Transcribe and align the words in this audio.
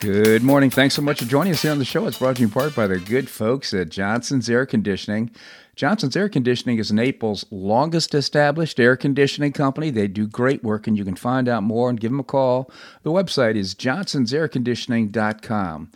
Good 0.00 0.42
morning. 0.44 0.70
Thanks 0.70 0.94
so 0.94 1.02
much 1.02 1.18
for 1.18 1.24
joining 1.24 1.52
us 1.52 1.62
here 1.62 1.72
on 1.72 1.80
the 1.80 1.84
show. 1.84 2.06
It's 2.06 2.20
brought 2.20 2.36
to 2.36 2.42
you 2.42 2.46
in 2.46 2.52
part 2.52 2.76
by 2.76 2.86
the 2.86 3.00
good 3.00 3.28
folks 3.28 3.74
at 3.74 3.88
Johnson's 3.88 4.48
Air 4.48 4.64
Conditioning. 4.64 5.32
Johnson's 5.74 6.14
Air 6.14 6.28
Conditioning 6.28 6.78
is 6.78 6.92
Naples' 6.92 7.44
longest 7.50 8.14
established 8.14 8.78
air 8.78 8.96
conditioning 8.96 9.50
company. 9.50 9.90
They 9.90 10.06
do 10.06 10.28
great 10.28 10.62
work, 10.62 10.86
and 10.86 10.96
you 10.96 11.04
can 11.04 11.16
find 11.16 11.48
out 11.48 11.64
more 11.64 11.90
and 11.90 11.98
give 11.98 12.12
them 12.12 12.20
a 12.20 12.24
call. 12.24 12.70
The 13.02 13.10
website 13.10 13.56
is 13.56 13.74
johnsonsairconditioning.com. 13.74 15.90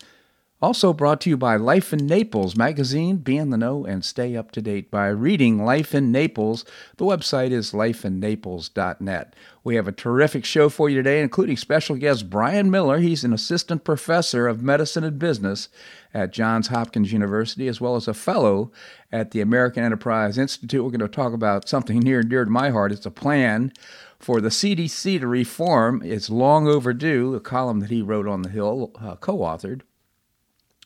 Also 0.62 0.92
brought 0.92 1.20
to 1.20 1.28
you 1.28 1.36
by 1.36 1.56
Life 1.56 1.92
in 1.92 2.06
Naples 2.06 2.54
magazine. 2.54 3.16
Be 3.16 3.36
in 3.36 3.50
the 3.50 3.56
know 3.56 3.84
and 3.84 4.04
stay 4.04 4.36
up 4.36 4.52
to 4.52 4.62
date 4.62 4.92
by 4.92 5.08
reading 5.08 5.64
Life 5.64 5.92
in 5.92 6.12
Naples. 6.12 6.64
The 6.98 7.04
website 7.04 7.50
is 7.50 7.72
lifeinnaples.net. 7.72 9.34
We 9.64 9.74
have 9.74 9.88
a 9.88 9.92
terrific 9.92 10.44
show 10.44 10.68
for 10.68 10.88
you 10.88 10.98
today, 10.98 11.20
including 11.20 11.56
special 11.56 11.96
guest 11.96 12.30
Brian 12.30 12.70
Miller. 12.70 13.00
He's 13.00 13.24
an 13.24 13.32
assistant 13.32 13.82
professor 13.82 14.46
of 14.46 14.62
medicine 14.62 15.02
and 15.02 15.18
business 15.18 15.68
at 16.14 16.32
Johns 16.32 16.68
Hopkins 16.68 17.12
University, 17.12 17.66
as 17.66 17.80
well 17.80 17.96
as 17.96 18.06
a 18.06 18.14
fellow 18.14 18.70
at 19.10 19.32
the 19.32 19.40
American 19.40 19.82
Enterprise 19.82 20.38
Institute. 20.38 20.84
We're 20.84 20.90
going 20.90 21.00
to 21.00 21.08
talk 21.08 21.32
about 21.32 21.68
something 21.68 21.98
near 21.98 22.20
and 22.20 22.30
dear 22.30 22.44
to 22.44 22.50
my 22.52 22.70
heart. 22.70 22.92
It's 22.92 23.04
a 23.04 23.10
plan 23.10 23.72
for 24.20 24.40
the 24.40 24.50
CDC 24.50 25.18
to 25.18 25.26
reform. 25.26 26.02
It's 26.04 26.30
long 26.30 26.68
overdue, 26.68 27.34
a 27.34 27.40
column 27.40 27.80
that 27.80 27.90
he 27.90 28.00
wrote 28.00 28.28
on 28.28 28.42
the 28.42 28.48
Hill, 28.48 28.92
uh, 29.00 29.16
co 29.16 29.38
authored. 29.38 29.80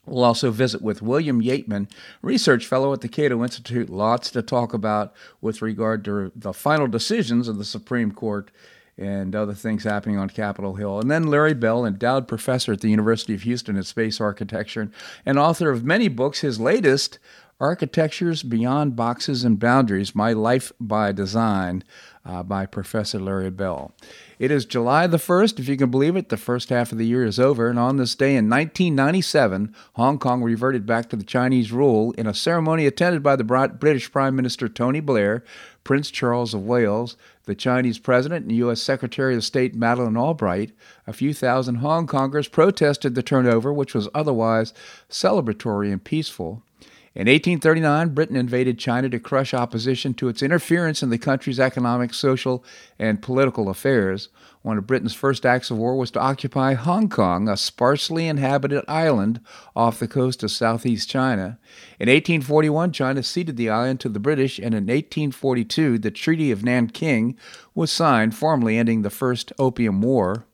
We'll 0.07 0.25
also 0.25 0.51
visit 0.51 0.83
with 0.83 1.03
William 1.03 1.43
Yeatman, 1.43 1.91
research 2.23 2.67
fellow 2.67 2.93
at 2.93 3.01
the 3.01 3.09
Cato 3.09 3.43
Institute. 3.43 3.91
Lots 3.91 4.31
to 4.31 4.43
talk 4.43 4.73
about 4.73 5.13
with 5.41 5.61
regard 5.61 6.05
to 6.05 6.31
the 6.35 6.53
final 6.53 6.87
decisions 6.87 7.49
of 7.49 7.59
the 7.59 7.65
Supreme 7.65 8.13
Court 8.13 8.51
and 8.99 9.35
other 9.35 9.53
things 9.53 9.85
happening 9.85 10.17
on 10.17 10.31
Capitol 10.31 10.75
Hill. 10.77 11.01
And 11.01 11.11
then 11.11 11.25
Larry 11.25 11.55
Bell, 11.55 11.85
endowed 11.85 12.29
professor 12.29 12.73
at 12.73 12.81
the 12.81 12.89
University 12.89 13.35
of 13.35 13.43
Houston 13.43 13.77
in 13.77 13.83
space 13.83 14.21
architecture 14.21 14.91
and 15.27 15.39
author 15.39 15.71
of 15.71 15.85
many 15.85 16.09
books. 16.09 16.41
His 16.41 16.59
latest, 16.59 17.19
Architectures 17.59 18.43
Beyond 18.43 18.97
Boxes 18.97 19.43
and 19.43 19.59
Boundaries 19.59 20.15
My 20.15 20.35
Life 20.35 20.73
by 20.79 21.11
Design, 21.11 21.85
uh, 22.23 22.43
by 22.43 22.67
Professor 22.67 23.19
Larry 23.19 23.49
Bell. 23.49 23.95
It 24.39 24.51
is 24.51 24.67
July 24.67 25.07
the 25.07 25.17
1st, 25.17 25.59
if 25.59 25.67
you 25.67 25.79
can 25.79 25.91
believe 25.91 26.17
it. 26.17 26.29
The 26.29 26.37
first 26.37 26.69
half 26.69 26.93
of 26.93 26.99
the 26.99 27.07
year 27.07 27.25
is 27.25 27.41
over, 27.41 27.71
and 27.71 27.79
on 27.79 27.97
this 27.97 28.15
day 28.15 28.37
in 28.37 28.51
1997, 28.51 29.75
Hong 29.95 30.19
Kong 30.19 30.43
reverted 30.43 30.85
back 30.85 31.09
to 31.09 31.17
the 31.17 31.25
Chinese 31.25 31.73
rule 31.73 32.13
in 32.19 32.27
a 32.27 32.35
ceremony 32.35 32.85
attended 32.85 33.23
by 33.23 33.37
the 33.37 33.45
British 33.45 34.13
Prime 34.13 34.37
Minister 34.37 34.69
Tony 34.69 35.01
Blair, 35.01 35.43
Prince 35.83 36.11
Charles 36.11 36.53
of 36.53 36.67
Wales, 36.67 37.17
the 37.45 37.55
Chinese 37.55 37.99
President, 37.99 38.45
and 38.45 38.57
U.S. 38.57 38.83
Secretary 38.83 39.35
of 39.35 39.45
State 39.45 39.75
Madeleine 39.75 40.19
Albright. 40.19 40.73
A 41.07 41.15
few 41.15 41.33
thousand 41.33 41.77
Hong 41.77 42.07
Kongers 42.07 42.51
protested 42.51 43.15
the 43.15 43.23
turnover, 43.23 43.73
which 43.73 43.95
was 43.95 44.11
otherwise 44.15 44.75
celebratory 45.09 45.91
and 45.91 46.05
peaceful. 46.05 46.63
In 47.17 47.29
1839, 47.29 48.11
Britain 48.11 48.37
invaded 48.37 48.79
China 48.79 49.09
to 49.09 49.19
crush 49.19 49.55
opposition 49.55 50.13
to 50.13 50.29
its 50.29 50.43
interference 50.43 51.03
in 51.03 51.09
the 51.09 51.17
country's 51.17 51.59
economic, 51.59 52.13
social, 52.13 52.63
and 52.99 53.23
political 53.23 53.71
affairs. 53.71 54.29
One 54.61 54.77
of 54.77 54.87
Britain's 54.87 55.15
first 55.15 55.47
acts 55.47 55.71
of 55.71 55.79
war 55.79 55.97
was 55.97 56.11
to 56.11 56.21
occupy 56.21 56.75
Hong 56.75 57.09
Kong, 57.09 57.49
a 57.49 57.57
sparsely 57.57 58.29
inhabited 58.29 58.85
island 58.87 59.41
off 59.75 59.99
the 59.99 60.07
coast 60.07 60.43
of 60.43 60.51
southeast 60.51 61.09
China. 61.09 61.59
In 61.99 62.11
1841, 62.11 62.93
China 62.93 63.23
ceded 63.23 63.57
the 63.57 63.71
island 63.71 63.99
to 64.01 64.11
the 64.11 64.21
British, 64.21 64.59
and 64.59 64.75
in 64.75 64.85
1842, 64.85 65.99
the 65.99 66.11
Treaty 66.11 66.51
of 66.51 66.65
Nanking 66.65 67.35
was 67.75 67.91
signed, 67.91 68.37
formally 68.37 68.77
ending 68.77 69.01
the 69.01 69.09
First 69.09 69.55
Opium 69.59 70.03
War. 70.03 70.45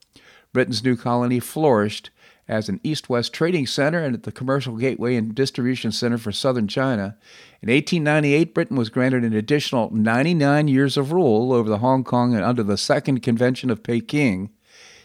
Britain's 0.53 0.85
new 0.85 0.95
colony 0.95 1.41
flourished 1.41 2.11
as 2.49 2.69
an 2.69 2.81
east 2.83 3.09
west 3.09 3.33
trading 3.33 3.67
center 3.67 4.01
and 4.01 4.15
at 4.15 4.25
the 4.25 4.33
commercial 4.33 4.77
gateway 4.77 5.17
and 5.17 5.35
distribution 5.35 5.93
center 5.93 6.19
for 6.19 6.33
southern 6.33 6.69
China. 6.69 7.17
In 7.63 7.71
1898, 7.71 8.55
Britain 8.55 8.77
was 8.77 8.91
granted 8.91 9.25
an 9.25 9.33
additional 9.33 9.91
99 9.91 10.69
years 10.69 10.97
of 10.97 11.13
rule 11.13 11.53
over 11.53 11.69
the 11.69 11.79
Hong 11.79 12.05
Kong 12.05 12.35
and 12.35 12.45
under 12.45 12.63
the 12.63 12.77
Second 12.77 13.23
Convention 13.23 13.71
of 13.71 13.83
Peking. 13.83 14.51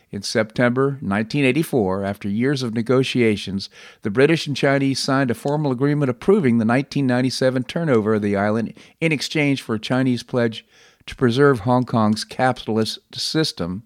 In 0.10 0.22
September 0.22 0.92
1984, 1.02 2.04
after 2.04 2.30
years 2.30 2.64
of 2.64 2.74
negotiations, 2.74 3.70
the 4.04 4.10
British 4.10 4.48
and 4.48 4.56
Chinese 4.56 5.00
signed 5.00 5.30
a 5.30 5.36
formal 5.36 5.72
agreement 5.72 6.10
approving 6.10 6.58
the 6.58 6.66
1997 6.66 7.64
turnover 7.64 8.14
of 8.16 8.22
the 8.22 8.36
island 8.36 8.74
in 9.02 9.12
exchange 9.12 9.62
for 9.62 9.76
a 9.76 9.80
Chinese 9.80 10.24
pledge 10.24 10.66
to 11.08 11.16
preserve 11.16 11.62
Hong 11.62 11.84
Kong's 11.84 12.24
capitalist 12.24 13.00
system. 13.14 13.84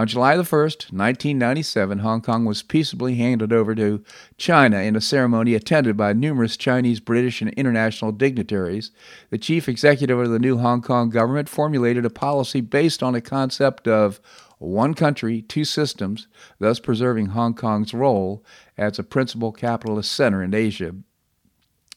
On 0.00 0.06
July 0.06 0.34
the 0.34 0.44
1st, 0.44 0.94
1997, 0.94 1.98
Hong 1.98 2.22
Kong 2.22 2.46
was 2.46 2.62
peaceably 2.62 3.16
handed 3.16 3.52
over 3.52 3.74
to 3.74 4.02
China 4.38 4.78
in 4.78 4.96
a 4.96 5.00
ceremony 5.02 5.54
attended 5.54 5.94
by 5.94 6.14
numerous 6.14 6.56
Chinese, 6.56 7.00
British, 7.00 7.42
and 7.42 7.52
international 7.52 8.10
dignitaries. 8.10 8.92
The 9.28 9.36
chief 9.36 9.68
executive 9.68 10.18
of 10.18 10.30
the 10.30 10.38
new 10.38 10.56
Hong 10.56 10.80
Kong 10.80 11.10
government 11.10 11.50
formulated 11.50 12.06
a 12.06 12.08
policy 12.08 12.62
based 12.62 13.02
on 13.02 13.14
a 13.14 13.20
concept 13.20 13.86
of 13.86 14.22
one 14.56 14.94
country, 14.94 15.42
two 15.42 15.66
systems, 15.66 16.28
thus 16.58 16.80
preserving 16.80 17.26
Hong 17.26 17.52
Kong's 17.52 17.92
role 17.92 18.42
as 18.78 18.98
a 18.98 19.02
principal 19.02 19.52
capitalist 19.52 20.12
center 20.12 20.42
in 20.42 20.54
Asia. 20.54 20.94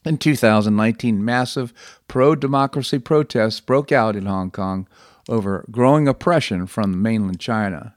In 0.04 0.18
2019, 0.18 1.24
massive 1.24 1.74
pro 2.10 2.36
democracy 2.36 3.00
protests 3.00 3.62
broke 3.62 3.94
out 3.94 4.18
in 4.18 4.26
Hong 4.26 4.52
Kong 4.52 4.90
over 5.30 5.66
growing 5.72 6.08
oppression 6.08 6.68
from 6.68 7.02
mainland 7.02 7.40
China. 7.40 7.96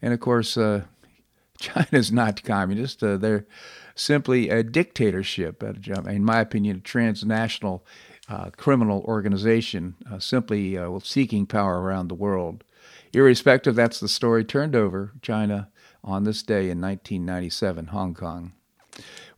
And 0.00 0.12
of 0.12 0.20
course, 0.20 0.56
uh, 0.56 0.84
China 1.58 1.88
is 1.92 2.10
not 2.10 2.42
communist. 2.42 3.02
Uh, 3.02 3.16
they're 3.16 3.46
simply 3.94 4.48
a 4.48 4.62
dictatorship, 4.62 5.62
in 5.62 6.24
my 6.24 6.40
opinion, 6.40 6.78
a 6.78 6.80
transnational 6.80 7.84
uh, 8.28 8.50
criminal 8.56 9.02
organization 9.06 9.94
uh, 10.10 10.18
simply 10.18 10.78
uh, 10.78 10.98
seeking 11.00 11.46
power 11.46 11.80
around 11.80 12.08
the 12.08 12.14
world. 12.14 12.64
Irrespective, 13.12 13.74
that's 13.74 14.00
the 14.00 14.08
story 14.08 14.44
turned 14.44 14.74
over 14.74 15.12
China 15.20 15.68
on 16.02 16.24
this 16.24 16.42
day 16.42 16.70
in 16.70 16.80
1997, 16.80 17.88
Hong 17.88 18.14
Kong. 18.14 18.52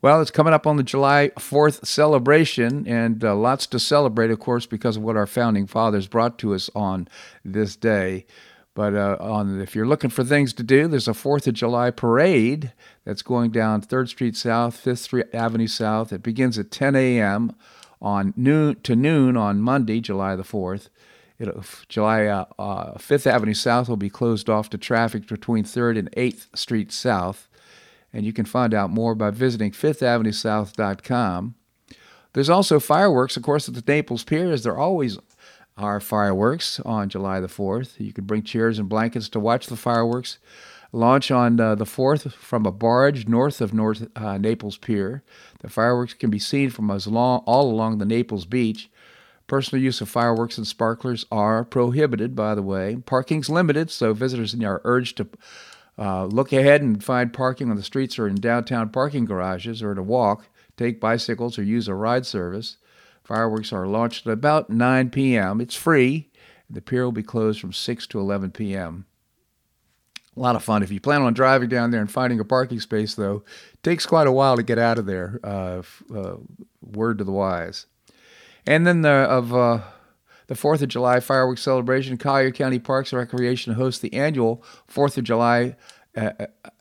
Well, 0.04 0.20
it's 0.20 0.30
coming 0.30 0.52
up 0.52 0.66
on 0.66 0.76
the 0.76 0.82
July 0.82 1.30
4th 1.38 1.86
celebration, 1.86 2.86
and 2.86 3.24
uh, 3.24 3.34
lots 3.34 3.66
to 3.68 3.80
celebrate, 3.80 4.30
of 4.30 4.38
course, 4.38 4.66
because 4.66 4.98
of 4.98 5.02
what 5.02 5.16
our 5.16 5.26
founding 5.26 5.66
fathers 5.66 6.08
brought 6.08 6.38
to 6.40 6.54
us 6.54 6.68
on 6.74 7.08
this 7.42 7.74
day. 7.74 8.26
But 8.74 8.94
uh, 8.94 9.16
on, 9.18 9.62
if 9.62 9.74
you're 9.74 9.86
looking 9.86 10.10
for 10.10 10.22
things 10.22 10.52
to 10.52 10.62
do, 10.62 10.88
there's 10.88 11.08
a 11.08 11.12
4th 11.12 11.46
of 11.46 11.54
July 11.54 11.90
parade 11.90 12.74
that's 13.06 13.22
going 13.22 13.50
down 13.50 13.80
3rd 13.80 14.08
Street 14.08 14.36
South, 14.36 14.78
5th 14.84 14.98
Street 14.98 15.26
Avenue 15.32 15.66
South. 15.66 16.12
It 16.12 16.22
begins 16.22 16.58
at 16.58 16.70
10 16.70 16.94
a.m. 16.96 17.56
on 18.02 18.34
noon 18.36 18.76
to 18.82 18.94
noon 18.94 19.38
on 19.38 19.62
Monday, 19.62 20.00
July 20.00 20.36
the 20.36 20.42
4th. 20.42 20.90
It'll, 21.38 21.64
July 21.88 22.26
uh, 22.26 22.44
uh, 22.58 22.98
5th 22.98 23.26
Avenue 23.26 23.54
South 23.54 23.88
will 23.88 23.96
be 23.96 24.10
closed 24.10 24.50
off 24.50 24.68
to 24.68 24.76
traffic 24.76 25.26
between 25.26 25.64
3rd 25.64 25.98
and 25.98 26.12
8th 26.12 26.54
Street 26.54 26.92
South 26.92 27.48
and 28.14 28.24
you 28.24 28.32
can 28.32 28.44
find 28.44 28.72
out 28.72 28.90
more 28.90 29.14
by 29.16 29.30
visiting 29.30 29.72
fifthavenuesouth.com. 29.72 31.54
There's 32.32 32.50
also 32.50 32.80
fireworks, 32.80 33.36
of 33.36 33.42
course, 33.42 33.68
at 33.68 33.74
the 33.74 33.82
Naples 33.86 34.24
Pier, 34.24 34.50
as 34.52 34.62
there 34.62 34.78
always 34.78 35.18
are 35.76 36.00
fireworks 36.00 36.78
on 36.80 37.08
July 37.08 37.40
the 37.40 37.48
4th. 37.48 37.98
You 37.98 38.12
can 38.12 38.24
bring 38.24 38.44
chairs 38.44 38.78
and 38.78 38.88
blankets 38.88 39.28
to 39.30 39.40
watch 39.40 39.66
the 39.66 39.76
fireworks 39.76 40.38
launch 40.92 41.32
on 41.32 41.58
uh, 41.58 41.74
the 41.74 41.84
4th 41.84 42.32
from 42.32 42.64
a 42.64 42.70
barge 42.70 43.26
north 43.26 43.60
of 43.60 43.74
North 43.74 44.06
uh, 44.14 44.38
Naples 44.38 44.78
Pier. 44.78 45.24
The 45.60 45.68
fireworks 45.68 46.14
can 46.14 46.30
be 46.30 46.38
seen 46.38 46.70
from 46.70 46.88
long, 46.88 47.42
all 47.46 47.70
along 47.70 47.98
the 47.98 48.04
Naples 48.04 48.46
beach. 48.46 48.88
Personal 49.48 49.82
use 49.82 50.00
of 50.00 50.08
fireworks 50.08 50.56
and 50.56 50.66
sparklers 50.66 51.26
are 51.30 51.64
prohibited, 51.64 52.34
by 52.36 52.54
the 52.54 52.62
way. 52.62 52.96
Parking's 53.04 53.50
limited, 53.50 53.90
so 53.90 54.14
visitors 54.14 54.54
are 54.54 54.80
urged 54.84 55.16
to 55.18 55.28
uh, 55.98 56.24
look 56.26 56.52
ahead 56.52 56.82
and 56.82 57.02
find 57.02 57.32
parking 57.32 57.70
on 57.70 57.76
the 57.76 57.82
streets 57.82 58.18
or 58.18 58.26
in 58.26 58.36
downtown 58.36 58.88
parking 58.88 59.24
garages 59.24 59.82
or 59.82 59.94
to 59.94 60.02
walk, 60.02 60.48
take 60.76 61.00
bicycles, 61.00 61.58
or 61.58 61.62
use 61.62 61.88
a 61.88 61.94
ride 61.94 62.26
service. 62.26 62.78
Fireworks 63.22 63.72
are 63.72 63.86
launched 63.86 64.26
at 64.26 64.32
about 64.32 64.68
9 64.68 65.10
p.m. 65.10 65.60
It's 65.60 65.76
free. 65.76 66.30
The 66.68 66.82
pier 66.82 67.04
will 67.04 67.12
be 67.12 67.22
closed 67.22 67.60
from 67.60 67.72
6 67.72 68.06
to 68.08 68.20
11 68.20 68.50
p.m. 68.50 69.06
A 70.36 70.40
lot 70.40 70.56
of 70.56 70.64
fun. 70.64 70.82
If 70.82 70.90
you 70.90 71.00
plan 71.00 71.22
on 71.22 71.32
driving 71.32 71.68
down 71.68 71.90
there 71.90 72.00
and 72.00 72.10
finding 72.10 72.40
a 72.40 72.44
parking 72.44 72.80
space, 72.80 73.14
though, 73.14 73.44
takes 73.82 74.04
quite 74.04 74.26
a 74.26 74.32
while 74.32 74.56
to 74.56 74.62
get 74.62 74.78
out 74.78 74.98
of 74.98 75.06
there. 75.06 75.38
Uh, 75.44 75.82
uh, 76.14 76.36
word 76.82 77.18
to 77.18 77.24
the 77.24 77.32
wise. 77.32 77.86
And 78.66 78.86
then 78.86 79.02
the, 79.02 79.10
of 79.10 79.54
uh, 79.54 79.80
the 80.46 80.54
4th 80.54 80.82
of 80.82 80.88
July 80.88 81.20
fireworks 81.20 81.62
celebration. 81.62 82.16
Collier 82.16 82.50
County 82.50 82.78
Parks 82.78 83.12
and 83.12 83.18
Recreation 83.18 83.74
hosts 83.74 84.00
the 84.00 84.12
annual 84.14 84.62
4th 84.92 85.16
of 85.18 85.24
July 85.24 85.76
uh, 86.16 86.32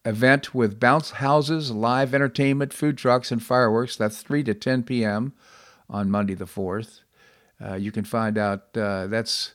event 0.05 0.53
with 0.53 0.79
bounce 0.79 1.11
houses, 1.11 1.71
live 1.71 2.13
entertainment, 2.13 2.73
food 2.73 2.97
trucks, 2.97 3.31
and 3.31 3.41
fireworks. 3.41 3.95
That's 3.95 4.21
3 4.21 4.43
to 4.43 4.53
10 4.53 4.83
p.m. 4.83 5.33
on 5.89 6.11
Monday 6.11 6.33
the 6.33 6.45
4th. 6.45 7.01
Uh, 7.63 7.75
you 7.75 7.91
can 7.91 8.03
find 8.03 8.37
out 8.37 8.75
uh, 8.75 9.07
that's 9.07 9.53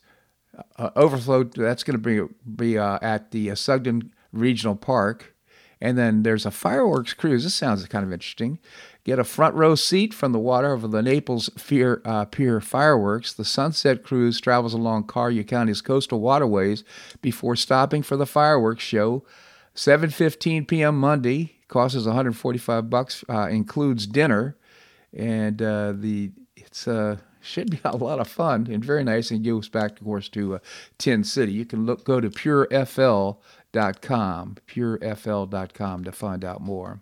uh, 0.76 0.90
overflow. 0.96 1.44
That's 1.44 1.84
going 1.84 2.00
to 2.00 2.26
be 2.26 2.34
be 2.56 2.78
uh, 2.78 2.98
at 3.02 3.30
the 3.30 3.50
uh, 3.50 3.54
Sugden 3.54 4.12
Regional 4.32 4.76
Park, 4.76 5.34
and 5.80 5.98
then 5.98 6.22
there's 6.22 6.46
a 6.46 6.50
fireworks 6.50 7.12
cruise. 7.14 7.44
This 7.44 7.54
sounds 7.54 7.84
kind 7.86 8.04
of 8.04 8.12
interesting. 8.12 8.58
Get 9.04 9.18
a 9.18 9.24
front 9.24 9.54
row 9.54 9.74
seat 9.74 10.12
from 10.12 10.32
the 10.32 10.38
water 10.38 10.72
over 10.72 10.86
the 10.86 11.02
Naples 11.02 11.48
Pier, 11.50 12.02
uh, 12.04 12.26
Pier 12.26 12.60
fireworks. 12.60 13.32
The 13.32 13.44
Sunset 13.44 14.02
Cruise 14.02 14.40
travels 14.40 14.74
along 14.74 15.04
Collier 15.04 15.44
County's 15.44 15.80
coastal 15.80 16.20
waterways 16.20 16.84
before 17.22 17.56
stopping 17.56 18.02
for 18.02 18.16
the 18.16 18.26
fireworks 18.26 18.84
show. 18.84 19.24
7:15 19.74 20.66
p.m. 20.66 20.98
Monday 20.98 21.56
costs 21.68 22.04
145 22.04 22.90
bucks. 22.90 23.24
includes 23.28 24.06
dinner, 24.06 24.56
and 25.12 25.58
the 25.58 26.32
it's 26.56 26.86
uh 26.86 27.16
should 27.40 27.70
be 27.70 27.80
a 27.84 27.96
lot 27.96 28.20
of 28.20 28.28
fun 28.28 28.68
and 28.70 28.84
very 28.84 29.02
nice 29.04 29.30
and 29.30 29.44
goes 29.44 29.68
back, 29.68 29.92
of 29.92 30.04
course, 30.04 30.28
to 30.30 30.56
uh, 30.56 30.58
Tin 30.98 31.24
City. 31.24 31.52
You 31.52 31.64
can 31.64 31.86
look 31.86 32.04
go 32.04 32.20
to 32.20 32.28
purefl.com, 32.30 33.36
purefl.com 34.66 36.04
to 36.04 36.12
find 36.12 36.44
out 36.44 36.60
more. 36.60 37.00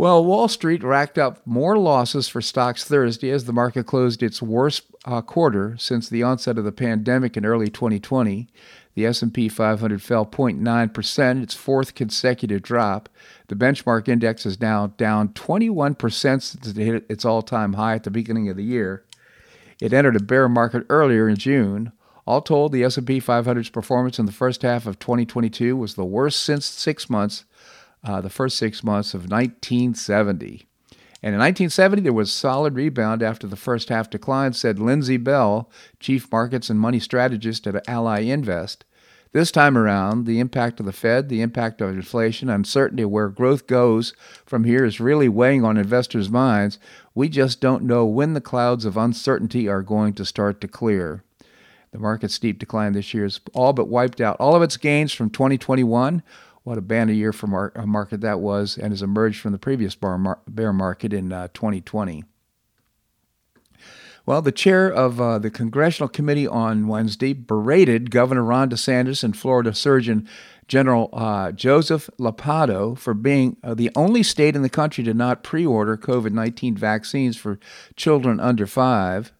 Well, 0.00 0.24
Wall 0.24 0.48
Street 0.48 0.82
racked 0.82 1.18
up 1.18 1.46
more 1.46 1.76
losses 1.76 2.26
for 2.26 2.40
stocks 2.40 2.84
Thursday 2.84 3.30
as 3.30 3.44
the 3.44 3.52
market 3.52 3.84
closed 3.84 4.22
its 4.22 4.40
worst 4.40 4.84
uh, 5.04 5.20
quarter 5.20 5.76
since 5.76 6.08
the 6.08 6.22
onset 6.22 6.56
of 6.56 6.64
the 6.64 6.72
pandemic 6.72 7.36
in 7.36 7.44
early 7.44 7.68
2020. 7.68 8.48
The 8.94 9.04
S&P 9.04 9.50
500 9.50 10.02
fell 10.02 10.24
0.9%, 10.24 11.42
its 11.42 11.52
fourth 11.52 11.94
consecutive 11.94 12.62
drop. 12.62 13.10
The 13.48 13.54
benchmark 13.54 14.08
index 14.08 14.46
is 14.46 14.58
now 14.58 14.86
down 14.86 15.34
21% 15.34 16.16
since 16.40 16.66
it 16.66 16.76
hit 16.76 17.04
its 17.10 17.26
all-time 17.26 17.74
high 17.74 17.96
at 17.96 18.04
the 18.04 18.10
beginning 18.10 18.48
of 18.48 18.56
the 18.56 18.64
year. 18.64 19.04
It 19.82 19.92
entered 19.92 20.16
a 20.16 20.20
bear 20.20 20.48
market 20.48 20.86
earlier 20.88 21.28
in 21.28 21.36
June. 21.36 21.92
All 22.26 22.40
told, 22.40 22.72
the 22.72 22.84
S&P 22.84 23.20
500's 23.20 23.68
performance 23.68 24.18
in 24.18 24.24
the 24.24 24.32
first 24.32 24.62
half 24.62 24.86
of 24.86 24.98
2022 24.98 25.76
was 25.76 25.94
the 25.94 26.06
worst 26.06 26.42
since 26.42 26.64
6 26.64 27.10
months, 27.10 27.44
uh, 28.04 28.20
the 28.20 28.30
first 28.30 28.56
6 28.58 28.82
months 28.82 29.14
of 29.14 29.30
1970. 29.30 30.66
And 31.22 31.34
in 31.34 31.40
1970, 31.40 32.02
there 32.02 32.12
was 32.14 32.32
solid 32.32 32.74
rebound 32.74 33.22
after 33.22 33.46
the 33.46 33.56
first 33.56 33.90
half 33.90 34.08
decline, 34.08 34.54
said 34.54 34.78
Lindsay 34.78 35.18
Bell, 35.18 35.70
chief 35.98 36.30
markets 36.32 36.70
and 36.70 36.80
money 36.80 36.98
strategist 36.98 37.66
at 37.66 37.86
Ally 37.86 38.20
Invest. 38.20 38.84
This 39.32 39.52
time 39.52 39.78
around, 39.78 40.26
the 40.26 40.40
impact 40.40 40.80
of 40.80 40.86
the 40.86 40.92
Fed, 40.92 41.28
the 41.28 41.40
impact 41.40 41.80
of 41.80 41.90
inflation, 41.90 42.48
uncertainty 42.48 43.04
where 43.04 43.28
growth 43.28 43.68
goes 43.68 44.12
from 44.44 44.64
here 44.64 44.84
is 44.84 44.98
really 44.98 45.28
weighing 45.28 45.64
on 45.64 45.76
investors' 45.76 46.28
minds. 46.28 46.80
We 47.14 47.28
just 47.28 47.60
don't 47.60 47.84
know 47.84 48.04
when 48.06 48.32
the 48.34 48.40
clouds 48.40 48.84
of 48.84 48.96
uncertainty 48.96 49.68
are 49.68 49.82
going 49.82 50.14
to 50.14 50.24
start 50.24 50.60
to 50.62 50.68
clear. 50.68 51.22
The 51.92 51.98
market's 51.98 52.34
steep 52.34 52.58
decline 52.58 52.92
this 52.92 53.14
year 53.14 53.22
has 53.22 53.40
all 53.52 53.72
but 53.72 53.88
wiped 53.88 54.20
out 54.20 54.36
all 54.40 54.56
of 54.56 54.62
its 54.62 54.76
gains 54.76 55.12
from 55.12 55.30
2021 55.30 56.24
what 56.62 56.78
a 56.78 56.82
banner 56.82 57.12
year 57.12 57.32
for 57.32 57.46
mar- 57.46 57.72
a 57.74 57.86
market 57.86 58.20
that 58.20 58.40
was 58.40 58.76
and 58.76 58.92
has 58.92 59.02
emerged 59.02 59.40
from 59.40 59.52
the 59.52 59.58
previous 59.58 59.96
mar- 60.02 60.40
bear 60.46 60.72
market 60.72 61.12
in 61.12 61.32
uh, 61.32 61.48
2020. 61.54 62.24
Well, 64.26 64.42
the 64.42 64.52
chair 64.52 64.88
of 64.88 65.20
uh, 65.20 65.38
the 65.38 65.50
Congressional 65.50 66.08
Committee 66.08 66.46
on 66.46 66.86
Wednesday 66.86 67.32
berated 67.32 68.10
Governor 68.10 68.44
Ron 68.44 68.70
DeSantis 68.70 69.24
and 69.24 69.36
Florida 69.36 69.74
Surgeon 69.74 70.28
General 70.68 71.08
uh, 71.12 71.50
Joseph 71.50 72.08
Ladapo 72.16 72.96
for 72.96 73.12
being 73.12 73.56
uh, 73.64 73.74
the 73.74 73.90
only 73.96 74.22
state 74.22 74.54
in 74.54 74.62
the 74.62 74.68
country 74.68 75.02
to 75.02 75.12
not 75.12 75.42
pre 75.42 75.66
order 75.66 75.96
COVID 75.96 76.30
19 76.30 76.76
vaccines 76.76 77.36
for 77.36 77.58
children 77.96 78.38
under 78.38 78.68
five. 78.68 79.32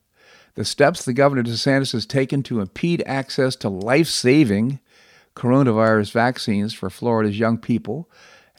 The 0.56 0.64
steps 0.64 1.04
the 1.04 1.12
Governor 1.12 1.44
DeSantis 1.44 1.92
has 1.92 2.04
taken 2.04 2.42
to 2.42 2.60
impede 2.60 3.04
access 3.06 3.54
to 3.56 3.68
life 3.68 4.08
saving 4.08 4.80
coronavirus 5.34 6.12
vaccines 6.12 6.74
for 6.74 6.90
Florida's 6.90 7.38
young 7.38 7.58
people 7.58 8.08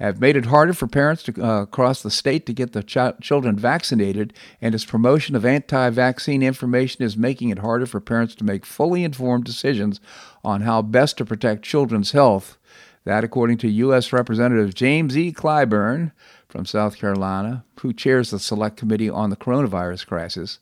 have 0.02 0.20
made 0.20 0.36
it 0.36 0.46
harder 0.46 0.74
for 0.74 0.88
parents 0.88 1.22
to, 1.22 1.44
uh, 1.44 1.62
across 1.62 2.02
the 2.02 2.10
state 2.10 2.48
to 2.48 2.54
get 2.54 2.74
their 2.74 2.82
ch- 2.82 3.22
children 3.22 3.56
vaccinated, 3.56 4.34
and 4.60 4.74
its 4.74 4.84
promotion 4.84 5.36
of 5.36 5.46
anti 5.46 5.90
vaccine 5.92 6.42
information 6.42 7.04
is 7.04 7.16
making 7.16 7.50
it 7.50 7.60
harder 7.60 7.86
for 7.86 8.00
parents 8.00 8.34
to 8.34 8.44
make 8.44 8.66
fully 8.66 9.04
informed 9.04 9.44
decisions 9.44 10.00
on 10.44 10.62
how 10.62 10.82
best 10.82 11.18
to 11.18 11.26
protect 11.26 11.64
children's 11.64 12.14
health. 12.14 12.58
That, 13.04 13.24
according 13.24 13.58
to 13.60 13.70
U.S. 13.70 14.12
Representative 14.12 14.74
James 14.74 15.18
E. 15.18 15.32
Clyburn 15.32 16.12
from 16.50 16.66
South 16.66 16.98
Carolina, 16.98 17.64
who 17.82 17.94
chairs 17.94 18.32
the 18.32 18.40
Select 18.40 18.78
Committee 18.78 19.10
on 19.10 19.30
the 19.30 19.36
Coronavirus 19.36 20.06
Crisis 20.08 20.60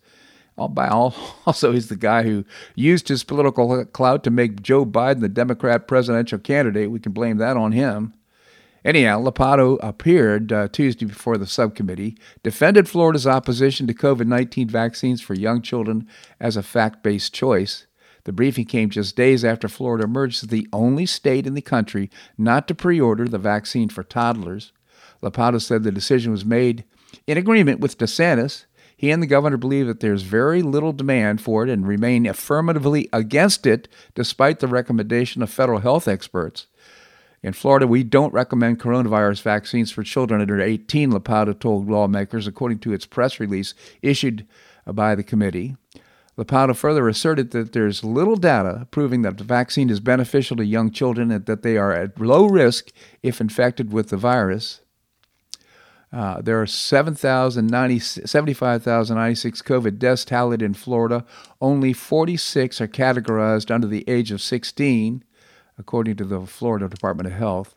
all, 0.60 1.16
also 1.46 1.72
he's 1.72 1.90
the 1.90 1.96
guy 1.96 2.24
who 2.24 2.46
used 2.76 3.08
his 3.08 3.24
political 3.24 3.86
clout 3.86 4.24
to 4.24 4.30
make 4.30 4.62
Joe 4.62 4.86
Biden 4.86 5.22
the 5.22 5.30
Democrat 5.30 5.88
presidential 5.88 6.40
candidate. 6.40 6.92
We 6.92 7.00
can 7.00 7.12
blame 7.12 7.38
that 7.38 7.58
on 7.58 7.72
him. 7.72 8.14
Anyhow, 8.86 9.22
Ladapo 9.22 9.78
appeared 9.82 10.54
uh, 10.54 10.70
Tuesday 10.70 11.06
before 11.06 11.38
the 11.38 11.46
subcommittee, 11.46 12.18
defended 12.44 12.88
Florida's 12.88 13.28
opposition 13.28 13.88
to 13.88 13.94
COVID 13.94 14.26
19 14.26 14.70
vaccines 14.70 15.22
for 15.22 15.34
young 15.34 15.62
children 15.62 16.08
as 16.40 16.56
a 16.56 16.64
fact 16.64 17.04
based 17.04 17.34
choice. 17.34 17.88
The 18.24 18.32
briefing 18.32 18.66
came 18.66 18.90
just 18.90 19.16
days 19.16 19.44
after 19.44 19.68
Florida 19.68 20.06
emerged 20.06 20.44
as 20.44 20.50
the 20.50 20.68
only 20.72 21.06
state 21.06 21.46
in 21.46 21.56
the 21.56 21.62
country 21.62 22.10
not 22.38 22.68
to 22.68 22.76
pre 22.76 23.02
order 23.02 23.28
the 23.28 23.38
vaccine 23.38 23.90
for 23.90 24.04
toddlers. 24.04 24.72
Ladapo 25.22 25.62
said 25.62 25.84
the 25.84 25.92
decision 25.92 26.32
was 26.32 26.46
made 26.46 26.86
in 27.28 27.38
agreement 27.38 27.80
with 27.80 27.98
DeSantis, 27.98 28.66
he 29.00 29.12
and 29.12 29.24
the 29.24 29.28
governor 29.28 29.56
believe 29.56 29.88
that 29.88 30.01
there's 30.01 30.24
very 30.24 30.62
little 30.62 30.92
demand 30.92 31.40
for 31.40 31.63
it 31.63 31.69
and 31.69 31.88
remain 31.88 32.25
affirmatively 32.25 33.07
against 33.13 33.66
it, 33.66 33.88
despite 34.13 34.60
the 34.60 34.68
recommendation 34.68 35.42
of 35.42 35.50
federal 35.50 35.80
health 35.80 36.06
experts. 36.06 36.68
In 37.42 37.54
Florida, 37.54 37.88
we 37.88 38.04
don't 38.04 38.34
recommend 38.34 38.81
coronavirus 38.81 39.42
vaccines 39.42 39.90
for 39.90 40.04
children 40.04 40.42
under 40.42 40.60
18, 40.60 41.13
Ladapo 41.13 41.57
told 41.57 41.90
lawmakers, 41.90 42.46
according 42.46 42.80
to 42.80 42.92
its 42.92 43.06
press 43.06 43.40
release 43.40 43.74
issued 44.01 44.46
by 44.86 45.16
the 45.16 45.24
committee. 45.24 45.78
Ladapo 46.38 46.75
further 46.75 47.07
asserted 47.07 47.51
that 47.51 47.72
there's 47.72 48.04
little 48.04 48.36
data 48.36 48.86
proving 48.92 49.22
that 49.22 49.38
the 49.38 49.46
vaccine 49.46 49.90
is 49.90 50.01
beneficial 50.01 50.58
to 50.58 50.65
young 50.65 50.91
children 50.91 51.32
and 51.32 51.46
that 51.46 51.62
they 51.62 51.77
are 51.77 51.94
at 51.94 52.20
low 52.20 52.48
risk 52.48 52.91
if 53.24 53.39
infected 53.39 53.94
with 53.94 54.10
the 54.10 54.18
virus. 54.18 54.82
Uh, 56.12 56.42
there 56.42 56.60
are 56.60 56.66
75,096 56.66 59.62
COVID 59.62 60.00
deaths 60.00 60.25
tallied 60.25 60.63
in 60.63 60.74
Florida. 60.74 61.24
Only 61.62 61.94
46 61.94 62.82
are 62.82 62.88
categorized 62.88 63.70
under 63.70 63.86
the 63.86 64.04
age 64.08 64.32
of 64.32 64.42
16, 64.42 65.24
according 65.78 66.16
to 66.16 66.25
the 66.25 66.48
Florida 66.48 66.89
Department 66.89 67.28
of 67.28 67.34
Health. 67.34 67.75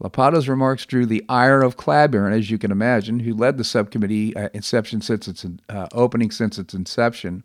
Ladapo's 0.00 0.48
remarks 0.48 0.86
drew 0.86 1.06
the 1.06 1.24
ire 1.28 1.62
of 1.62 1.76
Clyburn, 1.76 2.32
as 2.32 2.50
you 2.50 2.58
can 2.58 2.70
imagine, 2.70 3.20
who 3.20 3.34
led 3.34 3.58
the 3.58 3.64
subcommittee 3.64 4.36
uh, 4.36 4.48
inception 4.54 5.00
since 5.00 5.26
its 5.26 5.44
uh, 5.68 5.88
opening 5.92 6.30
since 6.30 6.58
its 6.58 6.74
inception. 6.74 7.42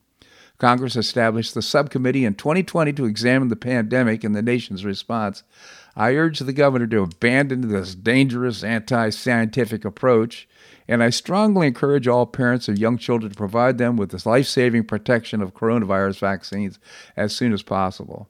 Congress 0.60 0.96
established 0.96 1.56
the 1.56 1.62
subcommittee 1.62 2.25
in 2.25 2.36
2020 2.36 2.94
to 2.94 3.06
examine 3.06 3.48
the 3.48 3.56
pandemic 3.56 4.24
and 4.24 4.36
the 4.36 4.42
nation's 4.42 4.86
response. 4.86 5.44
I 5.96 6.16
urge 6.16 6.40
the 6.40 6.54
governor 6.54 6.88
to 6.88 7.04
abandon 7.04 7.70
this 7.70 7.94
dangerous 7.94 8.64
anti 8.64 9.10
scientific 9.10 9.86
approach, 9.86 10.48
and 10.88 11.04
I 11.04 11.12
strongly 11.12 11.68
encourage 11.68 12.08
all 12.08 12.26
parents 12.26 12.68
of 12.68 12.80
young 12.80 12.98
children 12.98 13.32
to 13.32 13.38
provide 13.38 13.78
them 13.78 13.96
with 13.96 14.10
this 14.10 14.26
life 14.26 14.48
saving 14.48 14.86
protection 14.86 15.42
of 15.42 15.54
coronavirus 15.54 16.20
vaccines 16.20 16.80
as 17.16 17.36
soon 17.36 17.54
as 17.54 17.62
possible. 17.62 18.28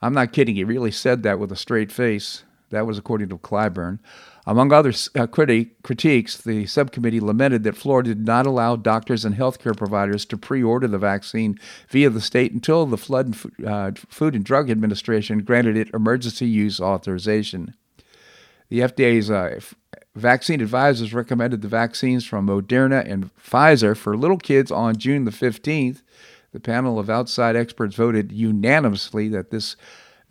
I'm 0.00 0.14
not 0.14 0.32
kidding, 0.32 0.54
he 0.54 0.64
really 0.64 0.90
said 0.90 1.22
that 1.22 1.38
with 1.38 1.52
a 1.52 1.56
straight 1.56 1.90
face. 1.90 2.44
That 2.72 2.86
was 2.86 2.98
according 2.98 3.28
to 3.28 3.38
Clyburn. 3.38 4.00
Among 4.44 4.72
other 4.72 4.88
uh, 4.88 5.28
criti- 5.28 5.70
critiques, 5.84 6.36
the 6.36 6.66
subcommittee 6.66 7.20
lamented 7.20 7.62
that 7.62 7.76
Florida 7.76 8.08
did 8.14 8.26
not 8.26 8.46
allow 8.46 8.74
doctors 8.74 9.24
and 9.24 9.36
healthcare 9.36 9.76
providers 9.76 10.24
to 10.26 10.36
pre 10.36 10.62
order 10.62 10.88
the 10.88 10.98
vaccine 10.98 11.58
via 11.88 12.10
the 12.10 12.20
state 12.20 12.52
until 12.52 12.86
the 12.86 12.96
Flood 12.96 13.26
and, 13.26 13.66
uh, 13.66 13.92
Food 14.08 14.34
and 14.34 14.44
Drug 14.44 14.68
Administration 14.68 15.44
granted 15.44 15.76
it 15.76 15.90
emergency 15.94 16.46
use 16.46 16.80
authorization. 16.80 17.74
The 18.68 18.80
FDA's 18.80 19.30
uh, 19.30 19.60
vaccine 20.16 20.60
advisors 20.60 21.14
recommended 21.14 21.62
the 21.62 21.68
vaccines 21.68 22.24
from 22.24 22.48
Moderna 22.48 23.08
and 23.08 23.30
Pfizer 23.36 23.96
for 23.96 24.16
little 24.16 24.38
kids 24.38 24.72
on 24.72 24.96
June 24.96 25.24
the 25.24 25.30
15th. 25.30 26.02
The 26.52 26.60
panel 26.60 26.98
of 26.98 27.08
outside 27.08 27.54
experts 27.54 27.94
voted 27.94 28.32
unanimously 28.32 29.28
that 29.28 29.50
this 29.50 29.76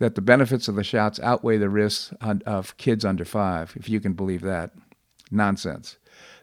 that 0.02 0.16
the 0.16 0.20
benefits 0.20 0.66
of 0.66 0.74
the 0.74 0.82
shots 0.82 1.20
outweigh 1.20 1.58
the 1.58 1.70
risks 1.70 2.12
of 2.44 2.76
kids 2.76 3.04
under 3.04 3.24
five, 3.24 3.72
if 3.76 3.88
you 3.88 4.00
can 4.00 4.14
believe 4.14 4.40
that. 4.40 4.72
Nonsense. 5.30 5.96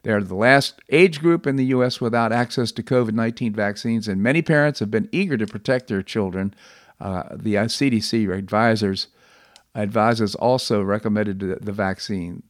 They 0.04 0.12
are 0.12 0.24
the 0.24 0.34
last 0.34 0.80
age 0.90 1.20
group 1.20 1.46
in 1.46 1.58
the 1.58 1.66
U.S. 1.66 2.00
without 2.00 2.32
access 2.32 2.72
to 2.72 2.82
COVID 2.82 3.12
19 3.12 3.52
vaccines, 3.54 4.08
and 4.08 4.24
many 4.24 4.42
parents 4.42 4.80
have 4.80 4.90
been 4.90 5.10
eager 5.12 5.36
to 5.36 5.46
protect 5.46 5.90
their 5.90 6.02
children. 6.02 6.54
Uh, 7.02 7.24
the 7.36 7.56
CDC 7.56 8.34
advisors 8.34 9.08
advisors 9.76 10.36
also 10.36 10.82
recommended 10.82 11.40
the 11.40 11.72
vaccine. 11.74 12.44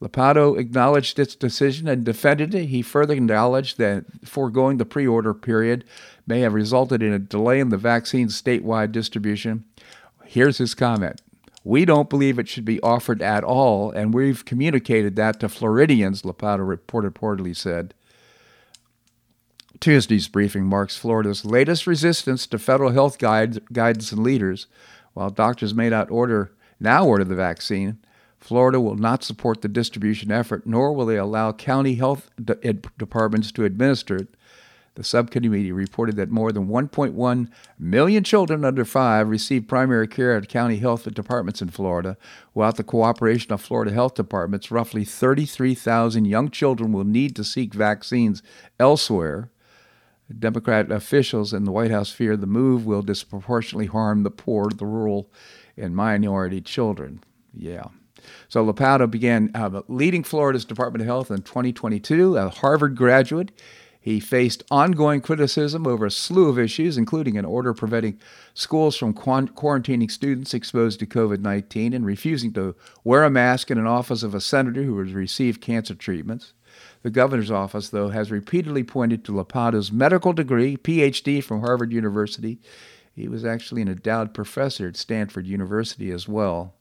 Lopado 0.00 0.58
acknowledged 0.58 1.18
its 1.18 1.34
decision 1.34 1.88
and 1.88 2.04
defended 2.04 2.54
it. 2.54 2.66
He 2.66 2.82
further 2.82 3.14
acknowledged 3.14 3.78
that 3.78 4.04
foregoing 4.24 4.76
the 4.76 4.84
pre 4.84 5.08
order 5.08 5.34
period 5.34 5.84
may 6.24 6.40
have 6.40 6.54
resulted 6.54 7.02
in 7.02 7.12
a 7.12 7.18
delay 7.18 7.58
in 7.58 7.70
the 7.70 7.76
vaccine's 7.76 8.40
statewide 8.40 8.92
distribution. 8.92 9.64
Here's 10.32 10.56
his 10.56 10.74
comment 10.74 11.20
We 11.62 11.84
don't 11.84 12.08
believe 12.08 12.38
it 12.38 12.48
should 12.48 12.64
be 12.64 12.80
offered 12.80 13.20
at 13.20 13.44
all, 13.44 13.90
and 13.90 14.14
we've 14.14 14.46
communicated 14.46 15.14
that 15.16 15.38
to 15.40 15.48
Floridians, 15.50 16.22
Lopado 16.22 16.66
reportedly 16.66 17.54
said. 17.54 17.92
Tuesday's 19.78 20.28
briefing 20.28 20.64
marks 20.64 20.96
Florida's 20.96 21.44
latest 21.44 21.86
resistance 21.86 22.46
to 22.46 22.58
federal 22.58 22.92
health 22.92 23.18
guide, 23.18 23.60
guidance 23.74 24.10
and 24.10 24.22
leaders. 24.22 24.68
While 25.12 25.28
doctors 25.28 25.74
may 25.74 25.90
not 25.90 26.10
order 26.10 26.52
now 26.80 27.04
order 27.04 27.24
the 27.24 27.34
vaccine, 27.34 27.98
Florida 28.40 28.80
will 28.80 28.96
not 28.96 29.22
support 29.22 29.60
the 29.60 29.68
distribution 29.68 30.32
effort, 30.32 30.66
nor 30.66 30.94
will 30.94 31.04
they 31.04 31.18
allow 31.18 31.52
county 31.52 31.96
health 31.96 32.30
de- 32.42 32.72
departments 32.96 33.52
to 33.52 33.66
administer 33.66 34.16
it. 34.16 34.28
The 34.94 35.04
subcommittee 35.04 35.72
reported 35.72 36.16
that 36.16 36.30
more 36.30 36.52
than 36.52 36.68
1.1 36.68 37.48
million 37.78 38.24
children 38.24 38.64
under 38.64 38.84
five 38.84 39.28
receive 39.28 39.66
primary 39.66 40.06
care 40.06 40.36
at 40.36 40.48
county 40.50 40.76
health 40.76 41.12
departments 41.14 41.62
in 41.62 41.70
Florida. 41.70 42.18
Without 42.52 42.76
the 42.76 42.84
cooperation 42.84 43.52
of 43.52 43.62
Florida 43.62 43.90
health 43.90 44.14
departments, 44.14 44.70
roughly 44.70 45.04
33,000 45.04 46.26
young 46.26 46.50
children 46.50 46.92
will 46.92 47.04
need 47.04 47.34
to 47.36 47.44
seek 47.44 47.72
vaccines 47.72 48.42
elsewhere. 48.78 49.50
Democrat 50.38 50.90
officials 50.90 51.52
in 51.52 51.64
the 51.64 51.72
White 51.72 51.90
House 51.90 52.10
fear 52.10 52.36
the 52.36 52.46
move 52.46 52.84
will 52.86 53.02
disproportionately 53.02 53.86
harm 53.86 54.22
the 54.22 54.30
poor, 54.30 54.68
the 54.70 54.86
rural, 54.86 55.30
and 55.76 55.96
minority 55.96 56.60
children. 56.60 57.22
Yeah. 57.54 57.86
So 58.48 58.64
Lopado 58.64 59.10
began 59.10 59.50
uh, 59.54 59.82
leading 59.88 60.22
Florida's 60.22 60.64
Department 60.64 61.00
of 61.02 61.06
Health 61.06 61.30
in 61.30 61.42
2022, 61.42 62.36
a 62.36 62.48
Harvard 62.50 62.94
graduate. 62.94 63.50
He 64.02 64.18
faced 64.18 64.64
ongoing 64.68 65.20
criticism 65.20 65.86
over 65.86 66.06
a 66.06 66.10
slew 66.10 66.48
of 66.48 66.58
issues, 66.58 66.98
including 66.98 67.38
an 67.38 67.44
order 67.44 67.72
preventing 67.72 68.18
schools 68.52 68.96
from 68.96 69.14
quarantining 69.14 70.10
students 70.10 70.52
exposed 70.52 70.98
to 70.98 71.06
COVID 71.06 71.38
19 71.38 71.92
and 71.92 72.04
refusing 72.04 72.52
to 72.54 72.74
wear 73.04 73.22
a 73.22 73.30
mask 73.30 73.70
in 73.70 73.78
an 73.78 73.86
office 73.86 74.24
of 74.24 74.34
a 74.34 74.40
senator 74.40 74.82
who 74.82 74.98
has 74.98 75.12
received 75.12 75.60
cancer 75.60 75.94
treatments. 75.94 76.52
The 77.02 77.10
governor's 77.10 77.52
office, 77.52 77.90
though, 77.90 78.08
has 78.08 78.32
repeatedly 78.32 78.82
pointed 78.82 79.24
to 79.24 79.32
Lopado's 79.32 79.92
medical 79.92 80.32
degree, 80.32 80.76
PhD 80.76 81.42
from 81.42 81.60
Harvard 81.60 81.92
University. 81.92 82.58
He 83.14 83.28
was 83.28 83.44
actually 83.44 83.82
an 83.82 83.88
endowed 83.88 84.34
professor 84.34 84.88
at 84.88 84.96
Stanford 84.96 85.46
University 85.46 86.10
as 86.10 86.26
well 86.26 86.74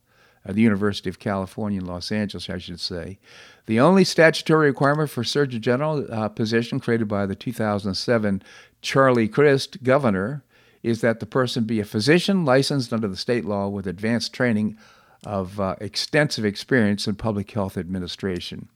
the 0.45 0.61
University 0.61 1.09
of 1.09 1.19
California 1.19 1.79
in 1.79 1.85
Los 1.85 2.11
Angeles, 2.11 2.49
I 2.49 2.57
should 2.57 2.79
say. 2.79 3.19
The 3.67 3.79
only 3.79 4.03
statutory 4.03 4.67
requirement 4.67 5.09
for 5.09 5.23
Surgeon 5.23 5.61
General 5.61 6.05
uh, 6.11 6.29
position 6.29 6.79
created 6.79 7.07
by 7.07 7.25
the 7.25 7.35
2007 7.35 8.41
Charlie 8.81 9.27
Crist 9.27 9.83
governor 9.83 10.43
is 10.83 11.01
that 11.01 11.19
the 11.19 11.25
person 11.25 11.65
be 11.65 11.79
a 11.79 11.85
physician 11.85 12.43
licensed 12.43 12.91
under 12.91 13.07
the 13.07 13.15
state 13.15 13.45
law 13.45 13.67
with 13.67 13.85
advanced 13.85 14.33
training 14.33 14.77
of 15.23 15.59
uh, 15.59 15.75
extensive 15.79 16.43
experience 16.43 17.07
in 17.07 17.15
public 17.15 17.51
health 17.51 17.77
administration. 17.77 18.67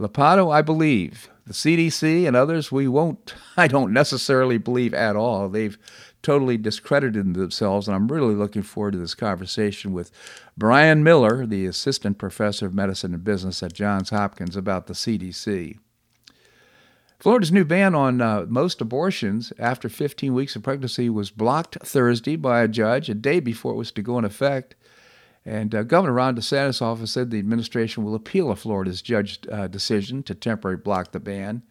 Lopado, 0.00 0.52
I 0.52 0.62
believe. 0.62 1.28
The 1.46 1.52
CDC 1.52 2.26
and 2.26 2.34
others, 2.34 2.72
we 2.72 2.88
won't, 2.88 3.34
I 3.56 3.68
don't 3.68 3.92
necessarily 3.92 4.58
believe 4.58 4.94
at 4.94 5.14
all. 5.14 5.48
They've 5.48 5.78
totally 6.22 6.56
discredited 6.56 7.34
themselves. 7.34 7.86
And 7.86 7.94
I'm 7.94 8.08
really 8.08 8.34
looking 8.34 8.62
forward 8.62 8.92
to 8.92 8.98
this 8.98 9.14
conversation 9.14 9.92
with 9.92 10.10
Brian 10.56 11.02
Miller, 11.02 11.46
the 11.46 11.66
assistant 11.66 12.16
professor 12.18 12.66
of 12.66 12.74
medicine 12.74 13.12
and 13.12 13.24
business 13.24 13.62
at 13.62 13.72
Johns 13.72 14.10
Hopkins, 14.10 14.56
about 14.56 14.86
the 14.86 14.94
CDC. 14.94 15.78
Florida's 17.18 17.50
new 17.50 17.64
ban 17.64 17.94
on 17.94 18.20
uh, 18.20 18.44
most 18.48 18.80
abortions 18.80 19.52
after 19.58 19.88
15 19.88 20.34
weeks 20.34 20.54
of 20.56 20.62
pregnancy 20.62 21.08
was 21.08 21.30
blocked 21.30 21.78
Thursday 21.82 22.36
by 22.36 22.62
a 22.62 22.68
judge 22.68 23.08
a 23.08 23.14
day 23.14 23.40
before 23.40 23.72
it 23.72 23.76
was 23.76 23.90
to 23.92 24.02
go 24.02 24.18
in 24.18 24.24
effect. 24.24 24.74
And 25.44 25.74
uh, 25.74 25.82
Governor 25.82 26.14
Ron 26.14 26.36
DeSantis' 26.36 26.80
office 26.80 27.12
said 27.12 27.30
the 27.30 27.38
administration 27.38 28.04
will 28.04 28.14
appeal 28.14 28.50
a 28.50 28.56
Florida's 28.56 29.02
judge's 29.02 29.38
uh, 29.50 29.66
decision 29.68 30.22
to 30.24 30.34
temporarily 30.34 30.82
block 30.82 31.12
the 31.12 31.20
ban. 31.20 31.62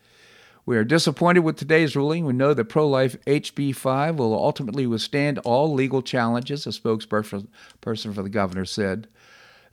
We 0.65 0.77
are 0.77 0.86
disappointed 0.86 1.41
with 1.41 1.58
today's 1.58 1.93
ruling. 1.93 2.25
We 2.25 2.32
know 2.32 2.53
that 2.53 2.65
pro 2.65 2.88
life 2.88 3.17
HB 3.25 3.75
5 3.75 4.17
will 4.17 4.34
ultimately 4.34 4.88
withstand 4.88 5.39
all 5.39 5.74
legal 5.74 6.01
challenges, 6.01 6.65
a 6.65 6.70
spokesperson 6.70 7.48
for 7.82 8.24
the 8.24 8.29
governor 8.29 8.63
said. 8.63 9.08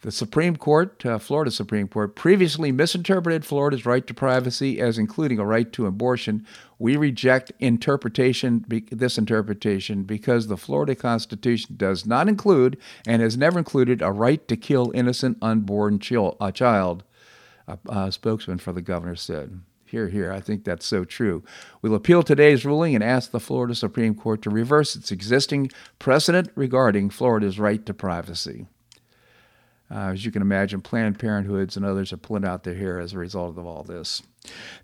The 0.01 0.11
Supreme 0.11 0.57
Court, 0.57 1.05
uh, 1.07 1.19
Florida 1.19 1.53
Supreme 1.53 1.87
Court, 1.87 2.17
previously 2.17 2.73
misinterpreted 2.73 3.45
Florida's 3.45 3.87
right 3.87 4.05
to 4.05 4.15
privacy 4.15 4.81
as 4.81 4.99
including 4.99 5.39
a 5.39 5.45
right 5.45 5.71
to 5.75 5.87
abortion. 5.87 6.45
We 6.79 6.97
reject 6.97 7.53
interpretation, 7.61 8.65
this 8.91 9.17
interpretation, 9.17 10.03
because 10.03 10.49
the 10.49 10.57
Florida 10.57 10.97
Constitution 10.97 11.77
does 11.77 12.05
not 12.05 12.29
include 12.29 12.79
and 13.07 13.23
has 13.23 13.37
never 13.37 13.59
included 13.59 14.03
a 14.03 14.11
right 14.11 14.49
to 14.49 14.57
kill 14.57 14.91
innocent 14.93 15.39
unborn 15.41 16.01
a 16.41 16.51
child. 16.51 17.05
A, 17.69 17.79
a 17.89 18.11
spokesman 18.11 18.59
for 18.59 18.73
the 18.73 18.83
governor 18.83 19.15
said. 19.15 19.61
Here, 19.91 20.09
here. 20.09 20.33
I 20.33 20.41
think 20.41 20.63
that's 20.65 20.87
so 20.87 21.05
true. 21.05 21.43
We'll 21.83 21.97
appeal 21.97 22.23
today's 22.23 22.65
ruling 22.65 22.95
and 22.95 23.03
ask 23.03 23.33
the 23.33 23.41
Florida 23.41 23.75
Supreme 23.75 24.15
Court 24.15 24.41
to 24.43 24.51
reverse 24.51 24.95
its 24.95 25.11
existing 25.11 25.71
precedent 25.99 26.51
regarding 26.55 27.11
Florida's 27.11 27.59
right 27.59 27.85
to 27.87 27.93
privacy. 27.93 28.67
Uh, 29.93 30.13
as 30.13 30.25
you 30.25 30.31
can 30.31 30.43
imagine, 30.43 30.81
Planned 30.81 31.19
Parenthoods 31.19 31.77
and 31.77 31.85
others 31.85 32.13
are 32.13 32.19
pulling 32.19 32.45
out 32.45 32.63
their 32.63 32.77
hair 32.77 33.01
as 33.01 33.13
a 33.13 33.19
result 33.19 33.59
of 33.59 33.67
all 33.67 33.83
this. 33.83 34.23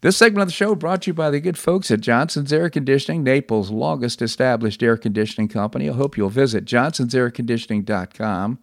This 0.00 0.16
segment 0.16 0.42
of 0.42 0.48
the 0.48 0.54
show 0.54 0.74
brought 0.74 1.02
to 1.02 1.10
you 1.10 1.14
by 1.14 1.30
the 1.30 1.38
good 1.38 1.56
folks 1.56 1.92
at 1.92 2.00
Johnson's 2.00 2.52
Air 2.52 2.68
Conditioning, 2.68 3.22
Naples' 3.22 3.70
longest 3.70 4.20
established 4.20 4.82
air 4.82 4.96
conditioning 4.96 5.46
company. 5.46 5.88
I 5.88 5.92
hope 5.92 6.16
you'll 6.16 6.30
visit 6.30 6.64
johnsonsairconditioning.com. 6.64 8.58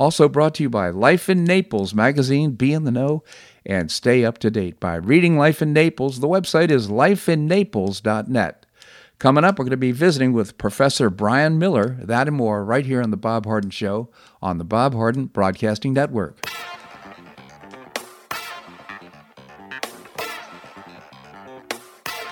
Also 0.00 0.30
brought 0.30 0.54
to 0.54 0.62
you 0.62 0.70
by 0.70 0.88
Life 0.88 1.28
in 1.28 1.44
Naples 1.44 1.92
magazine. 1.92 2.52
Be 2.52 2.72
in 2.72 2.84
the 2.84 2.90
know 2.90 3.22
and 3.66 3.90
stay 3.90 4.24
up 4.24 4.38
to 4.38 4.50
date 4.50 4.80
by 4.80 4.94
reading 4.94 5.36
Life 5.36 5.60
in 5.60 5.74
Naples. 5.74 6.20
The 6.20 6.26
website 6.26 6.70
is 6.70 6.88
lifeinnaples.net. 6.88 8.64
Coming 9.18 9.44
up, 9.44 9.58
we're 9.58 9.66
going 9.66 9.72
to 9.72 9.76
be 9.76 9.92
visiting 9.92 10.32
with 10.32 10.56
Professor 10.56 11.10
Brian 11.10 11.58
Miller, 11.58 11.98
that 12.00 12.28
and 12.28 12.36
more, 12.38 12.64
right 12.64 12.86
here 12.86 13.02
on 13.02 13.10
The 13.10 13.18
Bob 13.18 13.44
Harden 13.44 13.68
Show 13.68 14.08
on 14.40 14.56
the 14.56 14.64
Bob 14.64 14.94
Harden 14.94 15.26
Broadcasting 15.26 15.92
Network. 15.92 16.46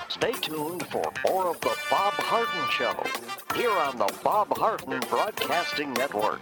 Stay 0.07 0.31
tuned 0.41 0.87
for 0.87 1.13
more 1.23 1.49
of 1.49 1.61
The 1.61 1.77
Bob 1.91 2.13
Harden 2.13 2.71
Show 2.71 2.95
here 3.55 3.77
on 3.77 3.99
the 3.99 4.11
Bob 4.23 4.57
Harden 4.57 4.99
Broadcasting 5.07 5.93
Network. 5.93 6.41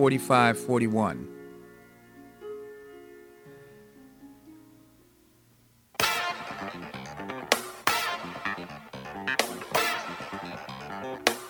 4541. 0.00 1.28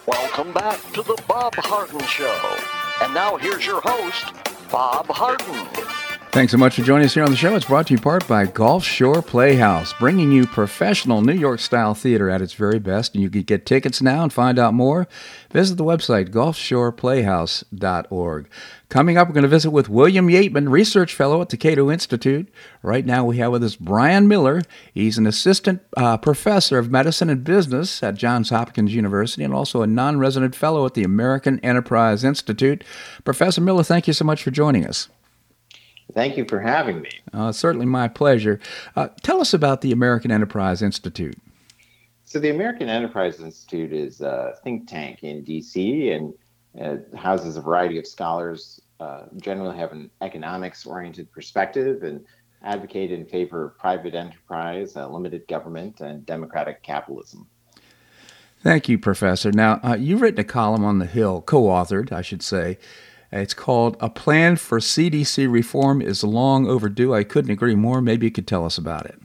Welcome 0.05 0.53
back 0.53 0.81
to 0.95 1.03
the 1.03 1.23
Bob 1.29 1.55
Harden 1.59 2.01
Show. 2.01 2.57
And 3.03 3.15
now 3.15 3.37
here's 3.37 3.65
your 3.65 3.81
host, 3.85 4.35
Bob 4.69 5.07
Harden. 5.07 5.90
Thanks 6.33 6.53
so 6.53 6.59
much 6.59 6.77
for 6.77 6.83
joining 6.83 7.07
us 7.07 7.15
here 7.15 7.25
on 7.25 7.33
the 7.33 7.37
show. 7.37 7.57
It's 7.57 7.67
brought 7.67 7.89
to 7.89 7.95
you 7.95 7.99
part 7.99 8.29
by 8.29 8.47
Gulf 8.47 8.85
Shore 8.85 9.21
Playhouse, 9.21 9.93
bringing 9.95 10.31
you 10.31 10.47
professional 10.47 11.23
New 11.23 11.33
York 11.33 11.59
style 11.59 11.93
theater 11.93 12.31
at 12.31 12.41
its 12.41 12.53
very 12.53 12.79
best. 12.79 13.15
And 13.15 13.23
you 13.23 13.29
can 13.29 13.43
get 13.43 13.67
tickets 13.67 14.01
now 14.01 14.23
and 14.23 14.33
find 14.33 14.57
out 14.57 14.73
more. 14.73 15.09
Visit 15.51 15.75
the 15.75 15.83
website, 15.83 16.29
gulfshoreplayhouse.org. 16.29 18.49
Coming 18.89 19.19
up, 19.19 19.27
we're 19.27 19.35
going 19.35 19.43
to 19.43 19.49
visit 19.49 19.73
with 19.73 19.89
William 19.89 20.29
Yeatman, 20.29 20.71
Research 20.71 21.15
Fellow 21.15 21.43
at 21.43 21.49
the 21.49 21.57
Cato 21.57 21.91
Institute. 21.91 22.49
Right 22.81 23.05
now, 23.05 23.25
we 23.25 23.39
have 23.39 23.51
with 23.51 23.65
us 23.65 23.75
Brian 23.75 24.29
Miller. 24.29 24.63
He's 24.95 25.19
an 25.19 25.27
assistant 25.27 25.83
uh, 25.97 26.17
professor 26.17 26.79
of 26.79 26.93
medicine 26.93 27.29
and 27.29 27.43
business 27.43 28.05
at 28.05 28.15
Johns 28.15 28.51
Hopkins 28.51 28.95
University 28.95 29.43
and 29.43 29.53
also 29.53 29.83
a 29.83 29.87
non 29.89 30.21
resident 30.21 30.55
fellow 30.55 30.87
at 30.87 30.95
the 30.95 31.03
American 31.03 31.59
Enterprise 31.59 32.23
Institute. 32.23 32.85
Professor 33.25 33.61
Miller, 33.61 33.83
thank 33.83 34.07
you 34.07 34.13
so 34.13 34.25
much 34.25 34.45
for 34.45 34.53
joining 34.53 34.87
us. 34.87 35.09
Thank 36.15 36.37
you 36.37 36.45
for 36.45 36.61
having 36.61 37.01
me. 37.01 37.11
Uh, 37.33 37.53
certainly 37.53 37.87
my 37.87 38.09
pleasure. 38.09 38.61
Uh, 38.97 39.09
tell 39.23 39.41
us 39.41 39.55
about 39.55 39.81
the 39.81 39.93
American 39.93 40.31
Enterprise 40.31 40.83
Institute. 40.83 41.39
So, 42.25 42.39
the 42.39 42.51
American 42.51 42.89
Enterprise 42.89 43.41
Institute 43.41 43.93
is 43.93 44.21
a 44.21 44.55
think 44.63 44.89
tank 44.89 45.23
in 45.23 45.45
DC 45.45 46.15
and 46.15 46.33
uh, 46.81 47.17
houses 47.17 47.57
a 47.57 47.61
variety 47.61 47.99
of 47.99 48.07
scholars, 48.07 48.81
uh, 49.01 49.23
generally 49.39 49.77
have 49.77 49.93
an 49.93 50.11
economics 50.21 50.87
oriented 50.87 51.31
perspective 51.33 52.03
and 52.03 52.25
advocate 52.63 53.11
in 53.11 53.25
favor 53.25 53.65
of 53.65 53.79
private 53.79 54.15
enterprise, 54.15 54.97
uh, 54.97 55.09
limited 55.09 55.47
government, 55.49 56.01
and 56.01 56.25
democratic 56.27 56.83
capitalism. 56.83 57.49
Thank 58.63 58.89
you, 58.89 58.99
Professor. 58.99 59.51
Now, 59.51 59.81
uh, 59.83 59.97
you've 59.99 60.21
written 60.21 60.41
a 60.41 60.45
column 60.45 60.85
on 60.85 60.99
the 60.99 61.07
Hill, 61.07 61.41
co 61.41 61.63
authored, 61.65 62.13
I 62.13 62.21
should 62.21 62.43
say, 62.43 62.79
it's 63.33 63.55
called 63.55 63.97
A 64.01 64.11
Plan 64.11 64.57
for 64.57 64.79
CDC 64.81 65.51
Reform 65.51 66.03
is 66.03 66.25
Long 66.25 66.67
Overdue. 66.67 67.15
I 67.15 67.23
couldn't 67.23 67.53
agree 67.53 67.77
more. 67.77 68.01
Maybe 68.01 68.27
you 68.27 68.33
could 68.33 68.49
tell 68.49 68.65
us 68.65 68.77
about 68.77 69.07
it. 69.07 69.21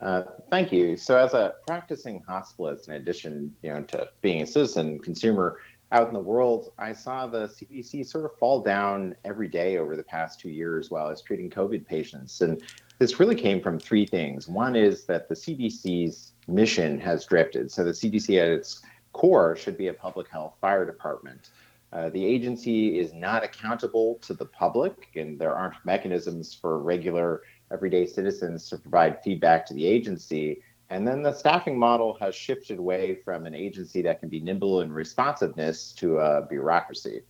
Uh, 0.00 0.22
thank 0.50 0.72
you. 0.72 0.96
So, 0.96 1.18
as 1.18 1.34
a 1.34 1.54
practicing 1.66 2.22
hospitalist, 2.22 2.88
in 2.88 2.94
addition 2.94 3.54
you 3.62 3.72
know, 3.72 3.82
to 3.82 4.08
being 4.20 4.42
a 4.42 4.46
citizen 4.46 4.98
consumer 5.00 5.58
out 5.90 6.08
in 6.08 6.14
the 6.14 6.20
world, 6.20 6.72
I 6.78 6.92
saw 6.92 7.26
the 7.26 7.48
CDC 7.48 8.06
sort 8.06 8.24
of 8.24 8.36
fall 8.38 8.60
down 8.60 9.16
every 9.24 9.48
day 9.48 9.78
over 9.78 9.96
the 9.96 10.02
past 10.02 10.38
two 10.38 10.50
years 10.50 10.90
while 10.90 11.06
I 11.06 11.10
was 11.10 11.22
treating 11.22 11.50
COVID 11.50 11.86
patients. 11.86 12.40
And 12.40 12.62
this 12.98 13.18
really 13.18 13.34
came 13.34 13.60
from 13.60 13.78
three 13.78 14.06
things. 14.06 14.48
One 14.48 14.76
is 14.76 15.04
that 15.04 15.28
the 15.28 15.34
CDC's 15.34 16.32
mission 16.46 17.00
has 17.00 17.24
drifted. 17.24 17.72
So, 17.72 17.82
the 17.82 17.90
CDC 17.90 18.40
at 18.40 18.48
its 18.48 18.82
core 19.12 19.56
should 19.56 19.78
be 19.78 19.88
a 19.88 19.94
public 19.94 20.28
health 20.28 20.54
fire 20.60 20.84
department. 20.84 21.50
Uh, 21.92 22.10
the 22.10 22.24
agency 22.24 22.98
is 22.98 23.12
not 23.14 23.44
accountable 23.44 24.18
to 24.22 24.34
the 24.34 24.44
public, 24.44 25.08
and 25.14 25.38
there 25.38 25.54
aren't 25.54 25.74
mechanisms 25.84 26.54
for 26.54 26.78
regular, 26.78 27.42
everyday 27.72 28.04
citizens 28.06 28.68
to 28.68 28.76
provide 28.76 29.22
feedback 29.22 29.64
to 29.66 29.74
the 29.74 29.86
agency. 29.86 30.60
And 30.90 31.06
then 31.06 31.22
the 31.22 31.32
staffing 31.32 31.78
model 31.78 32.16
has 32.20 32.34
shifted 32.34 32.78
away 32.78 33.16
from 33.24 33.46
an 33.46 33.54
agency 33.54 34.02
that 34.02 34.20
can 34.20 34.28
be 34.28 34.40
nimble 34.40 34.82
in 34.82 34.92
responsiveness 34.92 35.92
to 35.92 36.18
a 36.18 36.46
bureaucracy. 36.46 37.22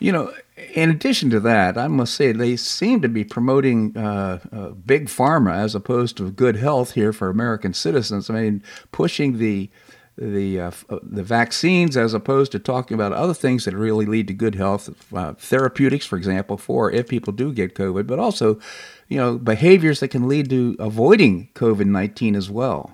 You 0.00 0.12
know, 0.12 0.32
in 0.74 0.90
addition 0.90 1.28
to 1.30 1.40
that, 1.40 1.76
I 1.76 1.88
must 1.88 2.14
say 2.14 2.30
they 2.30 2.54
seem 2.56 3.02
to 3.02 3.08
be 3.08 3.24
promoting 3.24 3.96
uh, 3.96 4.38
uh, 4.52 4.68
big 4.68 5.06
pharma 5.06 5.56
as 5.56 5.74
opposed 5.74 6.16
to 6.18 6.30
good 6.30 6.56
health 6.56 6.92
here 6.92 7.12
for 7.12 7.28
American 7.28 7.74
citizens. 7.74 8.30
I 8.30 8.34
mean, 8.34 8.62
pushing 8.92 9.38
the 9.38 9.68
the 10.20 10.60
uh, 10.60 10.70
uh, 10.90 10.98
the 11.02 11.22
vaccines 11.22 11.96
as 11.96 12.12
opposed 12.12 12.52
to 12.52 12.58
talking 12.58 12.94
about 12.94 13.12
other 13.12 13.34
things 13.34 13.64
that 13.64 13.74
really 13.74 14.06
lead 14.06 14.26
to 14.28 14.34
good 14.34 14.56
health, 14.56 14.90
uh, 15.14 15.34
therapeutics, 15.34 16.06
for 16.06 16.16
example, 16.16 16.56
for 16.56 16.90
if 16.90 17.08
people 17.08 17.32
do 17.32 17.52
get 17.52 17.74
COVID, 17.74 18.06
but 18.06 18.18
also, 18.18 18.58
you 19.08 19.16
know, 19.16 19.38
behaviors 19.38 20.00
that 20.00 20.08
can 20.08 20.28
lead 20.28 20.50
to 20.50 20.76
avoiding 20.78 21.48
COVID 21.54 21.86
nineteen 21.86 22.34
as 22.34 22.50
well. 22.50 22.92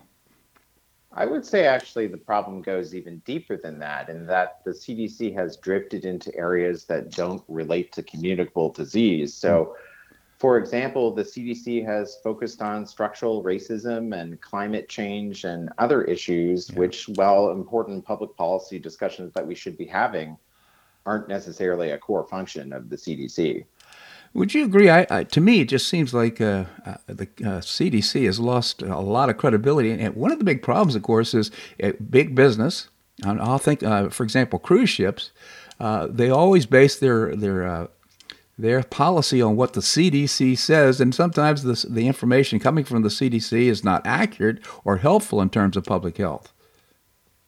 I 1.17 1.27
would 1.27 1.47
say 1.47 1.67
actually 1.67 2.09
the 2.09 2.17
problem 2.17 2.61
goes 2.61 2.95
even 2.95 3.19
deeper 3.21 3.57
than 3.57 3.79
that, 3.79 4.09
in 4.09 4.27
that 4.27 4.61
the 4.65 4.73
CDC 4.73 5.35
has 5.35 5.57
drifted 5.57 6.05
into 6.05 6.35
areas 6.37 6.85
that 6.87 7.13
don't 7.13 7.43
relate 7.49 7.93
to 7.93 8.03
communicable 8.03 8.71
disease. 8.71 9.35
So. 9.35 9.65
Mm 9.65 9.81
for 10.45 10.59
example, 10.59 11.11
the 11.11 11.23
CDC 11.23 11.87
has 11.87 12.19
focused 12.23 12.61
on 12.61 12.85
structural 12.85 13.43
racism 13.43 14.15
and 14.15 14.39
climate 14.43 14.91
change 14.91 15.45
and 15.45 15.71
other 15.79 16.03
issues, 16.03 16.69
yeah. 16.69 16.81
which, 16.81 17.09
while 17.15 17.51
important 17.51 18.05
public 18.05 18.37
policy 18.37 18.79
discussions 18.79 19.33
that 19.33 19.47
we 19.47 19.55
should 19.55 19.79
be 19.79 19.87
having, 19.87 20.37
aren't 21.07 21.29
necessarily 21.29 21.93
a 21.93 21.99
core 21.99 22.27
function 22.27 22.75
of 22.75 22.91
the 22.91 22.97
CDC. 22.97 23.65
Would 24.35 24.53
you 24.53 24.67
agree? 24.67 24.91
I, 24.91 25.07
I, 25.09 25.25
to 25.25 25.41
me, 25.41 25.63
it 25.63 25.71
just 25.71 25.89
seems 25.89 26.13
like 26.13 26.43
uh, 26.43 26.67
uh, 26.85 26.97
the 27.07 27.25
uh, 27.41 27.63
CDC 27.63 28.27
has 28.27 28.39
lost 28.39 28.83
a 28.83 29.01
lot 29.01 29.31
of 29.31 29.39
credibility. 29.39 29.93
And 29.93 30.15
one 30.15 30.31
of 30.31 30.39
the 30.39 30.45
big 30.45 30.61
problems, 30.61 30.95
of 30.95 31.03
course, 31.03 31.33
is 31.33 31.51
uh, 31.83 31.93
big 32.11 32.35
business. 32.35 32.91
I'll 33.25 33.57
think, 33.57 33.83
uh, 33.83 34.11
for 34.11 34.25
example, 34.25 34.59
cruise 34.59 34.91
ships. 34.91 35.31
Uh, 35.81 36.07
they 36.11 36.29
always 36.29 36.67
base 36.67 36.99
their 36.99 37.35
their 37.35 37.89
their 38.59 38.83
policy 38.83 39.43
on 39.43 39.57
what 39.57 39.73
the 39.73 39.81
CDC 39.81 40.57
says, 40.57 41.01
and 41.01 41.15
sometimes 41.15 41.63
the, 41.63 41.87
the 41.89 42.07
information 42.07 42.59
coming 42.59 42.85
from 42.85 43.03
the 43.03 43.09
CDC 43.09 43.67
is 43.67 43.83
not 43.83 44.07
accurate 44.07 44.65
or 44.85 44.99
helpful 44.99 45.41
in 45.41 45.51
terms 45.51 45.77
of 45.77 45.85
public 45.85 46.17
health. 46.17 46.53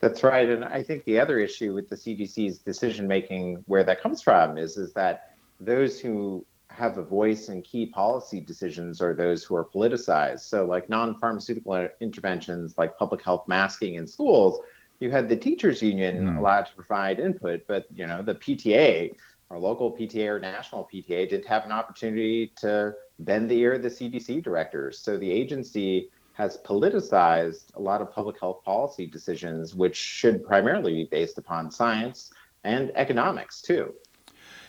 That's 0.01 0.23
right, 0.23 0.49
and 0.49 0.65
I 0.65 0.83
think 0.83 1.05
the 1.05 1.19
other 1.19 1.39
issue 1.39 1.73
with 1.75 1.89
the 1.89 1.97
CDC's 1.97 2.59
decision 2.59 3.07
making, 3.07 3.65
where 3.67 3.85
that 3.85 4.01
comes 4.01 4.21
from, 4.21 4.59
is 4.59 4.77
is 4.77 4.93
that 4.93 5.37
those 5.59 5.99
who 5.99 6.45
have 6.71 6.99
a 6.99 7.03
voice 7.03 7.49
in 7.49 7.63
key 7.63 7.87
policy 7.87 8.41
decisions 8.41 9.01
are 9.01 9.15
those 9.15 9.43
who 9.43 9.57
are 9.57 9.65
politicized. 9.65 10.41
So, 10.41 10.67
like 10.67 10.91
non-pharmaceutical 10.91 11.89
interventions, 12.01 12.75
like 12.77 12.99
public 12.99 13.23
health 13.23 13.49
masking 13.49 13.95
in 13.95 14.07
schools, 14.07 14.61
you 15.01 15.11
had 15.11 15.29
the 15.29 15.37
teachers 15.37 15.81
union 15.83 16.27
mm. 16.27 16.39
allowed 16.39 16.67
to 16.67 16.75
provide 16.75 17.19
input, 17.19 17.63
but 17.67 17.87
you 17.95 18.07
know 18.07 18.23
the 18.23 18.35
PTA 18.35 19.15
our 19.51 19.59
local 19.59 19.97
PTA 19.97 20.29
or 20.29 20.41
national 20.41 20.89
PTA 20.93 21.29
didn't 21.29 21.47
have 21.47 21.65
an 21.65 21.73
opportunity 21.73 22.53
to 22.57 22.95
bend 23.21 23.51
the 23.51 23.59
ear 23.59 23.75
of 23.75 23.83
the 23.83 23.89
CDC 23.89 24.43
directors. 24.43 24.99
So 24.99 25.17
the 25.17 25.31
agency 25.31 26.11
has 26.33 26.59
politicized 26.59 27.75
a 27.75 27.81
lot 27.81 28.03
of 28.03 28.13
public 28.13 28.39
health 28.39 28.63
policy 28.65 29.07
decisions, 29.07 29.75
which 29.75 29.97
should 29.97 30.45
primarily 30.45 30.93
be 30.93 31.05
based 31.11 31.39
upon 31.39 31.71
science 31.71 32.31
and 32.65 32.93
economics 32.95 33.63
too. 33.63 33.95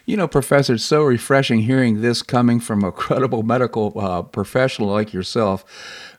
You 0.06 0.16
know, 0.16 0.28
Professor, 0.30 0.76
it's 0.76 0.86
so 0.86 1.04
refreshing 1.04 1.60
hearing 1.60 2.00
this 2.00 2.22
coming 2.22 2.62
from 2.62 2.82
a 2.82 2.94
credible 2.94 3.44
medical 3.44 3.92
uh, 4.00 4.22
professional 4.22 4.88
like 4.88 5.12
yourself. 5.12 5.66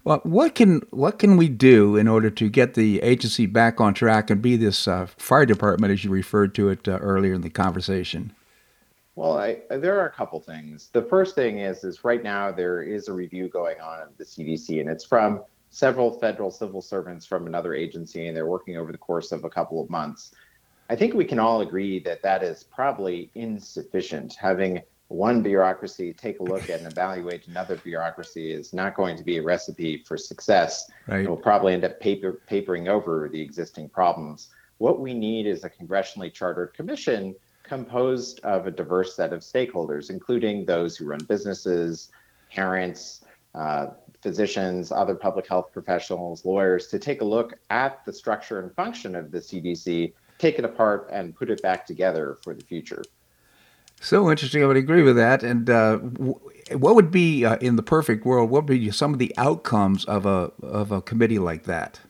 Well, 0.05 0.21
what 0.25 0.55
can 0.55 0.83
what 0.90 1.18
can 1.18 1.38
we 1.38 1.49
do 1.49 1.97
in 1.97 2.07
order 2.07 2.29
to 2.29 2.51
get 2.51 2.75
the 2.75 3.01
agency 3.01 3.47
back 3.47 3.81
on 3.81 3.94
track 3.94 4.29
and 4.29 4.42
be 4.42 4.57
this 4.57 4.87
uh, 4.87 5.07
fire 5.16 5.47
department, 5.47 5.94
as 5.94 6.05
you 6.05 6.11
referred 6.11 6.55
to 6.57 6.68
it 6.68 6.87
uh, 6.87 6.99
earlier 6.99 7.33
in 7.33 7.40
the 7.40 7.49
conversation? 7.49 8.35
Well, 9.19 9.37
I, 9.37 9.57
there 9.69 9.99
are 9.99 10.07
a 10.07 10.13
couple 10.13 10.39
things. 10.39 10.91
The 10.93 11.03
first 11.03 11.35
thing 11.35 11.59
is, 11.59 11.83
is 11.83 12.05
right 12.05 12.23
now 12.23 12.53
there 12.53 12.85
is 12.85 13.09
a 13.09 13.13
review 13.13 13.49
going 13.49 13.81
on 13.81 14.01
of 14.03 14.17
the 14.17 14.23
CDC, 14.23 14.81
and 14.81 14.89
it's 14.89 15.05
from 15.05 15.43
several 15.71 16.21
federal 16.21 16.53
civil 16.53 16.81
servants 16.81 17.27
from 17.27 17.49
another 17.49 17.75
agency, 17.75 18.29
and 18.29 18.37
they're 18.37 18.47
working 18.47 18.77
over 18.77 18.93
the 18.93 18.99
course 18.99 19.33
of 19.33 19.43
a 19.43 19.51
couple 19.51 19.83
of 19.83 19.91
months. 19.91 20.37
I 20.89 20.95
think 20.95 21.15
we 21.15 21.25
can 21.25 21.41
all 21.41 21.63
agree 21.63 21.99
that 22.05 22.23
that 22.23 22.45
is 22.45 22.63
probably 22.63 23.33
insufficient. 23.35 24.37
Having 24.37 24.83
one 25.09 25.43
bureaucracy 25.43 26.13
take 26.13 26.39
a 26.39 26.45
look 26.45 26.71
at 26.71 26.79
and 26.79 26.87
evaluate 26.87 27.49
another 27.49 27.75
bureaucracy 27.79 28.53
is 28.53 28.73
not 28.73 28.95
going 28.95 29.17
to 29.17 29.25
be 29.25 29.39
a 29.39 29.43
recipe 29.43 30.05
for 30.07 30.17
success. 30.17 30.89
Right. 31.09 31.25
It 31.25 31.29
will 31.29 31.37
probably 31.37 31.75
end 31.75 31.85
up 31.85 31.99
paper, 31.99 32.41
papering 32.47 32.87
over 32.87 33.29
the 33.29 33.41
existing 33.41 33.89
problems. 33.89 34.51
What 34.77 35.01
we 35.01 35.13
need 35.13 35.49
is 35.49 35.65
a 35.65 35.71
congressionally 35.71 36.33
chartered 36.33 36.73
commission 36.73 37.35
composed 37.69 38.41
of 38.41 38.67
a 38.67 38.71
diverse 38.71 39.15
set 39.15 39.33
of 39.33 39.41
stakeholders, 39.41 40.11
including 40.11 40.65
those 40.65 40.97
who 40.97 41.05
run 41.05 41.21
businesses, 41.29 42.11
parents, 42.51 43.25
uh, 43.55 43.89
physicians, 44.23 44.91
other 44.91 45.15
public 45.15 45.47
health 45.47 45.71
professionals, 45.73 46.45
lawyers, 46.45 46.89
to 46.89 46.99
take 46.99 47.21
a 47.21 47.25
look 47.25 47.55
at 47.71 48.05
the 48.05 48.13
structure 48.13 48.61
and 48.61 48.75
function 48.75 49.15
of 49.15 49.31
the 49.31 49.39
CDC, 49.39 50.13
take 50.39 50.59
it 50.59 50.65
apart, 50.65 51.09
and 51.13 51.35
put 51.35 51.51
it 51.51 51.63
back 51.63 51.87
together 51.87 52.39
for 52.43 52.55
the 52.55 52.65
future. 52.65 53.03
So 54.01 54.31
interesting. 54.31 54.63
I 54.63 54.67
would 54.67 54.77
agree 54.77 55.03
with 55.03 55.17
that. 55.17 55.43
And 55.43 55.69
uh, 55.69 55.99
what 55.99 56.95
would 56.95 57.11
be 57.11 57.45
uh, 57.45 57.57
in 57.57 57.77
the 57.77 57.83
perfect 57.83 58.25
world? 58.25 58.51
What 58.51 58.65
would 58.65 58.81
be 58.81 58.91
some 58.91 59.13
of 59.13 59.19
the 59.19 59.35
outcomes 59.37 60.05
of 60.05 60.25
a 60.25 60.53
of 60.63 60.93
a 60.93 61.03
committee 61.03 61.41
like 61.41 61.65
that? 61.65 62.01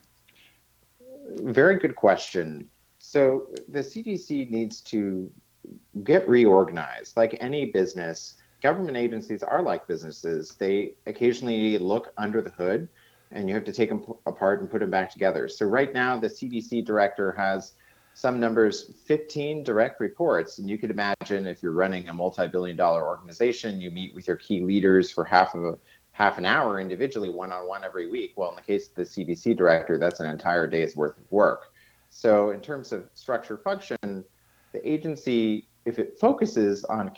Very 1.37 1.77
good 1.77 1.95
question. 1.95 2.69
So 2.99 3.47
the 3.67 3.79
CDC 3.79 4.51
needs 4.51 4.81
to 4.81 5.31
get 6.03 6.27
reorganized. 6.27 7.17
Like 7.17 7.37
any 7.39 7.71
business, 7.71 8.35
government 8.61 8.97
agencies 8.97 9.43
are 9.43 9.61
like 9.61 9.87
businesses. 9.87 10.55
They 10.55 10.93
occasionally 11.05 11.77
look 11.77 12.13
under 12.17 12.41
the 12.41 12.51
hood 12.51 12.87
and 13.31 13.47
you 13.47 13.55
have 13.55 13.65
to 13.65 13.73
take 13.73 13.89
them 13.89 14.03
apart 14.25 14.61
and 14.61 14.69
put 14.69 14.79
them 14.79 14.89
back 14.89 15.11
together. 15.11 15.47
So 15.47 15.65
right 15.65 15.93
now, 15.93 16.19
the 16.19 16.27
CDC 16.27 16.85
director 16.85 17.31
has 17.33 17.73
some 18.13 18.39
numbers 18.39 18.91
15 19.05 19.63
direct 19.63 19.99
reports. 19.99 20.57
And 20.57 20.69
you 20.69 20.77
could 20.77 20.91
imagine 20.91 21.45
if 21.45 21.61
you're 21.61 21.71
running 21.71 22.09
a 22.09 22.13
multi-billion 22.13 22.75
dollar 22.75 23.05
organization, 23.05 23.79
you 23.79 23.91
meet 23.91 24.15
with 24.15 24.27
your 24.27 24.35
key 24.35 24.61
leaders 24.61 25.11
for 25.11 25.23
half 25.23 25.53
of 25.53 25.63
a 25.63 25.77
half 26.11 26.37
an 26.37 26.43
hour 26.43 26.81
individually, 26.81 27.29
one-on-one 27.29 27.85
every 27.85 28.09
week. 28.11 28.33
Well, 28.35 28.49
in 28.49 28.57
the 28.57 28.61
case 28.61 28.89
of 28.89 28.95
the 28.95 29.03
CDC 29.03 29.55
director, 29.55 29.97
that's 29.97 30.19
an 30.19 30.29
entire 30.29 30.67
day's 30.67 30.97
worth 30.97 31.17
of 31.17 31.31
work. 31.31 31.71
So 32.09 32.49
in 32.49 32.59
terms 32.59 32.91
of 32.91 33.09
structure 33.13 33.57
function, 33.57 34.25
the 34.71 34.87
agency, 34.89 35.67
if 35.85 35.99
it 35.99 36.17
focuses 36.19 36.83
on 36.85 37.11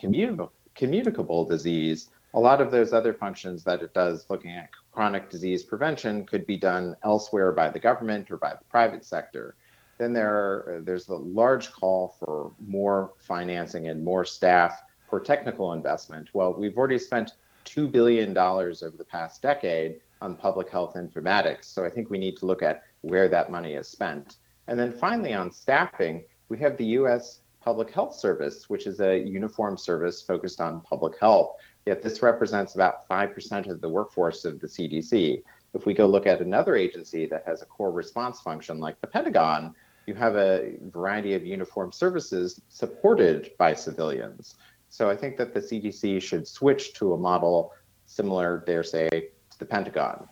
communicable 0.74 1.44
disease, 1.44 2.10
a 2.34 2.40
lot 2.40 2.60
of 2.60 2.70
those 2.70 2.92
other 2.92 3.12
functions 3.12 3.62
that 3.64 3.82
it 3.82 3.92
does 3.92 4.26
looking 4.30 4.52
at 4.52 4.70
chronic 4.92 5.28
disease 5.28 5.62
prevention 5.62 6.24
could 6.24 6.46
be 6.46 6.56
done 6.56 6.96
elsewhere 7.04 7.52
by 7.52 7.68
the 7.68 7.78
government 7.78 8.30
or 8.30 8.38
by 8.38 8.50
the 8.50 8.64
private 8.70 9.04
sector. 9.04 9.54
Then 9.98 10.12
there 10.12 10.34
are, 10.34 10.82
there's 10.84 11.08
a 11.08 11.14
large 11.14 11.70
call 11.72 12.16
for 12.18 12.52
more 12.66 13.12
financing 13.18 13.88
and 13.88 14.02
more 14.02 14.24
staff 14.24 14.82
for 15.08 15.20
technical 15.20 15.74
investment. 15.74 16.30
Well, 16.32 16.54
we've 16.54 16.76
already 16.76 16.98
spent 16.98 17.32
$2 17.66 17.92
billion 17.92 18.36
over 18.36 18.94
the 18.96 19.04
past 19.04 19.42
decade 19.42 20.00
on 20.22 20.36
public 20.36 20.70
health 20.70 20.94
informatics. 20.94 21.66
So 21.66 21.84
I 21.84 21.90
think 21.90 22.08
we 22.08 22.18
need 22.18 22.36
to 22.38 22.46
look 22.46 22.62
at 22.62 22.82
where 23.02 23.28
that 23.28 23.50
money 23.50 23.74
is 23.74 23.88
spent. 23.88 24.36
And 24.68 24.78
then 24.78 24.90
finally, 24.90 25.34
on 25.34 25.52
staffing, 25.52 26.24
we 26.48 26.58
have 26.58 26.76
the 26.76 26.86
US 26.98 27.41
Public 27.62 27.90
Health 27.90 28.14
Service, 28.14 28.68
which 28.68 28.86
is 28.86 29.00
a 29.00 29.18
uniform 29.18 29.76
service 29.78 30.20
focused 30.20 30.60
on 30.60 30.80
public 30.80 31.18
health. 31.20 31.56
Yet 31.86 32.02
this 32.02 32.22
represents 32.22 32.74
about 32.74 33.08
5% 33.08 33.70
of 33.70 33.80
the 33.80 33.88
workforce 33.88 34.44
of 34.44 34.60
the 34.60 34.66
CDC. 34.66 35.42
If 35.74 35.86
we 35.86 35.94
go 35.94 36.06
look 36.06 36.26
at 36.26 36.40
another 36.40 36.76
agency 36.76 37.26
that 37.26 37.44
has 37.46 37.62
a 37.62 37.66
core 37.66 37.92
response 37.92 38.40
function 38.40 38.78
like 38.78 39.00
the 39.00 39.06
Pentagon, 39.06 39.74
you 40.06 40.14
have 40.14 40.36
a 40.36 40.74
variety 40.90 41.34
of 41.34 41.46
uniform 41.46 41.92
services 41.92 42.60
supported 42.68 43.52
by 43.58 43.72
civilians. 43.74 44.56
So 44.88 45.08
I 45.08 45.16
think 45.16 45.36
that 45.38 45.54
the 45.54 45.60
CDC 45.60 46.20
should 46.20 46.46
switch 46.46 46.92
to 46.94 47.14
a 47.14 47.16
model 47.16 47.72
similar, 48.06 48.62
dare 48.66 48.82
say, 48.82 49.08
to 49.08 49.58
the 49.58 49.64
Pentagon. 49.64 50.28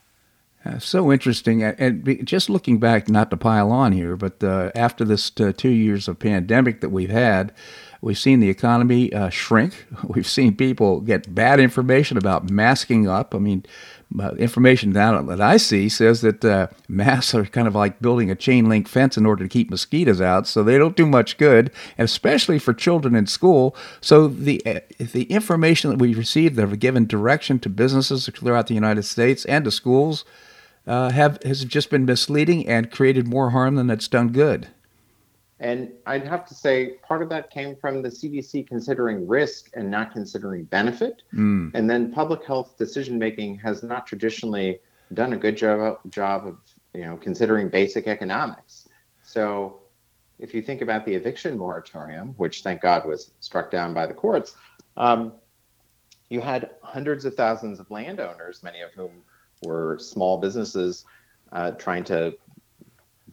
Uh, 0.62 0.78
so 0.78 1.10
interesting. 1.10 1.62
And 1.62 2.26
just 2.26 2.50
looking 2.50 2.78
back, 2.78 3.08
not 3.08 3.30
to 3.30 3.36
pile 3.36 3.72
on 3.72 3.92
here, 3.92 4.14
but 4.14 4.44
uh, 4.44 4.70
after 4.74 5.06
this 5.06 5.32
uh, 5.40 5.52
two 5.56 5.70
years 5.70 6.06
of 6.06 6.18
pandemic 6.18 6.82
that 6.82 6.90
we've 6.90 7.10
had, 7.10 7.52
we've 8.02 8.18
seen 8.18 8.40
the 8.40 8.50
economy 8.50 9.10
uh, 9.12 9.30
shrink. 9.30 9.86
We've 10.04 10.26
seen 10.26 10.56
people 10.56 11.00
get 11.00 11.34
bad 11.34 11.60
information 11.60 12.18
about 12.18 12.50
masking 12.50 13.08
up. 13.08 13.34
I 13.34 13.38
mean, 13.38 13.64
uh, 14.18 14.32
information 14.32 14.92
that, 14.92 15.26
that 15.28 15.40
I 15.40 15.56
see 15.56 15.88
says 15.88 16.20
that 16.20 16.44
uh, 16.44 16.66
masks 16.88 17.34
are 17.34 17.46
kind 17.46 17.66
of 17.66 17.74
like 17.74 18.02
building 18.02 18.30
a 18.30 18.34
chain 18.34 18.68
link 18.68 18.86
fence 18.86 19.16
in 19.16 19.24
order 19.24 19.44
to 19.44 19.48
keep 19.48 19.70
mosquitoes 19.70 20.20
out, 20.20 20.46
so 20.46 20.62
they 20.62 20.76
don't 20.76 20.96
do 20.96 21.06
much 21.06 21.38
good, 21.38 21.70
and 21.96 22.04
especially 22.04 22.58
for 22.58 22.74
children 22.74 23.14
in 23.14 23.26
school. 23.26 23.74
So 24.00 24.28
the 24.28 24.62
the 24.98 25.24
information 25.24 25.90
that 25.90 25.98
we've 26.00 26.18
received 26.18 26.56
that 26.56 26.68
have 26.68 26.78
given 26.80 27.06
direction 27.06 27.60
to 27.60 27.68
businesses 27.68 28.28
throughout 28.28 28.66
the 28.66 28.74
United 28.74 29.04
States 29.04 29.44
and 29.44 29.64
to 29.64 29.70
schools 29.70 30.24
uh, 30.86 31.10
have 31.10 31.42
has 31.42 31.64
just 31.64 31.90
been 31.90 32.04
misleading 32.04 32.66
and 32.66 32.90
created 32.90 33.28
more 33.28 33.50
harm 33.50 33.76
than 33.76 33.90
it's 33.90 34.08
done 34.08 34.28
good. 34.28 34.68
And 35.60 35.92
I'd 36.06 36.26
have 36.26 36.46
to 36.46 36.54
say 36.54 36.94
part 37.02 37.22
of 37.22 37.28
that 37.28 37.50
came 37.50 37.76
from 37.76 38.00
the 38.00 38.08
CDC 38.08 38.66
considering 38.66 39.28
risk 39.28 39.70
and 39.74 39.90
not 39.90 40.12
considering 40.12 40.64
benefit. 40.64 41.22
Mm. 41.34 41.72
And 41.74 41.88
then 41.88 42.10
public 42.12 42.44
health 42.44 42.78
decision 42.78 43.18
making 43.18 43.58
has 43.58 43.82
not 43.82 44.06
traditionally 44.06 44.80
done 45.12 45.34
a 45.34 45.36
good 45.36 45.56
job, 45.56 45.98
job 46.08 46.46
of 46.46 46.56
you 46.94 47.02
know 47.02 47.16
considering 47.18 47.68
basic 47.68 48.06
economics. 48.06 48.88
So 49.22 49.80
if 50.38 50.54
you 50.54 50.62
think 50.62 50.80
about 50.80 51.04
the 51.04 51.14
eviction 51.14 51.58
moratorium, 51.58 52.34
which 52.38 52.62
thank 52.62 52.80
God 52.80 53.06
was 53.06 53.32
struck 53.40 53.70
down 53.70 53.92
by 53.92 54.06
the 54.06 54.14
courts, 54.14 54.56
um, 54.96 55.32
you 56.30 56.40
had 56.40 56.70
hundreds 56.82 57.26
of 57.26 57.34
thousands 57.34 57.78
of 57.80 57.90
landowners, 57.90 58.62
many 58.62 58.80
of 58.80 58.92
whom 58.92 59.10
were 59.62 59.98
small 59.98 60.38
businesses 60.38 61.04
uh, 61.52 61.72
trying 61.72 62.04
to 62.04 62.34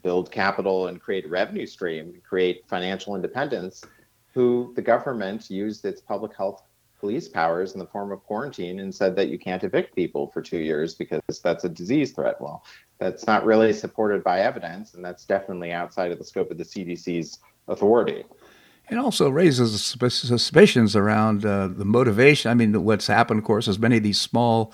build 0.04 0.32
capital 0.32 0.88
and 0.88 1.02
create 1.02 1.26
a 1.26 1.28
revenue 1.28 1.66
stream, 1.66 2.22
create 2.28 2.64
financial 2.68 3.16
independence, 3.16 3.84
who 4.34 4.74
the 4.76 4.82
government 4.82 5.50
used 5.50 5.86
its 5.86 6.02
public 6.02 6.36
health 6.36 6.62
police 7.00 7.28
powers 7.28 7.74
in 7.74 7.80
the 7.80 7.86
form 7.86 8.12
of 8.12 8.24
quarantine 8.24 8.80
and 8.80 8.94
said 8.94 9.16
that 9.16 9.30
you 9.30 9.38
can't 9.38 9.64
evict 9.64 9.96
people 9.96 10.28
for 10.28 10.42
two 10.42 10.58
years 10.58 10.96
because 10.96 11.22
that's 11.44 11.64
a 11.64 11.70
disease 11.70 12.12
threat. 12.12 12.40
Well, 12.42 12.64
that's 13.00 13.28
not 13.28 13.46
really 13.46 13.74
supported 13.74 14.24
by 14.24 14.42
evidence, 14.42 14.96
and 14.96 15.06
that's 15.06 15.26
definitely 15.26 15.72
outside 15.72 16.12
of 16.12 16.18
the 16.18 16.24
scope 16.24 16.50
of 16.50 16.58
the 16.58 16.64
CDC's 16.64 17.40
authority. 17.68 18.24
It 18.90 18.98
also 18.98 19.30
raises 19.30 19.84
suspicions 19.84 20.96
around 20.96 21.46
uh, 21.46 21.68
the 21.68 21.86
motivation. 21.86 22.50
I 22.50 22.54
mean, 22.54 22.84
what's 22.84 23.08
happened, 23.08 23.40
of 23.40 23.44
course, 23.44 23.68
is 23.68 23.78
many 23.78 23.98
of 23.98 24.04
these 24.04 24.20
small 24.20 24.74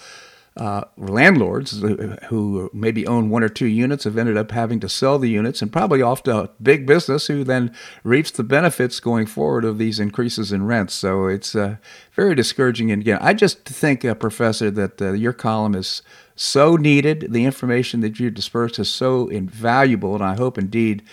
uh, 0.56 0.84
landlords 0.98 1.82
who 2.30 2.70
maybe 2.74 3.08
own 3.08 3.30
one 3.30 3.44
or 3.44 3.50
two 3.50 3.66
units 3.66 4.04
have 4.04 4.18
ended 4.18 4.38
up 4.38 4.52
having 4.52 4.80
to 4.80 4.88
sell 4.90 5.18
the 5.18 5.30
units 5.30 5.62
and 5.62 5.72
probably 5.72 6.02
off 6.02 6.22
to 6.24 6.50
big 6.62 6.86
business 6.86 7.28
who 7.28 7.44
then 7.44 7.74
reaps 8.04 8.30
the 8.30 8.44
benefits 8.44 9.00
going 9.00 9.26
forward 9.26 9.66
of 9.66 9.80
these 9.80 10.00
increases 10.00 10.52
in 10.52 10.66
rents. 10.68 10.94
So 10.94 11.26
it's 11.26 11.56
uh, 11.56 11.78
very 12.14 12.36
discouraging. 12.36 12.92
And 12.92 13.02
again, 13.02 13.18
I 13.20 13.34
just 13.34 13.66
think, 13.66 14.06
uh, 14.06 14.14
Professor, 14.14 14.70
that 14.72 15.02
uh, 15.02 15.14
your 15.14 15.34
column 15.34 15.74
is 15.74 16.04
so 16.36 16.76
needed. 16.76 17.28
The 17.32 17.46
information 17.46 18.02
that 18.02 18.20
you 18.20 18.30
dispersed 18.30 18.78
is 18.78 18.90
so 18.90 19.28
invaluable, 19.30 20.14
and 20.14 20.24
I 20.24 20.36
hope 20.36 20.58
indeed 20.58 21.04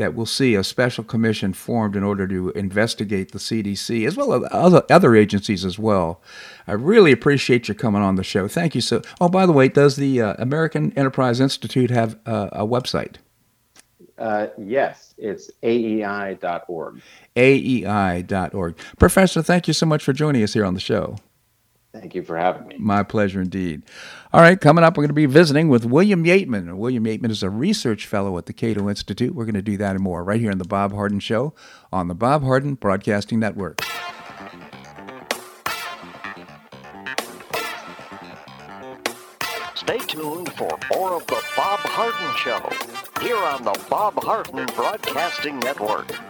that 0.00 0.14
we'll 0.14 0.26
see 0.26 0.54
a 0.54 0.64
special 0.64 1.04
commission 1.04 1.52
formed 1.52 1.94
in 1.94 2.02
order 2.02 2.26
to 2.26 2.50
investigate 2.50 3.32
the 3.32 3.38
CDC 3.38 4.06
as 4.06 4.16
well 4.16 4.32
as 4.32 4.48
other, 4.50 4.82
other 4.90 5.14
agencies 5.14 5.64
as 5.64 5.78
well. 5.78 6.22
I 6.66 6.72
really 6.72 7.12
appreciate 7.12 7.68
you 7.68 7.74
coming 7.74 8.02
on 8.02 8.16
the 8.16 8.24
show. 8.24 8.48
Thank 8.48 8.74
you 8.74 8.80
so. 8.80 9.02
Oh, 9.20 9.28
by 9.28 9.44
the 9.44 9.52
way, 9.52 9.68
does 9.68 9.96
the 9.96 10.22
uh, 10.22 10.34
American 10.38 10.92
Enterprise 10.96 11.38
Institute 11.38 11.90
have 11.90 12.18
uh, 12.24 12.48
a 12.52 12.66
website? 12.66 13.16
Uh, 14.18 14.48
yes, 14.58 15.14
it's 15.18 15.50
aei.org. 15.62 17.00
aei.org. 17.36 18.76
Professor, 18.98 19.42
thank 19.42 19.68
you 19.68 19.74
so 19.74 19.86
much 19.86 20.02
for 20.02 20.12
joining 20.12 20.42
us 20.42 20.54
here 20.54 20.64
on 20.64 20.74
the 20.74 20.80
show. 20.80 21.16
Thank 21.92 22.14
you 22.14 22.22
for 22.22 22.36
having 22.36 22.68
me. 22.68 22.76
My 22.78 23.02
pleasure 23.02 23.40
indeed. 23.40 23.82
All 24.32 24.40
right, 24.40 24.60
coming 24.60 24.84
up, 24.84 24.96
we're 24.96 25.02
going 25.02 25.08
to 25.08 25.14
be 25.14 25.26
visiting 25.26 25.68
with 25.68 25.84
William 25.84 26.24
Yeatman. 26.24 26.76
William 26.76 27.04
Yeatman 27.04 27.30
is 27.30 27.42
a 27.42 27.50
research 27.50 28.06
fellow 28.06 28.38
at 28.38 28.46
the 28.46 28.52
Cato 28.52 28.88
Institute. 28.88 29.34
We're 29.34 29.44
going 29.44 29.54
to 29.54 29.62
do 29.62 29.76
that 29.78 29.96
and 29.96 30.00
more 30.00 30.22
right 30.22 30.40
here 30.40 30.52
on 30.52 30.58
The 30.58 30.64
Bob 30.64 30.92
Harden 30.92 31.18
Show 31.18 31.52
on 31.92 32.06
the 32.06 32.14
Bob 32.14 32.44
Harden 32.44 32.74
Broadcasting 32.74 33.40
Network. 33.40 33.80
Stay 39.74 39.98
tuned 39.98 40.52
for 40.52 40.78
more 40.94 41.14
of 41.14 41.26
The 41.26 41.42
Bob 41.56 41.80
Harden 41.80 42.36
Show 42.36 43.20
here 43.20 43.36
on 43.36 43.64
the 43.64 43.86
Bob 43.90 44.22
Harden 44.22 44.66
Broadcasting 44.76 45.58
Network. 45.58 46.29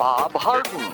Bob 0.00 0.32
Harden. 0.32 0.92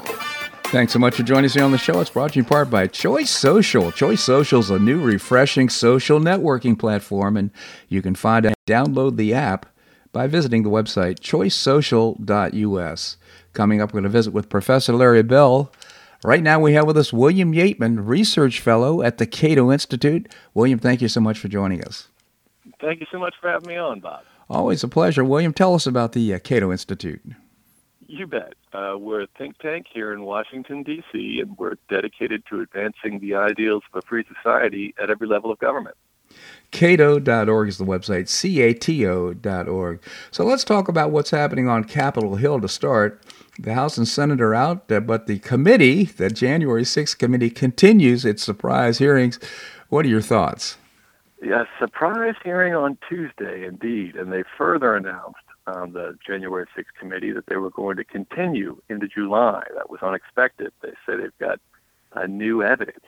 Thanks 0.73 0.92
so 0.92 0.99
much 0.99 1.14
for 1.14 1.23
joining 1.23 1.45
us 1.45 1.55
here 1.55 1.62
on 1.62 1.71
the 1.71 1.79
show. 1.79 2.01
It's 2.01 2.11
brought 2.11 2.33
to 2.33 2.40
you 2.40 2.42
in 2.42 2.49
part 2.49 2.69
by 2.69 2.88
Choice 2.88 3.31
Social. 3.31 3.92
Choice 3.92 4.21
Social 4.21 4.59
is 4.59 4.69
a 4.69 4.81
new, 4.81 5.01
refreshing 5.01 5.69
social 5.69 6.19
networking 6.19 6.77
platform, 6.77 7.37
and 7.37 7.53
you 7.88 8.03
can 8.03 8.16
find 8.16 8.45
and 8.47 8.57
download 8.66 9.16
the 9.16 9.33
app 9.33 9.66
by 10.11 10.27
visiting 10.27 10.64
the 10.64 10.71
website 10.71 11.21
choicesocial.us. 11.21 13.16
Coming 13.53 13.81
up, 13.81 13.90
we're 13.90 14.01
going 14.01 14.03
to 14.03 14.09
visit 14.09 14.33
with 14.33 14.49
Professor 14.49 14.92
Larry 14.92 15.23
Bell. 15.23 15.71
Right 16.25 16.42
now, 16.42 16.59
we 16.59 16.73
have 16.73 16.88
with 16.88 16.97
us 16.97 17.12
William 17.12 17.53
Yeatman, 17.53 18.09
Research 18.09 18.59
Fellow 18.59 19.03
at 19.03 19.19
the 19.19 19.27
Cato 19.27 19.71
Institute. 19.71 20.29
William, 20.53 20.81
thank 20.81 21.01
you 21.01 21.07
so 21.07 21.21
much 21.21 21.38
for 21.38 21.47
joining 21.47 21.85
us. 21.85 22.09
Thank 22.81 22.99
you 22.99 23.07
so 23.12 23.21
much 23.21 23.37
for 23.40 23.49
having 23.49 23.69
me 23.69 23.77
on, 23.77 24.01
Bob. 24.01 24.25
Always 24.51 24.83
a 24.83 24.88
pleasure. 24.88 25.23
William, 25.25 25.53
tell 25.53 25.77
us 25.77 25.87
about 25.87 26.11
the 26.11 26.35
uh, 26.35 26.40
Cato 26.40 26.73
Institute. 26.73 27.23
You 28.09 28.27
bet. 28.27 28.55
Uh, 28.77 28.95
we're 28.99 29.23
a 29.23 29.27
think 29.39 29.57
tank 29.59 29.87
here 29.91 30.12
in 30.12 30.23
Washington, 30.23 30.83
D.C., 30.83 31.41
and 31.41 31.57
we're 31.57 31.77
dedicated 31.89 32.43
to 32.51 32.61
advancing 32.61 33.19
the 33.21 33.35
ideals 33.35 33.83
of 33.91 34.03
a 34.05 34.07
free 34.07 34.23
society 34.35 34.95
at 35.03 35.09
every 35.09 35.27
level 35.27 35.51
of 35.51 35.59
government. 35.61 35.97
Cato.org 36.73 37.69
is 37.69 37.79
the 37.79 37.87
website, 37.87 38.29
C-A-T-O.org. 38.29 40.03
So 40.31 40.45
let's 40.45 40.62
talk 40.65 40.89
about 40.89 41.11
what's 41.11 41.31
happening 41.31 41.69
on 41.69 41.85
Capitol 41.85 42.37
Hill 42.37 42.61
to 42.61 42.69
start. 42.69 43.23
The 43.59 43.73
House 43.73 43.97
and 43.97 44.07
Senate 44.07 44.43
are 44.43 44.55
out, 44.55 44.93
uh, 44.93 45.01
but 45.01 45.27
the 45.27 45.39
committee, 45.39 46.05
the 46.05 46.29
January 46.29 46.83
6th 46.83 47.17
committee, 47.17 47.49
continues 47.49 48.27
its 48.27 48.43
surprise 48.43 48.99
hearings. 48.99 49.41
What 49.89 50.05
are 50.05 50.11
your 50.11 50.21
thoughts? 50.21 50.77
Yes, 51.43 51.67
surprise 51.79 52.35
hearing 52.45 52.75
on 52.75 52.99
Tuesday, 53.09 53.65
indeed, 53.65 54.17
and 54.17 54.31
they 54.31 54.43
further 54.59 54.95
announced 54.95 55.39
um, 55.67 55.93
the 55.93 56.17
January 56.25 56.67
6th 56.77 56.85
committee 56.99 57.33
that 57.33 57.47
they 57.47 57.57
were 57.57 57.71
going 57.71 57.97
to 57.97 58.05
continue 58.05 58.81
into 58.89 59.09
July. 59.09 59.65
That 59.75 59.91
was 59.91 60.01
unexpected. 60.03 60.73
They 60.83 60.93
say 61.07 61.17
they've 61.17 61.39
got 61.39 61.61
uh, 62.13 62.27
new 62.27 62.63
evidence. 62.63 63.05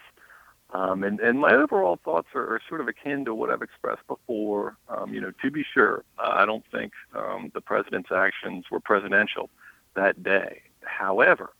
Um, 0.71 1.03
and, 1.03 1.19
and 1.21 1.41
my 1.41 1.55
overall 1.55 1.99
thoughts 2.05 2.29
are, 2.35 2.55
are, 2.55 2.61
sort 2.69 2.83
of 2.83 2.89
akin 2.89 3.25
to 3.25 3.35
what 3.35 3.49
I've 3.49 3.63
expressed 3.63 4.07
before. 4.07 4.77
Um, 4.91 5.15
you 5.15 5.21
know, 5.21 5.33
to 5.43 5.51
be 5.51 5.65
sure, 5.73 6.05
I 6.19 6.45
don't 6.45 6.65
think 6.71 6.93
um, 7.15 7.51
the 7.55 7.63
president's 7.63 8.11
actions 8.13 8.67
were 8.71 8.81
presidential 8.81 9.49
that 9.95 10.23
day. 10.23 10.61
However, 10.83 11.55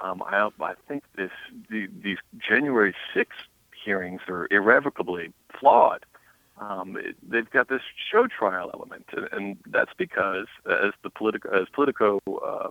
um, 0.00 0.22
I, 0.24 0.48
I 0.60 0.74
think 0.86 1.02
this 1.16 1.32
the, 1.68 1.88
these 2.00 2.18
January 2.38 2.94
6th 3.12 3.26
hearings 3.84 4.20
are 4.28 4.46
irrevocably 4.52 5.32
flawed 5.58 6.04
um, 6.60 6.96
it, 6.96 7.16
they've 7.22 7.48
got 7.50 7.68
this 7.68 7.82
show 8.10 8.26
trial 8.26 8.70
element, 8.72 9.06
and, 9.16 9.28
and 9.32 9.56
that's 9.66 9.92
because, 9.96 10.46
as 10.66 10.92
the 11.02 11.10
Politico, 11.10 11.50
as 11.50 11.68
Politico 11.72 12.20
uh, 12.26 12.70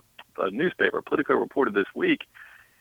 newspaper, 0.50 1.02
Politico 1.02 1.34
reported 1.34 1.74
this 1.74 1.86
week, 1.94 2.22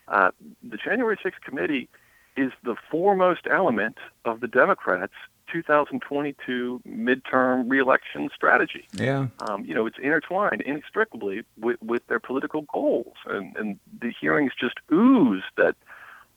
uh, 0.08 0.32
the 0.64 0.78
January 0.78 1.18
6th 1.18 1.42
committee 1.44 1.90
is 2.36 2.52
the 2.64 2.76
foremost 2.90 3.42
element 3.50 3.98
of 4.26 4.40
the 4.40 4.48
Democrats' 4.48 5.14
2022 5.52 6.82
midterm 6.88 7.70
reelection 7.70 8.30
strategy. 8.36 8.86
Yeah. 8.94 9.28
Um, 9.48 9.66
you 9.66 9.74
know, 9.74 9.86
it's 9.86 9.98
intertwined 10.02 10.62
inextricably 10.62 11.44
with, 11.60 11.82
with 11.82 12.06
their 12.08 12.20
political 12.20 12.64
goals, 12.74 13.16
and, 13.26 13.56
and 13.56 13.80
the 14.02 14.12
hearings 14.20 14.52
just 14.60 14.76
ooze 14.92 15.44
that 15.56 15.76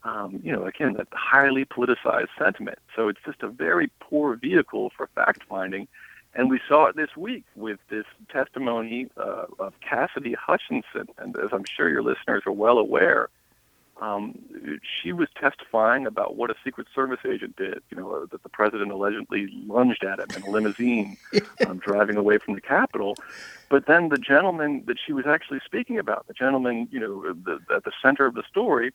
um, 0.04 0.40
you 0.42 0.52
know, 0.52 0.64
again, 0.64 0.94
that 0.94 1.08
highly 1.12 1.64
politicized 1.64 2.28
sentiment. 2.38 2.78
So 2.96 3.08
it's 3.08 3.20
just 3.24 3.42
a 3.42 3.48
very 3.48 3.90
poor 4.00 4.36
vehicle 4.36 4.92
for 4.96 5.08
fact 5.14 5.44
finding. 5.48 5.88
And 6.34 6.48
we 6.48 6.60
saw 6.68 6.86
it 6.86 6.96
this 6.96 7.16
week 7.16 7.44
with 7.56 7.80
this 7.88 8.06
testimony 8.30 9.08
uh, 9.16 9.46
of 9.58 9.74
Cassidy 9.80 10.34
Hutchinson. 10.34 11.08
And 11.18 11.36
as 11.36 11.50
I'm 11.52 11.64
sure 11.64 11.88
your 11.88 12.02
listeners 12.02 12.44
are 12.46 12.52
well 12.52 12.78
aware, 12.78 13.28
um, 14.00 14.38
she 15.02 15.12
was 15.12 15.28
testifying 15.38 16.06
about 16.06 16.36
what 16.36 16.50
a 16.50 16.54
Secret 16.64 16.86
Service 16.94 17.20
agent 17.28 17.56
did, 17.56 17.82
you 17.90 17.98
know, 17.98 18.24
that 18.26 18.42
the 18.42 18.48
president 18.48 18.90
allegedly 18.90 19.48
lunged 19.66 20.04
at 20.04 20.20
him 20.20 20.28
in 20.34 20.42
a 20.48 20.50
limousine 20.50 21.18
um, 21.66 21.78
driving 21.78 22.16
away 22.16 22.38
from 22.38 22.54
the 22.54 22.62
Capitol. 22.62 23.16
But 23.68 23.86
then 23.86 24.08
the 24.08 24.16
gentleman 24.16 24.84
that 24.86 24.96
she 25.04 25.12
was 25.12 25.26
actually 25.26 25.60
speaking 25.66 25.98
about, 25.98 26.26
the 26.28 26.32
gentleman, 26.32 26.88
you 26.90 26.98
know, 26.98 27.34
the, 27.34 27.58
at 27.74 27.84
the 27.84 27.92
center 28.02 28.24
of 28.24 28.34
the 28.34 28.42
story, 28.48 28.92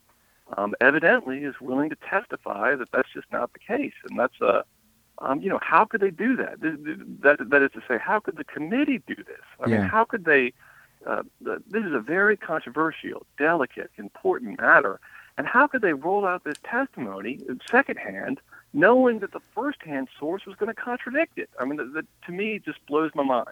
um, 0.58 0.76
evidently 0.82 1.40
is 1.40 1.56
willing 1.60 1.90
to 1.90 1.98
testify 2.08 2.76
that 2.76 2.92
that's 2.92 3.10
just 3.14 3.28
not 3.32 3.52
the 3.54 3.60
case, 3.60 3.94
and 4.10 4.20
that's 4.20 4.40
a 4.42 4.64
um, 5.20 5.42
you 5.42 5.50
know, 5.50 5.60
how 5.62 5.86
could 5.86 6.02
they 6.02 6.12
do 6.12 6.36
that? 6.36 6.60
That 6.60 7.50
that 7.50 7.62
is 7.62 7.72
to 7.72 7.82
say, 7.88 7.98
how 7.98 8.20
could 8.20 8.38
the 8.38 8.44
committee 8.44 9.02
do 9.08 9.16
this? 9.16 9.46
I 9.60 9.70
yeah. 9.70 9.78
mean, 9.80 9.88
how 9.88 10.04
could 10.06 10.26
they? 10.26 10.54
Uh, 11.06 11.22
this 11.40 11.84
is 11.86 11.94
a 11.94 12.00
very 12.00 12.36
controversial, 12.36 13.26
delicate, 13.38 13.92
important 13.98 14.60
matter, 14.60 15.00
and 15.38 15.48
how 15.48 15.68
could 15.68 15.82
they 15.82 15.94
roll 15.94 16.26
out 16.26 16.44
this 16.44 16.58
testimony 16.64 17.40
secondhand, 17.70 18.40
knowing 18.74 19.20
that 19.20 19.34
the 19.34 19.42
firsthand 19.54 20.08
source 20.18 20.46
was 20.46 20.56
going 20.56 20.74
to 20.74 20.82
contradict 20.82 21.38
it? 21.38 21.50
I 21.60 21.66
mean, 21.66 21.78
that, 21.94 22.06
to 22.26 22.32
me 22.32 22.56
it 22.56 22.66
just 22.66 22.86
blows 22.86 23.12
my 23.16 23.24
mind. 23.24 23.50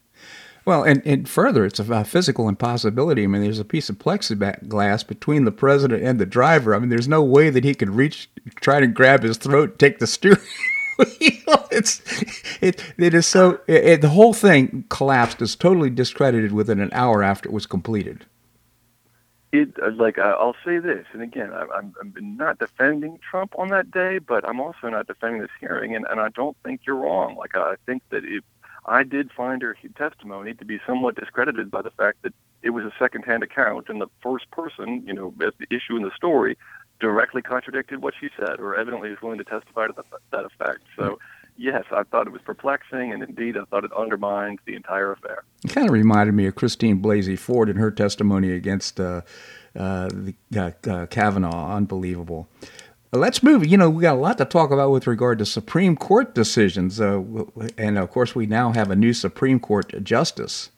Well, 0.66 0.84
and, 0.84 1.02
and 1.06 1.28
further, 1.28 1.66
it's 1.66 1.80
a 1.80 2.06
physical 2.06 2.48
impossibility. 2.48 3.24
I 3.24 3.28
mean, 3.28 3.42
there's 3.42 3.60
a 3.60 3.66
piece 3.66 3.90
of 3.90 3.98
plexiglass 3.98 5.06
between 5.06 5.44
the 5.44 5.52
president 5.52 6.04
and 6.04 6.20
the 6.20 6.26
driver. 6.26 6.74
I 6.74 6.80
mean, 6.80 6.90
there's 6.90 7.08
no 7.08 7.22
way 7.22 7.50
that 7.50 7.66
he 7.66 7.74
could 7.74 7.90
reach, 7.90 8.30
try 8.56 8.80
to 8.80 8.88
grab 8.88 9.24
his 9.24 9.38
throat, 9.38 9.78
take 9.78 10.00
the 10.00 10.08
steering 10.08 10.40
wheel. 10.98 11.68
it's 11.72 12.02
it 12.62 12.84
it 12.98 13.14
is 13.14 13.26
so 13.26 13.60
it, 13.68 13.86
it, 13.86 14.02
the 14.02 14.10
whole 14.10 14.34
thing 14.34 14.86
collapsed. 14.90 15.42
Is 15.42 15.56
totally 15.56 15.90
discredited 15.90 16.52
within 16.52 16.80
an 16.80 16.90
hour 16.94 17.24
after 17.24 17.50
it 17.50 17.54
was 17.54 17.66
completed. 17.66 18.26
It 19.54 19.70
uh, 19.82 19.92
like 19.92 20.18
I'll 20.18 20.56
say 20.66 20.80
this, 20.80 21.06
and 21.14 21.22
again, 21.22 21.54
I'm, 21.54 21.94
I'm 22.02 22.14
not 22.38 22.58
defending 22.58 23.20
Trump 23.20 23.54
on 23.58 23.70
that 23.70 23.92
day, 23.92 24.18
but 24.18 24.48
I'm 24.50 24.60
also 24.60 24.90
not 24.90 25.06
defending 25.06 25.42
this 25.42 25.52
hearing, 25.60 25.96
and, 25.96 26.06
and 26.10 26.20
I 26.20 26.30
don't 26.30 26.58
think 26.64 26.82
you're 26.86 26.96
wrong. 26.96 27.36
Like 27.38 27.56
I 27.56 27.76
think 27.86 28.02
that 28.10 28.26
it, 28.26 28.44
I 28.86 29.04
did 29.04 29.32
find 29.32 29.62
her 29.62 29.78
testimony 29.96 30.56
to 30.56 30.66
be 30.66 30.80
somewhat 30.88 31.16
discredited 31.16 31.70
by 31.70 31.84
the 31.84 31.92
fact 31.92 32.24
that 32.24 32.34
it 32.64 32.72
was 32.72 32.84
a 32.84 32.92
secondhand 32.98 33.44
account, 33.44 33.90
and 33.90 34.02
the 34.02 34.08
first 34.24 34.50
person, 34.50 35.04
you 35.06 35.14
know, 35.14 35.32
at 35.46 35.54
the 35.60 35.68
issue 35.70 35.96
in 35.96 36.02
the 36.02 36.12
story, 36.16 36.58
directly 37.00 37.44
contradicted 37.44 38.02
what 38.02 38.16
she 38.20 38.30
said, 38.36 38.60
or 38.60 38.76
evidently 38.76 39.12
is 39.12 39.22
willing 39.22 39.38
to 39.38 39.44
testify 39.44 39.86
to 39.86 39.94
the, 39.94 40.04
that 40.32 40.46
effect. 40.46 40.82
So 40.96 41.20
yes, 41.58 41.84
I 41.92 42.04
thought 42.04 42.28
it 42.28 42.34
was 42.34 42.42
perplexing, 42.42 43.12
and 43.12 43.24
indeed, 43.24 43.58
I 43.58 43.66
thought 43.66 43.84
it 43.84 43.92
undermined 43.94 44.60
the 44.66 44.76
entire 44.76 45.12
affair. 45.12 45.44
It 45.64 45.72
kind 45.72 45.88
of 45.88 45.94
reminded 45.94 46.34
me 46.34 46.46
of 46.48 46.56
Christine 46.56 47.02
Blasey 47.02 47.38
Ford 47.38 47.70
in 47.70 47.78
her 47.78 47.92
testimony 47.92 48.52
against 48.52 49.00
uh, 49.00 49.22
uh, 49.78 50.10
the, 50.10 50.36
uh, 50.56 50.72
uh 50.90 51.06
Kavanaugh. 51.08 51.76
Unbelievable. 51.76 52.48
Uh, 53.14 53.18
let's 53.18 53.44
move. 53.44 53.66
You 53.66 53.78
know, 53.78 53.90
we 53.90 54.02
got 54.02 54.16
a 54.16 54.20
lot 54.20 54.38
to 54.40 54.46
talk 54.46 54.72
about 54.72 54.92
with 54.92 55.08
regard 55.08 55.40
to 55.40 55.46
Supreme 55.46 55.96
Court 55.96 56.36
decisions, 56.36 57.00
uh, 57.00 57.24
and 57.78 57.98
of 57.98 58.10
course, 58.10 58.36
we 58.36 58.46
now 58.46 58.72
have 58.74 58.92
a 58.92 58.96
new 58.96 59.14
Supreme 59.14 59.60
Court 59.60 60.04
justice. 60.04 60.70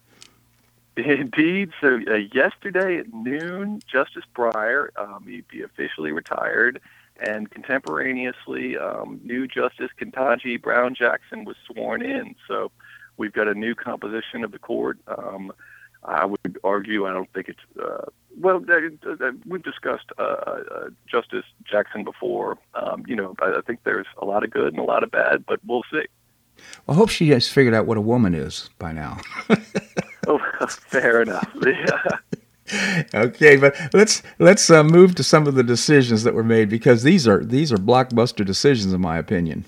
Indeed. 0.97 1.71
So 1.81 1.99
uh, 2.07 2.13
yesterday 2.33 2.99
at 2.99 3.13
noon, 3.13 3.81
Justice 3.85 4.23
Breyer, 4.33 4.87
um, 4.97 5.25
he, 5.27 5.43
he 5.51 5.61
officially 5.61 6.13
retired 6.13 6.79
and 7.19 7.49
contemporaneously, 7.49 8.77
um, 8.77 9.19
new 9.23 9.47
Justice 9.47 9.89
Ketanji 9.99 10.61
Brown 10.61 10.95
Jackson 10.95 11.45
was 11.45 11.55
sworn 11.65 12.01
in. 12.01 12.35
So 12.47 12.71
we've 13.17 13.33
got 13.33 13.47
a 13.47 13.53
new 13.53 13.75
composition 13.75 14.43
of 14.43 14.51
the 14.51 14.59
court. 14.59 14.99
Um, 15.07 15.51
I 16.03 16.25
would 16.25 16.59
argue, 16.63 17.07
I 17.07 17.13
don't 17.13 17.31
think 17.33 17.49
it's, 17.49 17.79
uh, 17.81 18.05
well, 18.39 18.63
uh, 18.69 19.09
uh, 19.09 19.31
we've 19.45 19.63
discussed 19.63 20.11
uh, 20.19 20.21
uh, 20.21 20.89
Justice 21.07 21.45
Jackson 21.63 22.03
before. 22.03 22.57
Um, 22.75 23.03
you 23.07 23.15
know, 23.15 23.35
I, 23.41 23.55
I 23.57 23.61
think 23.65 23.79
there's 23.83 24.07
a 24.21 24.25
lot 24.25 24.43
of 24.43 24.51
good 24.51 24.73
and 24.73 24.79
a 24.79 24.83
lot 24.83 25.03
of 25.03 25.11
bad, 25.11 25.45
but 25.47 25.59
we'll 25.65 25.83
see. 25.91 26.05
Well, 26.85 26.95
I 26.95 26.99
hope 26.99 27.09
she 27.09 27.29
has 27.29 27.47
figured 27.47 27.73
out 27.73 27.85
what 27.85 27.97
a 27.97 28.01
woman 28.01 28.35
is 28.35 28.69
by 28.77 28.91
now. 28.91 29.17
oh, 30.27 30.39
fair 30.69 31.21
enough. 31.21 31.49
Yeah 31.65 32.17
okay, 33.13 33.57
but 33.57 33.75
let's 33.93 34.23
let's 34.39 34.69
uh, 34.69 34.83
move 34.83 35.13
to 35.15 35.23
some 35.23 35.47
of 35.47 35.53
the 35.55 35.63
decisions 35.63 36.23
that 36.23 36.33
were 36.33 36.43
made 36.43 36.69
because 36.69 37.03
these 37.03 37.27
are 37.27 37.43
these 37.43 37.71
are 37.71 37.77
blockbuster 37.77 38.43
decisions, 38.45 38.91
in 38.91 39.01
my 39.01 39.17
opinion. 39.17 39.65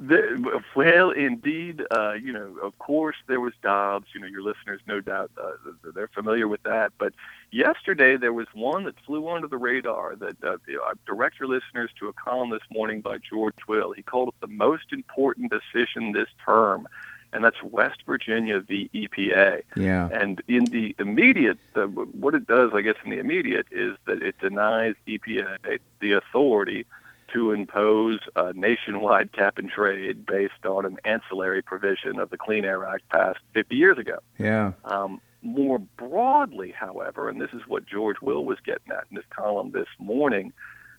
The, 0.00 0.62
well, 0.74 1.10
indeed, 1.10 1.82
uh, 1.90 2.14
you 2.14 2.32
know, 2.32 2.56
of 2.62 2.76
course, 2.78 3.16
there 3.28 3.38
was 3.38 3.52
Dobbs. 3.62 4.06
You 4.14 4.20
know, 4.22 4.26
your 4.26 4.42
listeners, 4.42 4.80
no 4.86 5.00
doubt, 5.00 5.30
uh, 5.40 5.52
they're 5.94 6.08
familiar 6.08 6.48
with 6.48 6.62
that. 6.62 6.92
But 6.98 7.12
yesterday, 7.52 8.16
there 8.16 8.32
was 8.32 8.46
one 8.54 8.84
that 8.84 8.94
flew 9.06 9.28
under 9.28 9.46
the 9.46 9.58
radar. 9.58 10.16
That 10.16 10.42
uh, 10.42 10.56
I 10.68 10.94
direct 11.06 11.38
your 11.38 11.48
listeners 11.48 11.90
to 12.00 12.08
a 12.08 12.12
column 12.14 12.50
this 12.50 12.62
morning 12.72 13.02
by 13.02 13.18
George 13.18 13.58
Will. 13.68 13.92
He 13.92 14.02
called 14.02 14.30
it 14.30 14.40
the 14.40 14.46
most 14.46 14.86
important 14.90 15.52
decision 15.52 16.12
this 16.12 16.28
term 16.44 16.88
and 17.32 17.44
that's 17.44 17.62
West 17.62 18.02
Virginia 18.06 18.60
v. 18.60 18.90
EPA. 18.94 19.62
Yeah. 19.76 20.08
And 20.12 20.42
in 20.48 20.64
the 20.66 20.94
immediate, 20.98 21.58
the, 21.74 21.86
what 21.86 22.34
it 22.34 22.46
does, 22.46 22.72
I 22.74 22.80
guess, 22.80 22.96
in 23.04 23.10
the 23.10 23.18
immediate 23.18 23.66
is 23.70 23.96
that 24.06 24.22
it 24.22 24.38
denies 24.40 24.94
EPA 25.06 25.78
the 26.00 26.12
authority 26.12 26.86
to 27.32 27.52
impose 27.52 28.18
a 28.34 28.52
nationwide 28.54 29.32
cap 29.32 29.58
and 29.58 29.70
trade 29.70 30.26
based 30.26 30.66
on 30.66 30.84
an 30.84 30.98
ancillary 31.04 31.62
provision 31.62 32.18
of 32.18 32.30
the 32.30 32.38
Clean 32.38 32.64
Air 32.64 32.84
Act 32.84 33.08
passed 33.08 33.38
50 33.54 33.76
years 33.76 33.98
ago. 33.98 34.18
Yeah. 34.38 34.72
Um, 34.84 35.20
more 35.42 35.78
broadly, 35.78 36.72
however, 36.72 37.28
and 37.28 37.40
this 37.40 37.50
is 37.52 37.62
what 37.66 37.86
George 37.86 38.20
Will 38.20 38.44
was 38.44 38.58
getting 38.64 38.92
at 38.92 39.04
in 39.10 39.16
his 39.16 39.24
column 39.30 39.70
this 39.70 39.88
morning, 39.98 40.52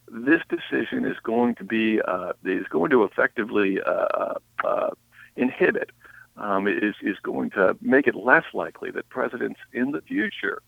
this 0.09 0.41
decision 0.49 1.05
is 1.05 1.17
going 1.23 1.55
to 1.55 1.63
be 1.63 2.01
uh, 2.01 2.33
is 2.43 2.65
going 2.67 2.91
to 2.91 3.03
effectively 3.03 3.79
uh, 3.81 3.89
uh, 3.91 4.33
uh 4.63 4.89
inhibit 5.35 5.91
um, 6.37 6.67
is, 6.67 6.95
is 7.01 7.17
going 7.21 7.49
to 7.51 7.75
make 7.81 8.07
it 8.07 8.15
less 8.15 8.45
likely 8.53 8.91
that 8.91 9.09
presidents 9.09 9.59
in 9.73 9.91
the 9.91 10.01
future 10.01 10.61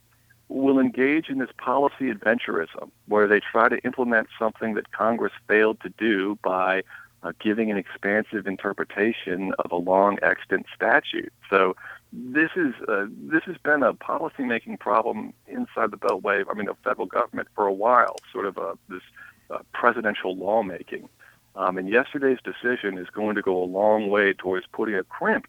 will 0.49 0.79
engage 0.79 1.29
in 1.29 1.39
this 1.39 1.49
policy 1.57 2.11
adventurism 2.11 2.91
where 3.07 3.27
they 3.27 3.39
try 3.39 3.69
to 3.69 3.77
implement 3.79 4.27
something 4.37 4.75
that 4.75 4.91
Congress 4.91 5.33
failed 5.47 5.79
to 5.81 5.89
do 5.97 6.37
by 6.43 6.83
uh, 7.23 7.31
giving 7.39 7.71
an 7.71 7.77
expansive 7.77 8.45
interpretation 8.45 9.53
of 9.59 9.71
a 9.71 9.75
long 9.75 10.19
extant 10.21 10.65
statute. 10.75 11.31
So 11.49 11.75
this 12.11 12.51
is 12.55 12.73
uh, 12.87 13.05
this 13.09 13.43
has 13.45 13.57
been 13.63 13.81
a 13.81 13.93
policymaking 13.93 14.79
problem 14.79 15.33
inside 15.47 15.91
the 15.91 15.97
Beltway. 15.97 16.43
I 16.49 16.53
mean, 16.53 16.67
the 16.67 16.75
federal 16.83 17.07
government 17.07 17.47
for 17.55 17.65
a 17.65 17.73
while, 17.73 18.17
sort 18.31 18.45
of 18.45 18.57
a, 18.57 18.77
this 18.89 19.01
uh, 19.49 19.59
presidential 19.73 20.35
lawmaking. 20.35 21.09
Um, 21.55 21.77
and 21.77 21.87
yesterday's 21.87 22.39
decision 22.43 22.97
is 22.97 23.07
going 23.13 23.35
to 23.35 23.41
go 23.41 23.61
a 23.61 23.65
long 23.65 24.09
way 24.09 24.33
towards 24.33 24.65
putting 24.71 24.95
a 24.95 25.03
crimp 25.03 25.47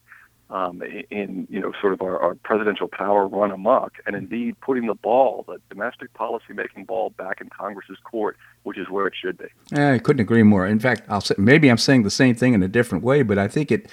um, 0.50 0.82
in 1.10 1.46
you 1.50 1.58
know 1.58 1.72
sort 1.80 1.94
of 1.94 2.02
our, 2.02 2.20
our, 2.20 2.34
presidential 2.34 2.86
power 2.86 3.26
run 3.26 3.50
amok, 3.50 3.94
and 4.06 4.14
indeed 4.14 4.60
putting 4.60 4.86
the 4.86 4.94
ball, 4.94 5.44
the 5.48 5.58
domestic 5.70 6.12
policy 6.12 6.52
making 6.52 6.84
ball, 6.84 7.10
back 7.10 7.40
in 7.40 7.48
Congress's 7.48 7.96
court, 8.04 8.36
which 8.62 8.76
is 8.76 8.88
where 8.90 9.06
it 9.06 9.14
should 9.20 9.38
be. 9.38 9.46
I 9.74 9.98
couldn't 9.98 10.20
agree 10.20 10.42
more. 10.42 10.66
In 10.66 10.78
fact, 10.78 11.02
I'll 11.08 11.22
say 11.22 11.34
maybe 11.38 11.68
I'm 11.68 11.78
saying 11.78 12.02
the 12.02 12.10
same 12.10 12.34
thing 12.34 12.52
in 12.52 12.62
a 12.62 12.68
different 12.68 13.02
way, 13.02 13.22
but 13.22 13.38
I 13.38 13.48
think 13.48 13.72
it 13.72 13.90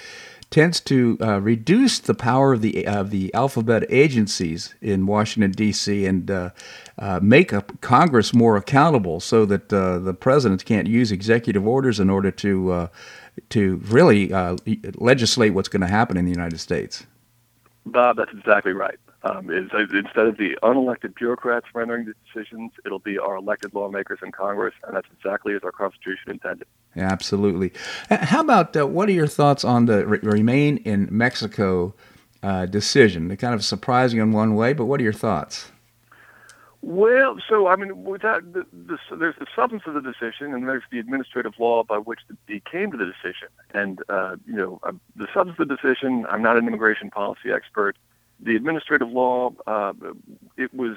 tends 0.52 0.80
to 0.80 1.16
uh, 1.20 1.40
reduce 1.40 1.98
the 1.98 2.14
power 2.14 2.52
of 2.52 2.60
the 2.60 2.86
of 2.86 3.10
the 3.10 3.32
alphabet 3.34 3.84
agencies 3.88 4.74
in 4.80 5.06
Washington 5.06 5.50
D.C. 5.50 6.06
and 6.06 6.30
uh, 6.30 6.50
uh, 6.98 7.18
make 7.20 7.52
Congress 7.80 8.32
more 8.32 8.56
accountable, 8.56 9.18
so 9.18 9.44
that 9.46 9.72
uh, 9.72 9.98
the 9.98 10.14
president 10.14 10.64
can't 10.64 10.86
use 10.86 11.10
executive 11.10 11.66
orders 11.66 11.98
in 11.98 12.10
order 12.10 12.30
to 12.30 12.70
uh, 12.70 12.86
to 13.48 13.76
really 13.88 14.32
uh, 14.32 14.56
legislate 14.94 15.54
what's 15.54 15.68
going 15.68 15.80
to 15.80 15.88
happen 15.88 16.16
in 16.16 16.24
the 16.26 16.30
United 16.30 16.60
States. 16.60 17.06
Bob, 17.86 18.16
that's 18.16 18.32
exactly 18.32 18.72
right. 18.72 18.98
Um, 19.24 19.50
is, 19.50 19.70
instead 19.72 20.26
of 20.26 20.36
the 20.36 20.58
unelected 20.64 21.14
bureaucrats 21.14 21.66
rendering 21.74 22.06
the 22.06 22.14
decisions, 22.26 22.72
it'll 22.84 22.98
be 22.98 23.18
our 23.18 23.36
elected 23.36 23.72
lawmakers 23.72 24.18
in 24.20 24.32
Congress, 24.32 24.74
and 24.84 24.96
that's 24.96 25.06
exactly 25.16 25.54
as 25.54 25.62
our 25.62 25.70
Constitution 25.70 26.32
intended. 26.32 26.66
Yeah, 26.96 27.04
absolutely. 27.04 27.72
How 28.10 28.40
about 28.40 28.76
uh, 28.76 28.84
what 28.86 29.08
are 29.08 29.12
your 29.12 29.28
thoughts 29.28 29.64
on 29.64 29.86
the 29.86 30.04
re- 30.06 30.18
remain 30.22 30.78
in 30.78 31.08
Mexico 31.10 31.94
uh, 32.42 32.66
decision? 32.66 33.28
They're 33.28 33.36
kind 33.36 33.54
of 33.54 33.64
surprising 33.64 34.18
in 34.18 34.32
one 34.32 34.56
way, 34.56 34.72
but 34.72 34.86
what 34.86 34.98
are 34.98 35.04
your 35.04 35.12
thoughts? 35.12 35.70
Well, 36.82 37.36
so 37.48 37.68
I 37.68 37.76
mean, 37.76 38.02
without 38.02 38.52
the, 38.52 38.66
the, 38.72 38.98
there's 39.16 39.36
the 39.38 39.46
substance 39.54 39.84
of 39.86 39.94
the 39.94 40.00
decision, 40.00 40.52
and 40.52 40.66
there's 40.66 40.82
the 40.90 40.98
administrative 40.98 41.52
law 41.60 41.84
by 41.84 41.98
which 41.98 42.18
the, 42.48 42.60
came 42.68 42.90
to 42.90 42.96
the 42.96 43.06
decision. 43.06 43.48
And 43.72 44.02
uh, 44.08 44.34
you 44.44 44.56
know, 44.56 44.80
uh, 44.82 44.90
the 45.14 45.28
substance 45.32 45.60
of 45.60 45.68
the 45.68 45.76
decision. 45.76 46.26
I'm 46.28 46.42
not 46.42 46.56
an 46.56 46.66
immigration 46.66 47.08
policy 47.08 47.52
expert. 47.54 47.96
The 48.42 48.56
administrative 48.56 49.10
law, 49.10 49.52
uh, 49.66 49.92
it 50.56 50.74
was 50.74 50.96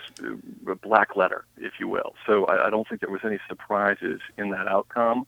a 0.68 0.76
black 0.76 1.16
letter, 1.16 1.46
if 1.58 1.74
you 1.80 1.88
will. 1.88 2.16
So 2.26 2.46
I, 2.46 2.68
I 2.68 2.70
don't 2.70 2.88
think 2.88 3.02
there 3.02 3.10
was 3.10 3.22
any 3.24 3.40
surprises 3.48 4.20
in 4.38 4.50
that 4.50 4.68
outcome. 4.68 5.28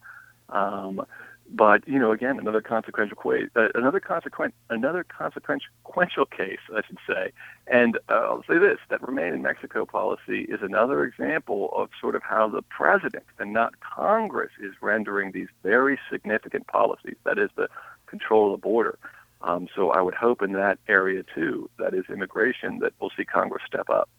Um, 0.49 1.05
but 1.49 1.87
you 1.87 1.97
know, 1.97 2.11
again, 2.11 2.39
another 2.39 2.61
consequential 2.61 3.17
uh, 3.55 3.67
another 3.73 3.99
consequent, 3.99 4.53
another 4.69 5.05
consequential 5.05 6.25
case, 6.25 6.59
I 6.75 6.81
should 6.85 6.97
say. 7.07 7.31
And 7.67 7.97
uh, 8.09 8.13
I'll 8.13 8.43
say 8.47 8.57
this: 8.57 8.79
that 8.89 9.01
remain 9.01 9.33
in 9.33 9.41
Mexico 9.41 9.85
policy 9.85 10.41
is 10.41 10.59
another 10.61 11.05
example 11.05 11.69
of 11.75 11.89
sort 12.01 12.15
of 12.15 12.23
how 12.23 12.49
the 12.49 12.61
president 12.63 13.23
and 13.39 13.53
not 13.53 13.79
Congress 13.79 14.51
is 14.59 14.73
rendering 14.81 15.31
these 15.31 15.47
very 15.63 15.97
significant 16.11 16.67
policies. 16.67 17.15
That 17.23 17.39
is 17.39 17.49
the 17.55 17.69
control 18.07 18.53
of 18.53 18.59
the 18.59 18.63
border. 18.63 18.97
Um, 19.41 19.67
so 19.75 19.91
I 19.91 20.01
would 20.01 20.15
hope 20.15 20.41
in 20.41 20.53
that 20.53 20.79
area 20.87 21.23
too, 21.35 21.69
that 21.79 21.93
is 21.93 22.05
immigration, 22.09 22.79
that 22.79 22.93
we'll 22.99 23.11
see 23.15 23.25
Congress 23.25 23.63
step 23.67 23.89
up. 23.89 24.09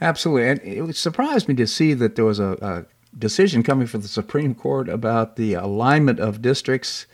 Absolutely, 0.00 0.48
and 0.48 0.88
it 0.88 0.96
surprised 0.96 1.48
me 1.48 1.54
to 1.54 1.66
see 1.66 1.94
that 1.94 2.16
there 2.16 2.24
was 2.24 2.38
a, 2.38 2.52
a 2.62 2.84
decision 3.18 3.62
coming 3.62 3.86
from 3.86 4.00
the 4.00 4.08
Supreme 4.08 4.54
Court 4.54 4.88
about 4.88 5.36
the 5.36 5.54
alignment 5.54 6.20
of 6.20 6.42
districts 6.42 7.06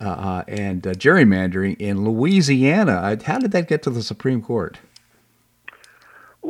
uh, 0.00 0.04
uh 0.04 0.44
and 0.46 0.86
uh, 0.86 0.92
gerrymandering 0.92 1.76
in 1.78 2.04
Louisiana. 2.04 3.18
How 3.24 3.38
did 3.38 3.50
that 3.52 3.68
get 3.68 3.82
to 3.82 3.90
the 3.90 4.02
Supreme 4.02 4.42
Court? 4.42 4.78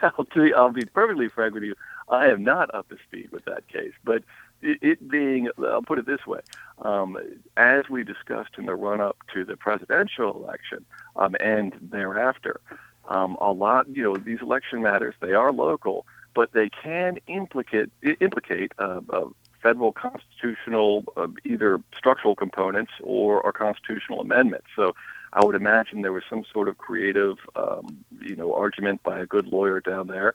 Well, 0.00 0.26
I'll 0.56 0.72
be 0.72 0.84
perfectly 0.84 1.28
frank 1.28 1.54
with 1.54 1.62
you. 1.62 1.74
I 2.08 2.26
am 2.26 2.42
not 2.42 2.74
up 2.74 2.88
to 2.88 2.96
speed 3.06 3.30
with 3.30 3.44
that 3.44 3.68
case, 3.68 3.92
but 4.04 4.22
it, 4.62 5.08
being, 5.08 5.48
I'll 5.58 5.82
put 5.82 5.98
it 5.98 6.06
this 6.06 6.26
way, 6.26 6.40
um, 6.82 7.18
as 7.56 7.88
we 7.88 8.04
discussed 8.04 8.50
in 8.58 8.66
the 8.66 8.74
run 8.74 9.00
up 9.00 9.16
to 9.34 9.44
the 9.44 9.56
presidential 9.56 10.34
election 10.42 10.84
um, 11.16 11.36
and 11.40 11.74
thereafter, 11.80 12.60
um, 13.08 13.36
a 13.40 13.52
lot, 13.52 13.88
you 13.88 14.02
know, 14.02 14.16
these 14.16 14.40
election 14.42 14.82
matters, 14.82 15.14
they 15.20 15.32
are 15.32 15.52
local, 15.52 16.06
but 16.34 16.52
they 16.52 16.68
can 16.68 17.18
implicate 17.26 17.90
implicate 18.20 18.72
uh, 18.78 19.00
uh, 19.10 19.24
federal 19.62 19.92
constitutional 19.92 21.04
uh, 21.16 21.26
either 21.44 21.80
structural 21.96 22.36
components 22.36 22.92
or, 23.02 23.40
or 23.40 23.52
constitutional 23.52 24.20
amendments. 24.20 24.66
So 24.76 24.94
I 25.32 25.44
would 25.44 25.54
imagine 25.54 26.02
there 26.02 26.12
was 26.12 26.22
some 26.28 26.44
sort 26.52 26.68
of 26.68 26.78
creative, 26.78 27.38
um, 27.56 28.04
you 28.20 28.36
know, 28.36 28.54
argument 28.54 29.02
by 29.02 29.18
a 29.18 29.26
good 29.26 29.46
lawyer 29.46 29.80
down 29.80 30.06
there 30.06 30.34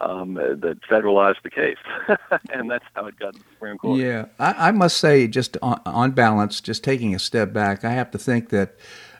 um, 0.00 0.34
that 0.34 0.80
federalized 0.88 1.42
the 1.42 1.50
case, 1.50 1.76
and 2.52 2.70
that's 2.70 2.84
how 2.94 3.06
it 3.06 3.18
got 3.18 3.34
to 3.34 3.38
the 3.38 3.44
Supreme 3.52 3.78
Court. 3.78 4.00
Yeah, 4.00 4.26
I, 4.38 4.68
I 4.68 4.70
must 4.72 4.96
say, 4.96 5.26
just 5.26 5.56
on, 5.62 5.80
on, 5.86 6.12
balance, 6.12 6.60
just 6.60 6.82
taking 6.82 7.14
a 7.14 7.18
step 7.18 7.52
back, 7.52 7.84
I 7.84 7.90
have 7.90 8.10
to 8.12 8.18
think 8.18 8.50
that 8.50 8.76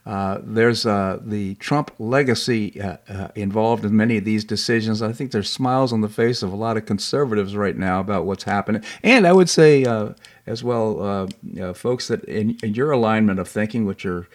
uh, 0.07 0.39
there's 0.43 0.85
uh, 0.85 1.18
the 1.22 1.55
Trump 1.57 1.91
legacy 1.99 2.79
uh, 2.81 2.99
uh 3.09 3.29
involved 3.35 3.85
in 3.85 3.97
many 3.97 4.18
of 4.18 4.25
these 4.25 4.45
decisions. 4.45 5.01
I 5.01 5.12
think 5.12 5.31
there's 5.31 5.51
smiles 5.51 5.93
on 5.93 6.03
the 6.03 6.09
face 6.09 6.43
of 6.43 6.53
a 6.53 6.57
lot 6.57 6.77
of 6.77 6.85
conservatives 6.85 7.57
right 7.57 7.77
now 7.77 8.01
about 8.01 8.27
what's 8.27 8.45
happening, 8.45 8.83
and 9.03 9.27
I 9.27 9.33
would 9.33 9.49
say 9.49 9.85
uh, 9.85 10.11
as 10.47 10.62
well, 10.62 11.29
uh, 11.61 11.72
folks 11.72 12.09
that 12.09 12.25
in, 12.25 12.59
in, 12.62 12.75
your 12.75 12.91
alignment 12.91 13.39
of 13.39 13.49
thinking, 13.49 13.87
which 13.87 14.05
are, 14.05 14.29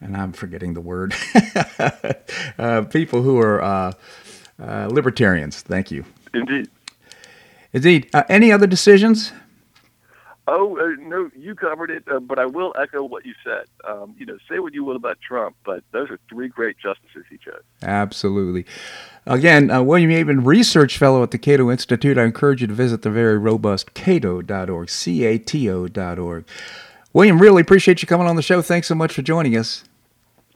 and 0.00 0.16
I'm 0.16 0.32
forgetting 0.32 0.74
the 0.74 0.80
word, 0.80 1.12
people 2.90 3.22
who 3.22 3.38
are 3.38 3.94
uh, 4.62 4.88
libertarians. 4.90 5.62
Thank 5.62 5.90
you. 5.90 6.04
Indeed. 6.34 6.68
Indeed. 7.72 8.08
Uh, 8.14 8.22
any 8.28 8.52
other 8.52 8.66
decisions? 8.66 9.32
Oh 10.48 10.78
uh, 10.78 10.94
no, 11.00 11.28
you 11.36 11.56
covered 11.56 11.90
it, 11.90 12.04
uh, 12.08 12.20
but 12.20 12.38
I 12.38 12.46
will 12.46 12.72
echo 12.80 13.02
what 13.02 13.26
you 13.26 13.34
said. 13.42 13.64
Um, 13.84 14.14
you 14.16 14.24
know, 14.24 14.38
say 14.48 14.60
what 14.60 14.74
you 14.74 14.84
will 14.84 14.94
about 14.94 15.18
Trump, 15.20 15.56
but 15.64 15.82
those 15.90 16.08
are 16.08 16.20
three 16.28 16.46
great 16.46 16.76
justices 16.78 17.24
he 17.28 17.36
chose. 17.36 17.62
Absolutely. 17.82 18.64
Again, 19.26 19.72
uh, 19.72 19.82
William 19.82 20.10
Yeatman, 20.10 20.46
research 20.46 20.98
fellow 20.98 21.24
at 21.24 21.32
the 21.32 21.38
Cato 21.38 21.68
Institute. 21.68 22.16
I 22.16 22.22
encourage 22.22 22.60
you 22.60 22.68
to 22.68 22.74
visit 22.74 23.02
the 23.02 23.10
very 23.10 23.38
robust 23.38 23.92
cato.org, 23.94 24.88
c-a-t-o.org. 24.88 26.44
William, 27.12 27.38
really 27.40 27.62
appreciate 27.62 28.02
you 28.02 28.06
coming 28.06 28.28
on 28.28 28.36
the 28.36 28.42
show. 28.42 28.62
Thanks 28.62 28.86
so 28.86 28.94
much 28.94 29.12
for 29.12 29.22
joining 29.22 29.56
us. 29.56 29.82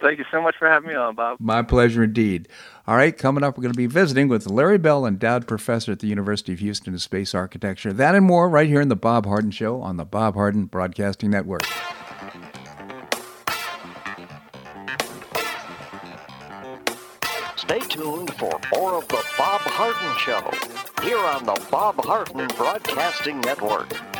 Thank 0.00 0.18
you 0.18 0.24
so 0.30 0.40
much 0.40 0.54
for 0.56 0.68
having 0.68 0.88
me 0.88 0.94
on, 0.94 1.16
Bob. 1.16 1.38
My 1.40 1.62
pleasure 1.62 2.04
indeed. 2.04 2.48
All 2.90 2.96
right, 2.96 3.16
coming 3.16 3.44
up, 3.44 3.56
we're 3.56 3.62
going 3.62 3.72
to 3.72 3.76
be 3.76 3.86
visiting 3.86 4.26
with 4.26 4.48
Larry 4.48 4.76
Bell, 4.76 5.06
endowed 5.06 5.46
professor 5.46 5.92
at 5.92 6.00
the 6.00 6.08
University 6.08 6.52
of 6.52 6.58
Houston 6.58 6.98
Space 6.98 7.36
Architecture. 7.36 7.92
That 7.92 8.16
and 8.16 8.26
more 8.26 8.48
right 8.48 8.66
here 8.66 8.80
in 8.80 8.88
The 8.88 8.96
Bob 8.96 9.26
Harden 9.26 9.52
Show 9.52 9.80
on 9.80 9.96
the 9.96 10.04
Bob 10.04 10.34
Harden 10.34 10.64
Broadcasting 10.64 11.30
Network. 11.30 11.62
Stay 17.54 17.78
tuned 17.78 18.34
for 18.34 18.58
more 18.74 18.94
of 18.94 19.06
The 19.06 19.24
Bob 19.38 19.60
Harden 19.60 20.18
Show 20.18 20.50
here 21.04 21.16
on 21.16 21.44
the 21.44 21.64
Bob 21.70 22.04
Harden 22.04 22.48
Broadcasting 22.56 23.40
Network. 23.42 24.19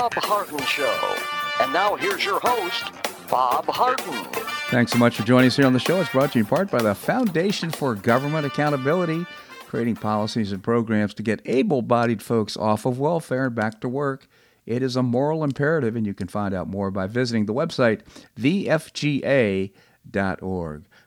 Bob 0.00 0.14
Harden 0.14 0.58
Show. 0.60 1.16
And 1.60 1.74
now 1.74 1.94
here's 1.94 2.24
your 2.24 2.40
host, 2.40 2.90
Bob 3.28 3.66
Harden. 3.66 4.24
Thanks 4.70 4.92
so 4.92 4.98
much 4.98 5.16
for 5.16 5.24
joining 5.24 5.48
us 5.48 5.56
here 5.56 5.66
on 5.66 5.74
the 5.74 5.78
show. 5.78 6.00
It's 6.00 6.08
brought 6.08 6.32
to 6.32 6.38
you 6.38 6.44
in 6.44 6.48
part 6.48 6.70
by 6.70 6.80
the 6.80 6.94
Foundation 6.94 7.70
for 7.70 7.94
Government 7.94 8.46
Accountability, 8.46 9.26
creating 9.66 9.96
policies 9.96 10.52
and 10.52 10.64
programs 10.64 11.12
to 11.12 11.22
get 11.22 11.42
able 11.44 11.82
bodied 11.82 12.22
folks 12.22 12.56
off 12.56 12.86
of 12.86 12.98
welfare 12.98 13.48
and 13.48 13.54
back 13.54 13.82
to 13.82 13.90
work. 13.90 14.26
It 14.64 14.82
is 14.82 14.96
a 14.96 15.02
moral 15.02 15.44
imperative, 15.44 15.94
and 15.96 16.06
you 16.06 16.14
can 16.14 16.28
find 16.28 16.54
out 16.54 16.66
more 16.66 16.90
by 16.90 17.06
visiting 17.06 17.44
the 17.44 17.52
website, 17.52 18.00
thefga.org. 18.40 19.74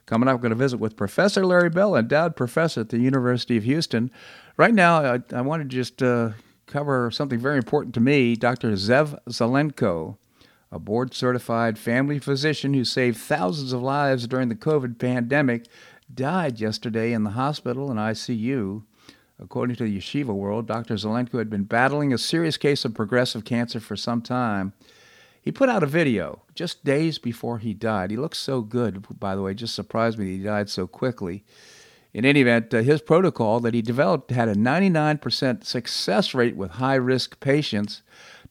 Coming 0.05 0.29
up, 0.29 0.35
we're 0.35 0.41
going 0.41 0.49
to 0.51 0.55
visit 0.55 0.77
with 0.77 0.95
Professor 0.95 1.43
Larry 1.43 1.71
Bell, 1.71 1.95
endowed 1.95 2.35
professor 2.35 2.81
at 2.81 2.89
the 2.89 2.99
University 2.99 3.57
of 3.57 3.63
Houston. 3.63 4.11
Right 4.55 4.75
now, 4.75 5.15
I, 5.15 5.19
I 5.33 5.41
want 5.41 5.63
to 5.63 5.67
just 5.67 6.03
uh, 6.03 6.33
cover 6.65 7.11
something 7.11 7.39
very 7.39 7.57
important 7.57 7.93
to 7.95 7.99
me. 7.99 8.35
Dr. 8.35 8.71
Zev 8.73 9.17
Zelenko, 9.29 10.17
a 10.71 10.79
board 10.79 11.13
certified 11.13 11.77
family 11.77 12.19
physician 12.19 12.73
who 12.73 12.83
saved 12.83 13.17
thousands 13.17 13.73
of 13.73 13.81
lives 13.81 14.27
during 14.27 14.49
the 14.49 14.55
COVID 14.55 14.97
pandemic, 14.97 15.67
died 16.13 16.59
yesterday 16.59 17.13
in 17.13 17.23
the 17.23 17.31
hospital 17.31 17.89
and 17.89 17.99
ICU. 17.99 18.83
According 19.39 19.75
to 19.77 19.83
the 19.83 19.97
Yeshiva 19.97 20.33
World, 20.33 20.67
Dr. 20.67 20.95
Zelenko 20.95 21.37
had 21.37 21.49
been 21.49 21.63
battling 21.63 22.13
a 22.13 22.17
serious 22.17 22.57
case 22.57 22.85
of 22.85 22.93
progressive 22.93 23.43
cancer 23.43 23.79
for 23.79 23.95
some 23.95 24.21
time. 24.21 24.73
He 25.41 25.51
put 25.51 25.69
out 25.69 25.83
a 25.83 25.87
video 25.87 26.43
just 26.55 26.85
days 26.85 27.17
before 27.17 27.57
he 27.57 27.73
died. 27.73 28.11
He 28.11 28.17
looks 28.17 28.39
so 28.39 28.61
good, 28.61 29.05
by 29.19 29.35
the 29.35 29.41
way, 29.41 29.53
just 29.53 29.75
surprised 29.75 30.17
me 30.17 30.25
that 30.25 30.31
he 30.31 30.43
died 30.43 30.69
so 30.69 30.87
quickly. 30.87 31.43
In 32.13 32.25
any 32.25 32.41
event, 32.41 32.73
uh, 32.73 32.81
his 32.81 33.01
protocol 33.01 33.59
that 33.61 33.73
he 33.73 33.81
developed 33.81 34.29
had 34.29 34.47
a 34.47 34.55
99% 34.55 35.63
success 35.63 36.33
rate 36.33 36.55
with 36.55 36.71
high 36.71 36.95
risk 36.95 37.39
patients. 37.39 38.03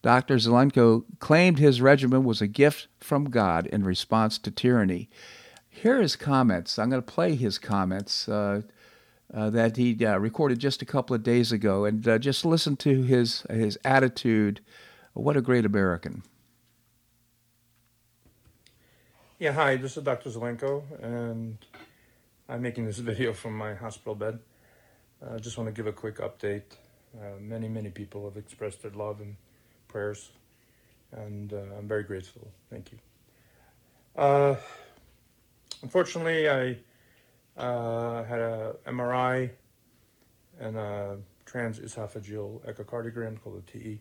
Dr. 0.02 0.34
Zelenko 0.36 1.04
claimed 1.20 1.58
his 1.60 1.80
regimen 1.80 2.24
was 2.24 2.42
a 2.42 2.48
gift 2.48 2.88
from 2.98 3.30
God 3.30 3.66
in 3.66 3.84
response 3.84 4.36
to 4.38 4.50
tyranny. 4.50 5.08
Here 5.70 5.98
are 5.98 6.02
his 6.02 6.16
comments. 6.16 6.76
I'm 6.76 6.90
going 6.90 7.02
to 7.02 7.12
play 7.12 7.36
his 7.36 7.58
comments 7.58 8.28
uh, 8.28 8.62
uh, 9.32 9.50
that 9.50 9.76
he 9.76 10.04
uh, 10.04 10.18
recorded 10.18 10.58
just 10.58 10.82
a 10.82 10.84
couple 10.86 11.14
of 11.14 11.22
days 11.22 11.52
ago, 11.52 11.84
and 11.84 12.06
uh, 12.06 12.18
just 12.18 12.44
listen 12.44 12.76
to 12.78 13.02
his 13.02 13.46
his 13.48 13.78
attitude. 13.84 14.60
What 15.14 15.36
a 15.36 15.40
great 15.40 15.64
American! 15.64 16.22
Yeah, 19.38 19.52
hi. 19.52 19.76
This 19.76 19.96
is 19.96 20.02
Dr. 20.02 20.30
Zelenko, 20.30 20.82
and 21.02 21.56
I'm 22.48 22.62
making 22.62 22.86
this 22.86 22.98
video 23.10 23.32
from 23.32 23.56
my 23.56 23.74
hospital 23.74 24.14
bed. 24.14 24.38
I 25.22 25.34
uh, 25.34 25.38
just 25.38 25.56
want 25.56 25.68
to 25.68 25.72
give 25.72 25.86
a 25.86 25.92
quick 25.92 26.18
update. 26.18 26.62
Uh, 27.16 27.38
many, 27.40 27.68
many 27.68 27.90
people 27.90 28.24
have 28.24 28.36
expressed 28.36 28.82
their 28.82 28.90
love 28.90 29.20
and 29.20 29.36
prayers, 29.86 30.30
and 31.12 31.52
uh, 31.52 31.76
I'm 31.78 31.86
very 31.86 32.02
grateful. 32.02 32.50
Thank 32.70 32.92
you. 32.92 32.98
Uh, 34.16 34.56
unfortunately, 35.82 36.48
I 36.48 36.78
uh, 37.56 38.24
had 38.24 38.40
a 38.40 38.76
MRI 38.86 39.50
and 40.58 40.76
a 40.76 41.18
transesophageal 41.46 42.60
echocardiogram 42.66 43.40
called 43.40 43.62
a 43.68 43.70
TE, 43.70 44.00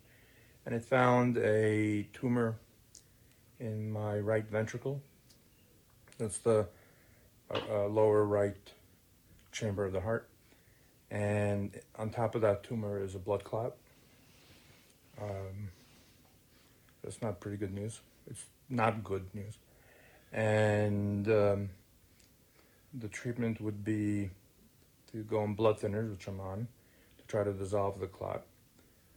and 0.66 0.74
it 0.74 0.84
found 0.84 1.38
a 1.38 2.08
tumor 2.14 2.58
in 3.60 3.92
my 3.92 4.18
right 4.18 4.50
ventricle. 4.50 5.02
That's 6.18 6.40
the 6.40 6.68
uh, 7.70 7.88
lower 7.88 8.26
right 8.26 8.56
chamber 9.52 9.86
of 9.86 9.94
the 9.94 10.02
heart. 10.02 10.28
And 11.10 11.78
on 11.98 12.10
top 12.10 12.36
of 12.36 12.42
that 12.42 12.64
tumor 12.64 13.04
is 13.04 13.16
a 13.16 13.20
blood 13.20 13.44
clot. 13.44 13.74
Um, 15.22 15.70
that's 17.04 17.22
not 17.22 17.40
pretty 17.40 17.58
good 17.58 17.74
news. 17.74 18.00
It's 18.30 18.46
not 18.70 19.04
good 19.04 19.26
news. 19.34 19.58
And 20.32 21.28
um, 21.28 21.70
the 22.94 23.10
treatment 23.10 23.60
would 23.60 23.84
be 23.84 24.30
to 25.12 25.18
go 25.24 25.42
on 25.42 25.54
blood 25.54 25.80
thinners, 25.80 26.10
which 26.10 26.28
I'm 26.28 26.40
on, 26.40 26.68
to 27.18 27.24
try 27.28 27.44
to 27.44 27.52
dissolve 27.52 28.00
the 28.00 28.08
clot. 28.08 28.44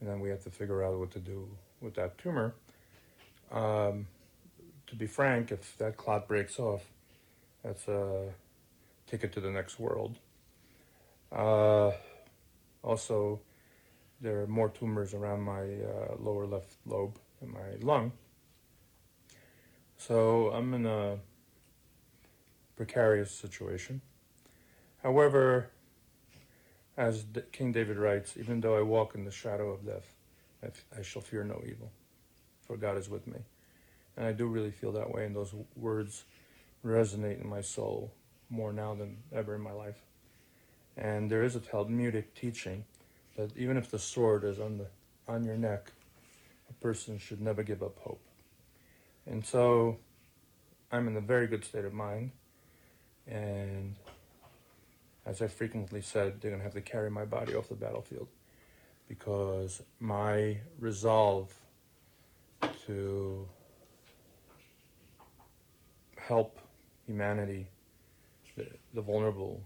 And 0.01 0.09
then 0.09 0.19
we 0.19 0.29
have 0.29 0.43
to 0.43 0.49
figure 0.49 0.83
out 0.83 0.99
what 0.99 1.11
to 1.11 1.19
do 1.19 1.47
with 1.79 1.95
that 1.95 2.17
tumor. 2.17 2.53
Um, 3.51 4.07
to 4.87 4.95
be 4.95 5.07
frank, 5.07 5.51
if 5.51 5.77
that 5.77 5.95
clot 5.95 6.27
breaks 6.27 6.59
off, 6.59 6.83
that's 7.65 7.87
a 7.87 8.29
ticket 9.07 9.33
to 9.33 9.41
the 9.41 9.49
next 9.49 9.79
world. 9.79 10.19
Uh, 11.31 11.91
also, 12.83 13.39
there 14.21 14.41
are 14.41 14.47
more 14.47 14.69
tumors 14.69 15.13
around 15.15 15.41
my 15.41 15.61
uh, 15.61 16.15
lower 16.19 16.45
left 16.45 16.75
lobe 16.85 17.17
in 17.41 17.51
my 17.51 17.75
lung. 17.81 18.11
So 19.97 20.51
I'm 20.51 20.73
in 20.75 20.85
a 20.85 21.17
precarious 22.75 23.31
situation. 23.31 24.01
However, 25.01 25.71
as 26.95 27.23
D- 27.23 27.41
King 27.51 27.71
David 27.71 27.97
writes, 27.97 28.37
even 28.37 28.61
though 28.61 28.77
I 28.77 28.81
walk 28.81 29.15
in 29.15 29.25
the 29.25 29.31
shadow 29.31 29.71
of 29.71 29.85
death, 29.85 30.13
I, 30.61 30.67
f- 30.67 30.85
I 30.99 31.01
shall 31.01 31.21
fear 31.21 31.43
no 31.43 31.61
evil, 31.65 31.91
for 32.61 32.77
God 32.77 32.97
is 32.97 33.09
with 33.09 33.25
me. 33.25 33.39
And 34.15 34.25
I 34.25 34.33
do 34.33 34.45
really 34.45 34.71
feel 34.71 34.91
that 34.93 35.11
way, 35.11 35.25
and 35.25 35.35
those 35.35 35.53
words 35.75 36.25
resonate 36.85 37.41
in 37.41 37.49
my 37.49 37.61
soul 37.61 38.13
more 38.49 38.71
now 38.71 38.93
than 38.93 39.17
ever 39.33 39.55
in 39.55 39.61
my 39.61 39.71
life. 39.71 39.97
And 40.95 41.29
there 41.29 41.43
is 41.43 41.55
a 41.55 41.59
Talmudic 41.59 42.35
teaching 42.35 42.85
that 43.35 43.57
even 43.57 43.75
if 43.75 43.89
the 43.89 43.99
sword 43.99 44.43
is 44.43 44.59
on 44.59 44.77
the 44.77 44.87
on 45.27 45.43
your 45.43 45.57
neck, 45.57 45.91
a 46.69 46.73
person 46.73 47.17
should 47.17 47.41
never 47.41 47.63
give 47.63 47.81
up 47.81 47.97
hope. 47.99 48.21
And 49.25 49.43
so 49.43 49.97
I'm 50.91 51.07
in 51.07 51.17
a 51.17 51.21
very 51.21 51.47
good 51.47 51.65
state 51.65 51.83
of 51.83 51.93
mind. 51.93 52.31
And 53.27 53.95
as 55.25 55.41
I 55.41 55.47
frequently 55.47 56.01
said, 56.01 56.39
they're 56.39 56.55
to 56.55 56.63
have 56.63 56.75
to 56.75 56.81
carry 56.81 57.09
my 57.09 57.25
body 57.25 57.55
off 57.55 57.69
the 57.69 57.75
battlefield 57.75 58.27
because 59.09 59.81
my 59.99 60.57
resolve 60.79 61.53
to 62.85 63.47
help 66.17 66.59
humanity, 67.05 67.67
the, 68.55 68.67
the 68.93 69.01
vulnerable, 69.01 69.61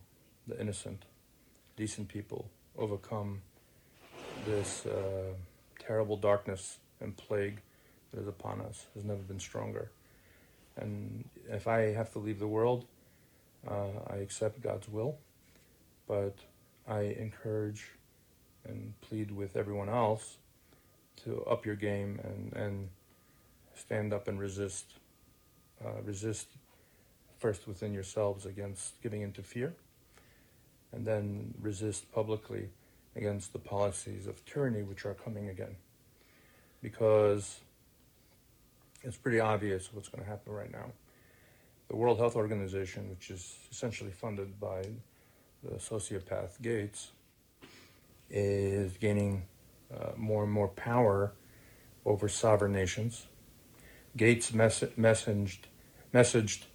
the 0.47 0.59
innocent, 0.59 1.03
decent 1.75 2.07
people 2.07 2.49
overcome 2.77 3.41
this 4.45 4.85
uh, 4.85 5.33
terrible 5.79 6.17
darkness 6.17 6.77
and 7.01 7.15
plague 7.15 7.61
that 8.11 8.21
is 8.21 8.27
upon 8.27 8.61
us 8.61 8.85
has 8.95 9.03
never 9.03 9.21
been 9.21 9.39
stronger. 9.39 9.91
And 10.77 11.25
if 11.49 11.67
I 11.67 11.93
have 11.93 12.11
to 12.13 12.19
leave 12.19 12.39
the 12.39 12.47
world, 12.47 12.85
uh, 13.67 13.87
I 14.07 14.17
accept 14.17 14.61
God's 14.61 14.87
will, 14.87 15.17
but 16.07 16.35
I 16.87 17.01
encourage 17.19 17.91
and 18.65 18.93
plead 19.01 19.31
with 19.31 19.55
everyone 19.55 19.89
else 19.89 20.37
to 21.23 21.43
up 21.43 21.65
your 21.65 21.75
game 21.75 22.19
and, 22.23 22.53
and 22.53 22.89
stand 23.75 24.13
up 24.13 24.27
and 24.27 24.39
resist. 24.39 24.93
Uh, 25.83 26.01
resist 26.03 26.47
first 27.39 27.67
within 27.67 27.93
yourselves 27.93 28.45
against 28.45 29.01
giving 29.01 29.21
into 29.21 29.41
fear, 29.41 29.73
and 30.91 31.05
then 31.05 31.53
resist 31.61 32.11
publicly 32.11 32.69
against 33.15 33.53
the 33.53 33.59
policies 33.59 34.27
of 34.27 34.45
tyranny 34.45 34.83
which 34.83 35.05
are 35.05 35.13
coming 35.13 35.49
again. 35.49 35.75
Because 36.81 37.59
it's 39.03 39.17
pretty 39.17 39.39
obvious 39.39 39.93
what's 39.93 40.09
going 40.09 40.23
to 40.23 40.29
happen 40.29 40.53
right 40.53 40.71
now. 40.71 40.91
The 41.87 41.95
World 41.95 42.19
Health 42.19 42.35
Organization, 42.35 43.09
which 43.09 43.31
is 43.31 43.57
essentially 43.71 44.11
funded 44.11 44.59
by 44.59 44.83
the 45.63 45.75
sociopath 45.75 46.61
Gates, 46.61 47.11
is 48.29 48.93
gaining 48.97 49.43
uh, 49.93 50.11
more 50.15 50.43
and 50.43 50.51
more 50.51 50.67
power 50.67 51.31
over 52.05 52.27
sovereign 52.29 52.71
nations. 52.71 53.25
Gates 54.15 54.53
mess- 54.53 54.83
messaged, 54.97 55.59
messaged, 56.13 56.65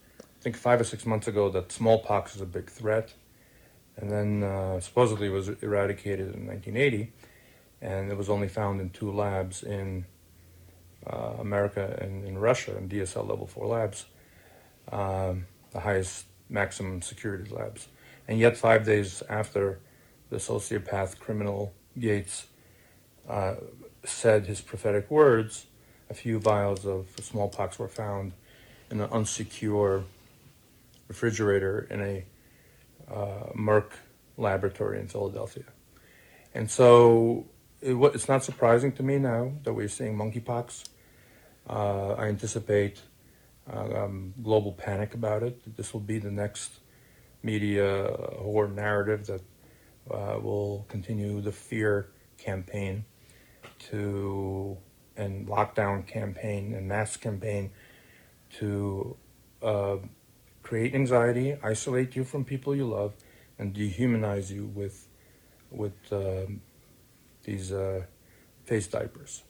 think 0.44 0.56
five 0.56 0.78
or 0.78 0.84
six 0.84 1.06
months 1.06 1.26
ago, 1.26 1.48
that 1.48 1.72
smallpox 1.72 2.36
is 2.36 2.42
a 2.42 2.46
big 2.46 2.68
threat, 2.68 3.14
and 3.96 4.10
then 4.10 4.42
uh, 4.42 4.78
supposedly 4.78 5.30
was 5.30 5.48
eradicated 5.48 6.34
in 6.34 6.46
1980, 6.46 7.10
and 7.80 8.12
it 8.12 8.16
was 8.16 8.28
only 8.28 8.48
found 8.48 8.78
in 8.78 8.90
two 8.90 9.10
labs 9.10 9.62
in 9.62 10.04
uh, 11.06 11.36
America 11.38 11.98
and 11.98 12.26
in 12.26 12.36
Russia 12.36 12.76
in 12.76 12.90
BSL 12.90 13.26
level 13.26 13.46
four 13.46 13.66
labs, 13.66 14.04
um, 14.92 15.46
the 15.70 15.80
highest 15.80 16.26
maximum 16.50 17.00
security 17.00 17.50
labs. 17.50 17.88
And 18.28 18.38
yet, 18.38 18.54
five 18.54 18.84
days 18.84 19.22
after 19.30 19.80
the 20.28 20.36
sociopath 20.36 21.18
criminal 21.18 21.72
Gates 21.98 22.48
uh, 23.26 23.54
said 24.04 24.44
his 24.44 24.60
prophetic 24.60 25.10
words, 25.10 25.66
a 26.10 26.14
few 26.14 26.38
vials 26.38 26.84
of 26.84 27.06
smallpox 27.22 27.78
were 27.78 27.88
found 27.88 28.34
in 28.90 29.00
an 29.00 29.08
unsecure 29.08 30.04
refrigerator 31.08 31.86
in 31.90 32.00
a 32.00 32.24
uh, 33.12 33.52
Merck 33.56 33.92
laboratory 34.36 35.00
in 35.00 35.08
Philadelphia. 35.08 35.64
And 36.54 36.70
so 36.70 37.46
it, 37.80 37.94
it's 38.14 38.28
not 38.28 38.44
surprising 38.44 38.92
to 38.92 39.02
me 39.02 39.18
now 39.18 39.52
that 39.64 39.72
we're 39.72 39.88
seeing 39.88 40.16
monkeypox. 40.16 40.84
Uh, 41.68 42.12
I 42.12 42.26
anticipate 42.26 43.00
uh, 43.72 44.04
um, 44.04 44.34
global 44.42 44.72
panic 44.72 45.14
about 45.14 45.42
it. 45.42 45.76
This 45.76 45.92
will 45.92 46.00
be 46.00 46.18
the 46.18 46.30
next 46.30 46.80
media 47.42 48.14
horror 48.38 48.68
narrative 48.68 49.26
that 49.26 49.42
uh, 50.10 50.38
will 50.40 50.84
continue 50.88 51.40
the 51.40 51.52
fear 51.52 52.10
campaign 52.38 53.04
to 53.90 54.76
and 55.16 55.46
lockdown 55.46 56.06
campaign 56.06 56.74
and 56.74 56.88
mask 56.88 57.20
campaign 57.20 57.70
to 58.58 59.16
uh, 59.62 59.96
create 60.64 60.94
anxiety, 60.94 61.56
isolate 61.62 62.16
you 62.16 62.24
from 62.24 62.44
people 62.44 62.74
you 62.74 62.86
love, 62.86 63.12
and 63.58 63.72
dehumanize 63.72 64.50
you 64.50 64.64
with 64.74 65.06
with 65.70 65.94
um, 66.10 66.60
these 67.44 67.70
uh, 67.70 68.02
face 68.64 68.88
diapers. 68.88 69.44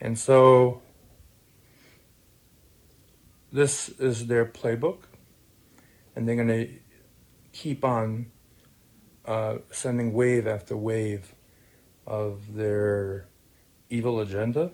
And 0.00 0.18
so 0.18 0.80
this 3.52 3.90
is 3.90 4.26
their 4.26 4.46
playbook, 4.46 5.02
and 6.16 6.26
they're 6.26 6.36
going 6.36 6.48
to 6.48 6.68
keep 7.52 7.84
on 7.84 8.30
uh, 9.26 9.58
sending 9.70 10.12
wave 10.14 10.46
after 10.46 10.76
wave 10.76 11.34
of 12.06 12.54
their 12.54 13.26
evil 13.90 14.20
agenda 14.20 14.70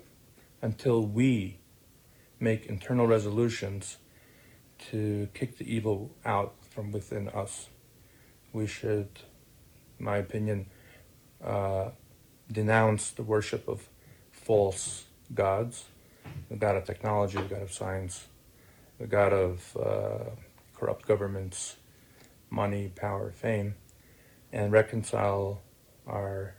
until 0.62 1.02
we 1.02 1.58
make 2.38 2.66
internal 2.66 3.06
resolutions 3.06 3.96
to 4.90 5.28
kick 5.34 5.58
the 5.58 5.72
evil 5.72 6.10
out 6.24 6.54
from 6.70 6.92
within 6.92 7.28
us. 7.28 7.68
We 8.52 8.66
should, 8.66 9.08
in 9.98 10.04
my 10.04 10.16
opinion, 10.18 10.66
uh, 11.42 11.90
denounce 12.50 13.10
the 13.10 13.22
worship 13.22 13.68
of 13.68 13.88
false 14.30 15.04
gods, 15.34 15.84
the 16.48 16.56
god 16.56 16.76
of 16.76 16.84
technology, 16.84 17.38
the 17.38 17.54
god 17.54 17.62
of 17.62 17.72
science, 17.72 18.26
the 18.98 19.06
god 19.06 19.32
of 19.32 19.76
uh, 19.76 20.30
corrupt 20.74 21.06
governments, 21.06 21.76
money, 22.50 22.92
power, 22.94 23.32
fame, 23.32 23.74
and 24.52 24.72
reconcile 24.72 25.60
our 26.06 26.54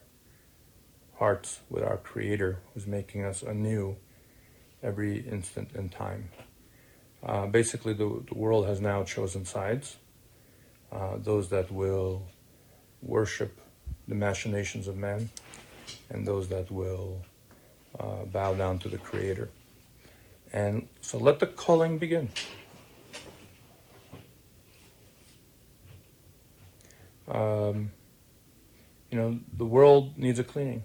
hearts 1.15 1.61
with 1.69 1.83
our 1.83 1.97
Creator 1.97 2.59
who's 2.73 2.85
making 2.85 3.23
us 3.23 3.41
anew 3.41 3.95
every 4.83 5.19
instant 5.19 5.69
in 5.73 5.89
time. 5.89 6.29
Uh, 7.23 7.47
basically, 7.47 7.93
the, 7.93 8.23
the 8.27 8.35
world 8.35 8.67
has 8.67 8.79
now 8.79 9.03
chosen 9.03 9.45
sides. 9.45 9.97
Uh, 10.91 11.17
those 11.17 11.49
that 11.49 11.71
will 11.71 12.23
worship 13.01 13.59
the 14.07 14.15
machinations 14.15 14.87
of 14.87 14.95
man, 14.95 15.29
and 16.09 16.25
those 16.25 16.47
that 16.47 16.71
will 16.71 17.21
uh, 17.99 18.23
bow 18.25 18.53
down 18.53 18.79
to 18.79 18.89
the 18.89 18.97
Creator. 18.97 19.49
And 20.53 20.87
so 21.01 21.17
let 21.17 21.39
the 21.39 21.47
culling 21.47 21.97
begin. 21.97 22.29
Um, 27.27 27.91
you 29.11 29.17
know, 29.17 29.39
the 29.57 29.65
world 29.65 30.17
needs 30.17 30.39
a 30.39 30.43
cleaning. 30.43 30.83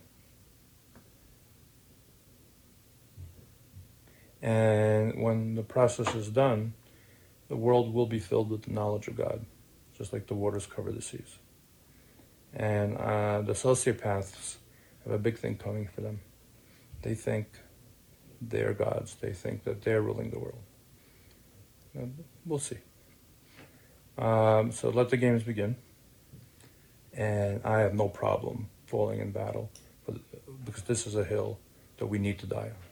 And 4.42 5.22
when 5.22 5.54
the 5.54 5.62
process 5.62 6.14
is 6.14 6.28
done, 6.28 6.74
the 7.48 7.56
world 7.56 7.94
will 7.94 8.06
be 8.06 8.18
filled 8.18 8.50
with 8.50 8.62
the 8.62 8.72
knowledge 8.72 9.06
of 9.06 9.16
God, 9.16 9.46
just 9.96 10.12
like 10.12 10.26
the 10.26 10.34
waters 10.34 10.66
cover 10.66 10.90
the 10.90 11.00
seas. 11.00 11.38
And 12.52 12.96
uh, 12.96 13.42
the 13.42 13.52
sociopaths 13.52 14.56
have 15.04 15.12
a 15.12 15.18
big 15.18 15.38
thing 15.38 15.56
coming 15.56 15.86
for 15.86 16.00
them. 16.00 16.20
They 17.02 17.14
think 17.14 17.46
they're 18.40 18.74
gods. 18.74 19.16
They 19.20 19.32
think 19.32 19.64
that 19.64 19.82
they're 19.82 20.02
ruling 20.02 20.30
the 20.30 20.38
world. 20.38 20.62
And 21.94 22.24
we'll 22.44 22.58
see. 22.58 22.78
Um, 24.18 24.72
so 24.72 24.90
let 24.90 25.08
the 25.08 25.16
games 25.16 25.42
begin. 25.42 25.76
And 27.14 27.60
I 27.64 27.80
have 27.80 27.94
no 27.94 28.08
problem 28.08 28.68
falling 28.86 29.20
in 29.20 29.30
battle 29.30 29.70
because 30.64 30.82
this 30.82 31.06
is 31.06 31.14
a 31.14 31.24
hill 31.24 31.58
that 31.98 32.06
we 32.06 32.18
need 32.18 32.38
to 32.40 32.46
die 32.46 32.70
on. 32.70 32.91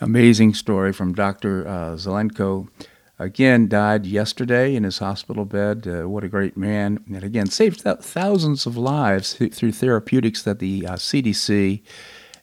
Amazing 0.00 0.54
story 0.54 0.92
from 0.92 1.14
Dr. 1.14 1.66
Uh, 1.66 1.94
Zelenko. 1.96 2.68
Again, 3.16 3.68
died 3.68 4.06
yesterday 4.06 4.74
in 4.74 4.82
his 4.82 4.98
hospital 4.98 5.44
bed. 5.44 5.86
Uh, 5.86 6.08
what 6.08 6.24
a 6.24 6.28
great 6.28 6.56
man. 6.56 6.98
And 7.06 7.22
again, 7.22 7.46
saved 7.46 7.84
th- 7.84 7.98
thousands 7.98 8.66
of 8.66 8.76
lives 8.76 9.34
th- 9.34 9.54
through 9.54 9.70
therapeutics 9.70 10.42
that 10.42 10.58
the 10.58 10.84
uh, 10.84 10.92
CDC 10.94 11.82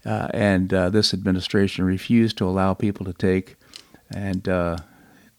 uh, 0.06 0.30
and 0.34 0.74
uh, 0.74 0.90
this 0.90 1.14
administration 1.14 1.84
refused 1.84 2.38
to 2.38 2.46
allow 2.48 2.74
people 2.74 3.06
to 3.06 3.14
take. 3.14 3.58
And 4.10 4.48
uh, 4.48 4.78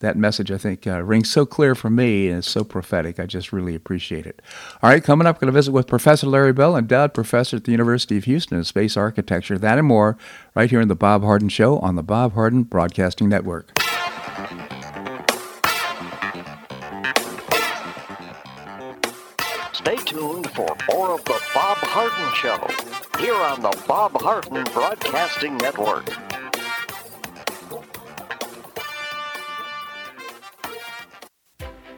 that 0.03 0.16
message, 0.16 0.53
I 0.53 0.59
think, 0.59 0.86
uh, 0.86 1.03
rings 1.03 1.30
so 1.30 1.46
clear 1.46 1.74
for 1.74 1.88
me 1.90 2.28
and 2.28 2.40
is 2.40 2.46
so 2.46 2.62
prophetic. 2.62 3.18
I 3.18 3.26
just 3.26 3.53
really 3.53 3.74
appreciate 3.74 4.26
it. 4.26 4.42
All 4.82 4.90
right, 4.90 5.03
coming 5.03 5.26
up, 5.26 5.36
I'm 5.36 5.40
going 5.40 5.53
to 5.53 5.53
visit 5.53 5.72
with 5.72 5.86
Professor 5.86 6.26
Larry 6.26 6.53
Bell, 6.53 6.76
endowed 6.76 7.14
professor 7.14 7.57
at 7.57 7.64
the 7.64 7.72
University 7.72 8.18
of 8.18 8.24
Houston 8.24 8.59
in 8.59 8.64
space 8.64 8.96
architecture. 8.96 9.59
That 9.59 9.78
and 9.78 9.86
more 9.86 10.18
right 10.55 10.68
here 10.68 10.80
in 10.80 10.88
the 10.88 10.94
Bob 10.94 11.22
Harden 11.22 11.48
Show 11.48 11.78
on 11.78 11.96
the 11.96 12.03
Bob 12.03 12.34
Harden 12.34 12.64
Broadcasting 12.64 13.28
Network. 13.28 13.72
Stay 19.72 19.96
tuned 19.96 20.50
for 20.50 20.76
more 20.90 21.12
of 21.14 21.24
the 21.24 21.40
Bob 21.55 21.78
Harden 21.78 22.34
Show 22.34 23.20
here 23.20 23.34
on 23.34 23.62
the 23.62 23.84
Bob 23.88 24.20
Harden 24.20 24.64
Broadcasting 24.72 25.57
Network. 25.57 26.41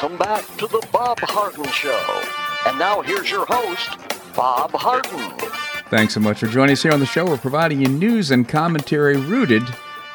Welcome 0.00 0.18
back 0.18 0.46
to 0.58 0.68
the 0.68 0.86
Bob 0.92 1.18
Harden 1.22 1.64
Show. 1.72 2.22
And 2.66 2.78
now 2.78 3.02
here's 3.02 3.32
your 3.32 3.44
host, 3.46 3.98
Bob 4.32 4.70
Harden. 4.70 5.36
Thanks 5.90 6.14
so 6.14 6.20
much 6.20 6.38
for 6.38 6.46
joining 6.46 6.74
us 6.74 6.84
here 6.84 6.92
on 6.92 7.00
the 7.00 7.06
show. 7.06 7.26
We're 7.26 7.36
providing 7.36 7.80
you 7.80 7.88
news 7.88 8.30
and 8.30 8.48
commentary 8.48 9.16
rooted 9.16 9.64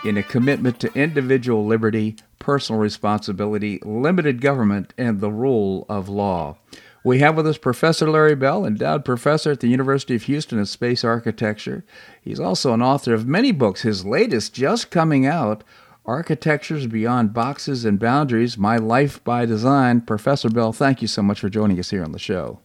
in 0.06 0.16
a 0.16 0.24
commitment 0.24 0.80
to 0.80 0.94
individual 0.94 1.66
liberty, 1.66 2.16
personal 2.40 2.80
responsibility, 2.80 3.82
limited 3.84 4.40
government, 4.40 4.94
and 4.98 5.20
the 5.20 5.32
rule 5.32 5.86
of 5.90 6.08
law. 6.08 6.60
We 7.04 7.20
have 7.20 7.36
with 7.36 7.46
us 7.46 7.58
Professor 7.58 8.10
Larry 8.10 8.36
Bell, 8.36 8.66
endowed 8.66 9.04
professor 9.04 9.52
at 9.52 9.60
the 9.60 9.68
University 9.68 10.16
of 10.16 10.24
Houston 10.24 10.60
in 10.60 10.66
space 10.66 11.04
architecture. 11.04 11.84
He's 12.22 12.40
also 12.40 12.74
an 12.74 12.82
author 12.82 13.14
of 13.14 13.28
many 13.28 13.52
books, 13.52 13.82
his 13.82 14.06
latest 14.06 14.54
just 14.54 14.92
coming 14.92 15.26
out, 15.26 15.66
Architectures 16.06 16.86
Beyond 16.86 17.34
Boxes 17.34 17.86
and 17.86 17.98
Boundaries 17.98 18.58
My 18.58 18.76
Life 18.76 19.24
by 19.24 19.46
Design. 19.46 20.02
Professor 20.02 20.50
Bell, 20.50 20.74
thank 20.74 21.02
you 21.02 21.08
so 21.08 21.22
much 21.22 21.40
for 21.40 21.48
joining 21.48 21.80
us 21.80 21.92
here 21.92 22.04
on 22.04 22.12
the 22.12 22.20
show. 22.20 22.60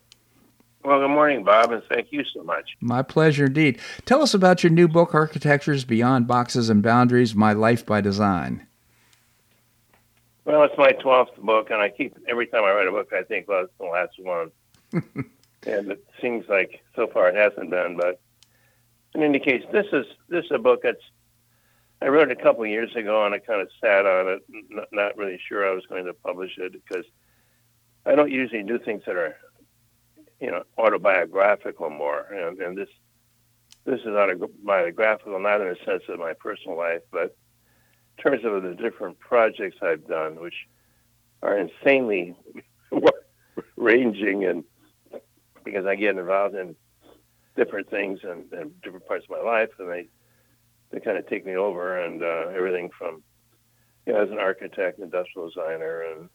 Well, 0.84 0.98
good 0.98 1.14
morning, 1.14 1.44
Bob, 1.44 1.70
and 1.70 1.82
thank 1.88 2.08
you 2.10 2.24
so 2.34 2.42
much. 2.42 2.76
My 2.80 3.02
pleasure 3.02 3.46
indeed. 3.46 3.78
Tell 4.06 4.22
us 4.22 4.34
about 4.34 4.64
your 4.64 4.72
new 4.72 4.88
book, 4.88 5.14
Architectures 5.14 5.84
Beyond 5.84 6.26
Boxes 6.26 6.68
and 6.68 6.82
Boundaries 6.82 7.36
My 7.36 7.52
Life 7.52 7.86
by 7.86 8.00
Design. 8.00 8.66
Well, 10.44 10.64
it's 10.64 10.76
my 10.76 10.92
12th 10.92 11.36
book, 11.36 11.70
and 11.70 11.80
I 11.80 11.90
keep, 11.90 12.16
every 12.26 12.46
time 12.48 12.64
I 12.64 12.72
write 12.72 12.88
a 12.88 12.90
book, 12.90 13.12
I 13.12 13.22
think, 13.22 13.46
well, 13.46 13.64
it's 13.64 13.72
the 13.78 13.84
last 13.84 14.14
one. 14.18 14.50
and 15.64 15.92
it 15.92 16.04
seems 16.20 16.48
like 16.48 16.82
so 16.96 17.06
far 17.06 17.28
it 17.28 17.36
hasn't 17.36 17.70
been, 17.70 17.96
but 17.96 18.20
in 19.14 19.22
any 19.22 19.38
case, 19.38 19.62
this 19.70 19.86
is, 19.92 20.06
this 20.28 20.44
is 20.46 20.50
a 20.52 20.58
book 20.58 20.80
that's 20.82 21.02
I 22.00 22.08
wrote 22.08 22.30
it 22.30 22.38
a 22.38 22.42
couple 22.42 22.62
of 22.62 22.70
years 22.70 22.94
ago, 22.94 23.24
and 23.24 23.34
I 23.34 23.38
kind 23.38 23.60
of 23.60 23.68
sat 23.82 24.06
on 24.06 24.28
it, 24.28 24.88
not, 24.92 25.16
really 25.16 25.40
sure 25.48 25.68
I 25.68 25.74
was 25.74 25.84
going 25.86 26.04
to 26.06 26.14
publish 26.14 26.52
it 26.56 26.72
because 26.72 27.04
I 28.06 28.14
don't 28.14 28.30
usually 28.30 28.62
do 28.62 28.78
things 28.78 29.02
that 29.06 29.16
are, 29.16 29.36
you 30.40 30.50
know, 30.50 30.62
autobiographical 30.78 31.90
more. 31.90 32.20
And, 32.32 32.60
and 32.60 32.78
this 32.78 32.88
this 33.84 34.00
is 34.00 34.08
autobiographical, 34.08 35.40
not 35.40 35.60
in 35.60 35.68
the 35.68 35.76
sense 35.84 36.02
of 36.08 36.18
my 36.18 36.34
personal 36.34 36.76
life, 36.76 37.00
but 37.10 37.36
in 38.16 38.22
terms 38.22 38.44
of 38.44 38.62
the 38.62 38.74
different 38.74 39.18
projects 39.18 39.78
I've 39.82 40.06
done, 40.06 40.40
which 40.40 40.66
are 41.42 41.58
insanely 41.58 42.36
ranging, 43.76 44.44
and 44.44 44.64
because 45.64 45.86
I 45.86 45.94
get 45.96 46.16
involved 46.16 46.54
in 46.54 46.76
different 47.56 47.90
things 47.90 48.20
and, 48.22 48.52
and 48.52 48.80
different 48.82 49.06
parts 49.06 49.24
of 49.24 49.30
my 49.30 49.42
life, 49.42 49.70
and 49.78 49.90
they 49.90 50.08
they 50.90 51.00
kind 51.00 51.18
of 51.18 51.26
take 51.28 51.44
me 51.44 51.56
over 51.56 51.98
and 51.98 52.22
uh, 52.22 52.46
everything 52.54 52.90
from 52.96 53.22
you 54.06 54.12
know, 54.12 54.22
as 54.22 54.30
an 54.30 54.38
architect, 54.38 54.98
industrial 54.98 55.48
designer, 55.48 56.02
and 56.02 56.28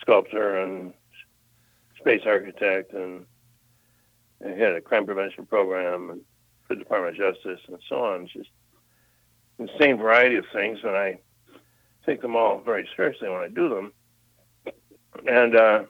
sculptor, 0.00 0.58
and 0.58 0.92
space 1.98 2.22
architect, 2.26 2.92
and, 2.92 3.24
and 4.40 4.60
had 4.60 4.74
a 4.74 4.80
crime 4.80 5.06
prevention 5.06 5.46
program 5.46 6.20
for 6.66 6.74
the 6.74 6.78
Department 6.78 7.18
of 7.18 7.34
Justice, 7.34 7.60
and 7.68 7.78
so 7.88 7.96
on. 8.04 8.22
It's 8.24 8.32
just 8.32 8.50
insane 9.58 9.96
variety 9.96 10.36
of 10.36 10.44
things, 10.52 10.78
and 10.82 10.96
I 10.96 11.18
take 12.04 12.20
them 12.20 12.36
all 12.36 12.60
very 12.60 12.88
seriously 12.96 13.28
when 13.28 13.40
I 13.40 13.48
do 13.48 13.68
them. 13.68 13.92
And 15.26 15.56
uh, 15.56 15.82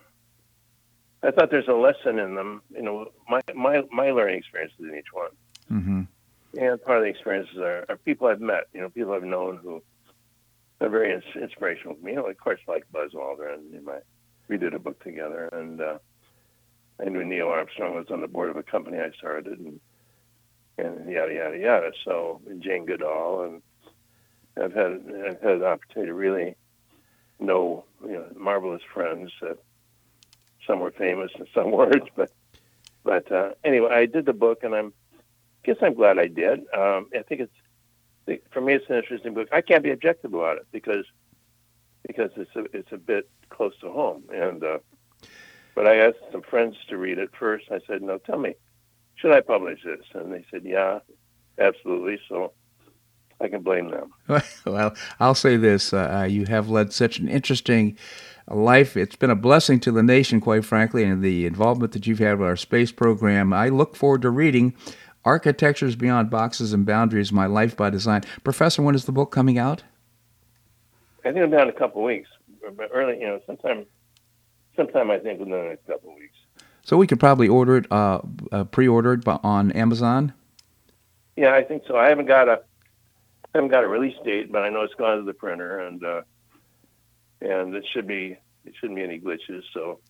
I 1.23 1.31
thought 1.31 1.51
there's 1.51 1.69
a 1.69 1.73
lesson 1.73 2.19
in 2.19 2.35
them. 2.35 2.63
You 2.71 2.83
know, 2.83 3.13
my 3.29 3.41
my 3.55 3.83
my 3.93 4.11
learning 4.11 4.39
experiences 4.39 4.79
in 4.81 4.97
each 4.97 5.13
one, 5.13 5.31
Mm-hmm. 5.71 6.03
And 6.59 6.83
part 6.83 6.99
of 6.99 7.05
the 7.05 7.11
experiences 7.11 7.59
are, 7.59 7.85
are 7.89 7.97
people 7.97 8.27
I've 8.27 8.41
met. 8.41 8.65
You 8.73 8.81
know, 8.83 8.89
people 8.89 9.13
I've 9.13 9.23
known 9.23 9.59
who 9.63 9.83
are 10.81 10.89
very 10.89 11.13
ins- 11.13 11.37
inspirational 11.43 11.95
to 11.95 12.03
me. 12.05 12.13
You 12.13 12.19
know, 12.19 12.27
of 12.27 12.39
course, 12.39 12.61
like 12.67 12.85
Buzz 12.93 13.13
Aldrin. 13.13 13.73
You 13.73 13.83
might, 13.85 14.03
we 14.49 14.59
did 14.59 14.75
a 14.75 14.79
book 14.79 15.03
together, 15.03 15.49
and 15.53 15.81
uh, 15.81 15.99
I 17.01 17.05
knew 17.09 17.25
Neil 17.25 17.49
Armstrong 17.49 17.95
was 17.95 18.11
on 18.11 18.21
the 18.21 18.29
board 18.29 18.51
of 18.51 18.57
a 18.57 18.63
company 18.63 18.99
I 18.99 19.11
started, 19.19 19.59
and 19.59 19.81
and 20.79 21.11
yada 21.11 21.33
yada 21.35 21.59
yada. 21.59 21.93
So 22.05 22.41
and 22.49 22.63
Jane 22.63 22.87
Goodall, 22.87 23.43
and 23.45 23.63
I've 24.63 24.75
had 24.75 25.03
I've 25.27 25.43
had 25.43 25.53
an 25.57 25.65
opportunity 25.65 26.09
to 26.11 26.15
really 26.15 26.57
know 27.39 27.85
you 28.03 28.13
know 28.13 28.27
marvelous 28.37 28.83
friends 28.93 29.33
that 29.41 29.59
some 30.67 30.81
were 30.81 30.91
famous 30.93 31.31
and 31.39 31.49
some 31.55 31.71
weren't, 31.73 32.11
but 32.17 32.33
but 33.05 33.31
uh, 33.33 33.51
anyway, 33.65 33.91
I 33.93 34.07
did 34.07 34.27
the 34.27 34.33
book, 34.33 34.65
and 34.65 34.75
I'm 34.75 34.93
guess 35.65 35.77
I'm 35.83 35.95
glad 35.95 36.19
I 36.19 36.27
did. 36.29 36.61
Um, 36.73 37.09
I 37.15 37.23
think 37.29 37.43
it's 37.43 37.53
for 38.51 38.61
me, 38.61 38.75
it's 38.75 38.89
an 38.89 38.97
interesting 38.97 39.35
book. 39.35 39.49
I 39.53 39.61
can't 39.61 39.83
be 39.83 39.91
objective 39.91 40.33
about 40.33 40.59
it 40.59 40.67
because 40.73 41.05
because 42.07 42.31
it's 42.37 42.55
a 42.57 42.65
it's 42.77 42.93
a 42.93 42.97
bit 42.97 43.29
close 43.51 43.73
to 43.81 43.91
home, 43.91 44.25
and 44.33 44.63
uh, 44.63 44.79
but 45.75 45.87
I 45.87 45.97
asked 45.97 46.19
some 46.33 46.43
friends 46.43 46.77
to 46.89 46.97
read 46.97 47.19
it 47.19 47.31
first. 47.39 47.67
I 47.71 47.81
said, 47.87 48.03
"No, 48.03 48.19
tell 48.19 48.39
me, 48.39 48.55
should 49.17 49.33
I 49.33 49.41
publish 49.41 49.81
this?" 49.85 50.05
And 50.15 50.33
they 50.33 50.45
said, 50.51 50.63
"Yeah, 50.65 51.01
absolutely." 51.59 52.21
So 52.29 52.53
I 53.41 53.49
can 53.49 53.63
blame 53.63 53.91
them. 53.91 54.13
Well, 54.67 54.95
I'll 55.19 55.35
say 55.35 55.57
this: 55.57 55.93
uh, 55.93 56.27
you 56.29 56.47
have 56.47 56.69
led 56.69 56.93
such 56.93 57.19
an 57.19 57.29
interesting 57.29 57.97
life. 58.49 58.97
It's 58.97 59.17
been 59.17 59.31
a 59.31 59.37
blessing 59.37 59.81
to 59.81 59.93
the 59.93 60.03
nation, 60.03 60.41
quite 60.41 60.65
frankly, 60.65 61.05
and 61.05 61.23
the 61.23 61.47
involvement 61.47 61.93
that 61.93 62.07
you've 62.07 62.19
had 62.19 62.39
with 62.39 62.49
our 62.49 62.57
space 62.57 62.93
program. 62.93 63.53
I 63.53 63.69
look 63.69 63.97
forward 63.97 64.23
to 64.23 64.31
reading 64.31 64.75
Architectures 65.25 65.97
Beyond 65.97 66.31
Boxes 66.31 66.73
and 66.73 66.87
Boundaries: 66.87 67.33
My 67.33 67.47
Life 67.47 67.77
by 67.77 67.91
Design. 67.91 68.23
Professor, 68.45 68.83
when 68.83 68.95
is 68.95 69.05
the 69.05 69.13
book 69.13 69.31
coming 69.31 69.59
out? 69.59 69.83
I 71.21 71.25
think 71.25 71.37
it'll 71.37 71.51
be 71.51 71.57
in 71.57 71.69
a 71.69 71.73
couple 71.73 72.01
of 72.01 72.07
weeks, 72.07 72.31
early, 72.93 73.21
you 73.21 73.27
know, 73.27 73.41
sometime, 73.47 73.85
sometime 74.75 75.11
I 75.11 75.19
think 75.19 75.39
within 75.39 75.53
the 75.53 75.69
next 75.69 75.87
couple 75.87 76.13
of 76.13 76.17
weeks. 76.17 76.37
So 76.83 76.97
we 76.97 77.07
could 77.07 77.21
probably 77.21 77.47
order 77.47 77.77
it, 77.77 77.93
uh, 77.93 78.21
uh, 78.51 78.65
pre-order 78.65 79.13
it 79.13 79.29
on 79.29 79.71
Amazon. 79.73 80.33
Yeah, 81.37 81.55
I 81.55 81.63
think 81.63 81.83
so. 81.87 81.97
I 81.97 82.09
haven't 82.09 82.27
got 82.27 82.49
a, 82.49 82.63
I 83.45 83.59
haven't 83.59 83.71
got 83.71 83.85
a 83.85 83.89
release 83.89 84.17
date, 84.25 84.51
but 84.51 84.63
I 84.63 84.71
know 84.71 84.83
it's 84.83 84.95
gone 84.95 85.19
to 85.19 85.25
the 85.25 85.35
printer, 85.35 85.81
and 85.81 86.03
uh, 86.03 86.23
and 87.43 87.75
it 87.75 87.85
should 87.93 88.07
be, 88.07 88.39
it 88.65 88.75
shouldn't 88.81 88.97
be 88.97 89.03
any 89.03 89.21
glitches. 89.21 89.63
So 89.75 90.01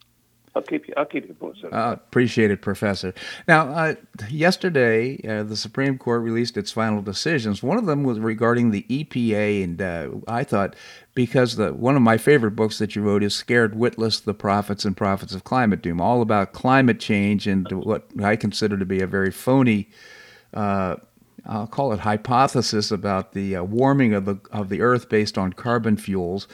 I'll 0.55 0.63
keep 0.63 0.89
you, 0.89 0.95
I'll 0.97 1.05
keep 1.05 1.29
you 1.29 1.35
posted. 1.35 1.73
Uh, 1.73 1.93
appreciate 1.95 2.51
it, 2.51 2.61
Professor. 2.61 3.15
Now, 3.47 3.69
uh, 3.69 3.95
yesterday, 4.29 5.21
uh, 5.27 5.45
the 5.45 5.57
Supreme 5.57 5.97
Court 5.97 6.23
released 6.23 6.57
its 6.57 6.73
final 6.73 7.03
decisions. 7.03 7.63
One 7.63 7.79
of 7.79 7.87
them 7.87 8.03
was 8.03 8.19
regarding 8.19 8.71
the 8.71 8.85
EPA, 8.89 9.63
and 9.63 9.81
uh, 9.81 10.09
I 10.27 10.43
thought 10.43 10.75
because 11.15 11.55
the 11.55 11.73
one 11.73 11.95
of 11.95 12.03
my 12.03 12.19
favorite 12.19 12.57
books 12.57 12.79
that 12.79 12.97
you 12.97 13.03
wrote 13.03 13.23
is 13.23 13.35
"Scared 13.35 13.77
Witless: 13.77 14.19
The 14.19 14.35
Prophets 14.35 14.85
and 14.85 14.97
Profits 14.97 15.35
of 15.35 15.45
Climate 15.45 15.83
Doom," 15.83 16.01
all 16.01 16.21
about 16.21 16.53
climate 16.53 16.99
change 16.99 17.47
and 17.47 17.71
what 17.71 18.09
I 18.21 18.35
consider 18.35 18.77
to 18.77 18.85
be 18.85 19.01
a 19.01 19.07
very 19.07 19.31
phony. 19.31 19.89
Uh, 20.53 20.97
I'll 21.47 21.69
call 21.69 21.93
it 21.93 22.01
hypothesis 22.01 22.91
about 22.91 23.33
the 23.33 23.57
uh, 23.57 23.63
warming 23.63 24.15
of 24.15 24.25
the 24.25 24.39
of 24.51 24.69
the 24.69 24.81
Earth 24.81 25.09
based 25.09 25.39
on 25.39 25.53
carbon 25.53 25.97
fuels. 25.97 26.49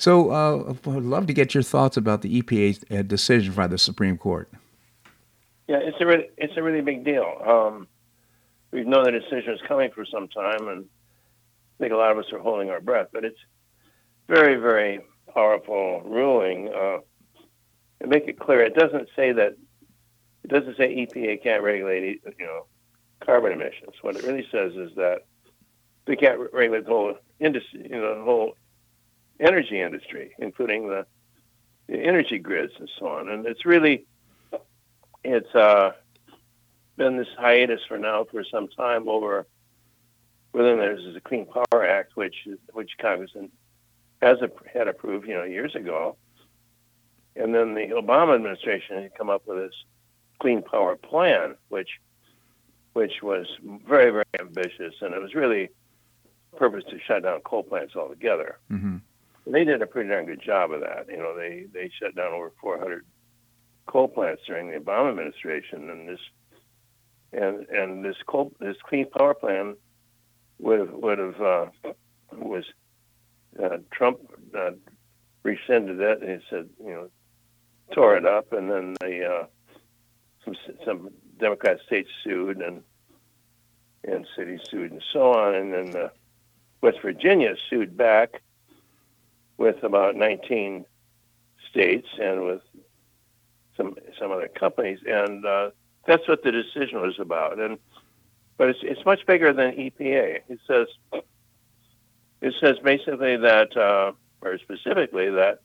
So 0.00 0.30
uh, 0.30 0.72
I'd 0.86 1.02
love 1.02 1.26
to 1.26 1.34
get 1.34 1.52
your 1.52 1.62
thoughts 1.62 1.98
about 1.98 2.22
the 2.22 2.40
EPA's 2.40 2.82
uh, 2.90 3.02
decision 3.02 3.52
by 3.52 3.66
the 3.66 3.76
Supreme 3.76 4.16
Court. 4.16 4.50
Yeah, 5.68 5.76
it's 5.82 5.98
a 6.00 6.06
really, 6.06 6.30
it's 6.38 6.54
a 6.56 6.62
really 6.62 6.80
big 6.80 7.04
deal. 7.04 7.30
Um, 7.46 7.86
we've 8.70 8.86
known 8.86 9.04
the 9.04 9.10
decision 9.10 9.52
is 9.52 9.60
coming 9.68 9.90
for 9.90 10.06
some 10.06 10.26
time, 10.28 10.68
and 10.68 10.86
I 10.86 11.76
think 11.78 11.92
a 11.92 11.96
lot 11.96 12.12
of 12.12 12.16
us 12.16 12.32
are 12.32 12.38
holding 12.38 12.70
our 12.70 12.80
breath. 12.80 13.08
But 13.12 13.26
it's 13.26 13.38
very, 14.26 14.54
very 14.54 15.00
powerful 15.34 16.00
ruling. 16.06 16.72
Uh, 16.74 17.00
and 18.00 18.08
make 18.08 18.26
it 18.26 18.40
clear, 18.40 18.62
it 18.62 18.74
doesn't 18.74 19.10
say 19.14 19.32
that 19.32 19.58
it 20.44 20.48
doesn't 20.48 20.78
say 20.78 20.96
EPA 20.96 21.42
can't 21.42 21.62
regulate, 21.62 22.22
you 22.38 22.46
know, 22.46 22.64
carbon 23.22 23.52
emissions. 23.52 23.96
What 24.00 24.16
it 24.16 24.22
really 24.22 24.46
says 24.50 24.72
is 24.76 24.94
that 24.96 25.26
they 26.06 26.16
can't 26.16 26.40
regulate 26.54 26.86
the 26.86 26.90
whole 26.90 27.16
industry, 27.38 27.82
you 27.82 28.00
know, 28.00 28.16
the 28.16 28.24
whole 28.24 28.54
energy 29.40 29.80
industry, 29.80 30.32
including 30.38 30.88
the, 30.88 31.06
the 31.88 31.98
energy 31.98 32.38
grids 32.38 32.72
and 32.78 32.88
so 32.98 33.06
on. 33.06 33.28
And 33.28 33.46
it's 33.46 33.64
really, 33.64 34.06
it's 35.24 35.54
uh, 35.54 35.92
been 36.96 37.16
this 37.16 37.28
hiatus 37.38 37.80
for 37.88 37.98
now 37.98 38.24
for 38.30 38.44
some 38.44 38.68
time 38.68 39.08
over. 39.08 39.46
Within 40.52 40.78
there's 40.78 41.14
the 41.14 41.20
Clean 41.20 41.46
Power 41.46 41.86
Act, 41.86 42.16
which 42.16 42.34
which 42.72 42.90
Congress 43.00 43.30
has 44.20 44.38
had 44.72 44.88
approved, 44.88 45.28
you 45.28 45.34
know, 45.34 45.44
years 45.44 45.76
ago, 45.76 46.16
and 47.36 47.54
then 47.54 47.74
the 47.74 47.94
Obama 47.94 48.34
administration 48.34 49.00
had 49.00 49.14
come 49.14 49.30
up 49.30 49.46
with 49.46 49.58
this 49.58 49.74
Clean 50.40 50.60
Power 50.60 50.96
Plan, 50.96 51.54
which 51.68 52.00
which 52.94 53.22
was 53.22 53.46
very 53.86 54.10
very 54.10 54.24
ambitious, 54.40 54.94
and 55.00 55.14
it 55.14 55.22
was 55.22 55.34
really 55.36 55.68
purpose 56.56 56.82
to 56.90 56.98
shut 57.06 57.22
down 57.22 57.40
coal 57.42 57.62
plants 57.62 57.94
altogether. 57.94 58.58
Mm-hmm. 58.72 58.96
They 59.50 59.64
did 59.64 59.82
a 59.82 59.86
pretty 59.86 60.08
darn 60.08 60.26
good 60.26 60.42
job 60.42 60.72
of 60.72 60.80
that. 60.80 61.06
You 61.08 61.18
know, 61.18 61.36
they 61.36 61.66
they 61.72 61.90
shut 61.98 62.14
down 62.14 62.32
over 62.32 62.52
400 62.60 63.04
coal 63.86 64.08
plants 64.08 64.42
during 64.46 64.70
the 64.70 64.78
Obama 64.78 65.10
administration, 65.10 65.90
and 65.90 66.08
this 66.08 66.20
and 67.32 67.66
and 67.68 68.04
this 68.04 68.16
coal 68.26 68.52
this 68.60 68.76
clean 68.84 69.08
power 69.10 69.34
plan 69.34 69.76
would 70.58 70.80
have 70.80 70.92
would 70.92 71.18
have 71.18 71.40
uh, 71.40 71.66
was 72.32 72.64
uh, 73.62 73.78
Trump 73.92 74.20
uh, 74.56 74.70
rescinded 75.42 76.00
it 76.00 76.22
and 76.22 76.40
he 76.40 76.46
said 76.48 76.68
you 76.78 76.90
know 76.90 77.10
tore 77.92 78.16
it 78.16 78.26
up, 78.26 78.52
and 78.52 78.70
then 78.70 78.94
the 79.00 79.24
uh, 79.24 79.46
some 80.44 80.54
some 80.84 81.10
Democrat 81.38 81.78
states 81.86 82.10
sued 82.22 82.58
and 82.58 82.82
and 84.04 84.26
cities 84.36 84.60
sued 84.70 84.92
and 84.92 85.02
so 85.12 85.32
on, 85.32 85.54
and 85.54 85.72
then 85.72 85.96
uh, 85.96 86.08
West 86.82 86.98
Virginia 87.02 87.54
sued 87.68 87.96
back 87.96 88.42
with 89.60 89.84
about 89.84 90.16
19 90.16 90.86
states 91.70 92.08
and 92.18 92.46
with 92.46 92.62
some 93.76 93.94
some 94.18 94.32
other 94.32 94.48
companies, 94.48 94.98
and 95.06 95.44
uh, 95.44 95.70
that's 96.06 96.26
what 96.26 96.42
the 96.42 96.50
decision 96.50 97.00
was 97.00 97.18
about. 97.20 97.58
And 97.58 97.78
but 98.56 98.70
it's 98.70 98.80
it's 98.82 99.04
much 99.04 99.24
bigger 99.26 99.52
than 99.52 99.72
EPA. 99.72 100.40
It 100.48 100.58
says 100.66 100.86
it 102.40 102.54
says 102.58 102.76
basically 102.82 103.36
that, 103.36 103.76
uh, 103.76 104.12
or 104.40 104.58
specifically 104.58 105.30
that 105.30 105.60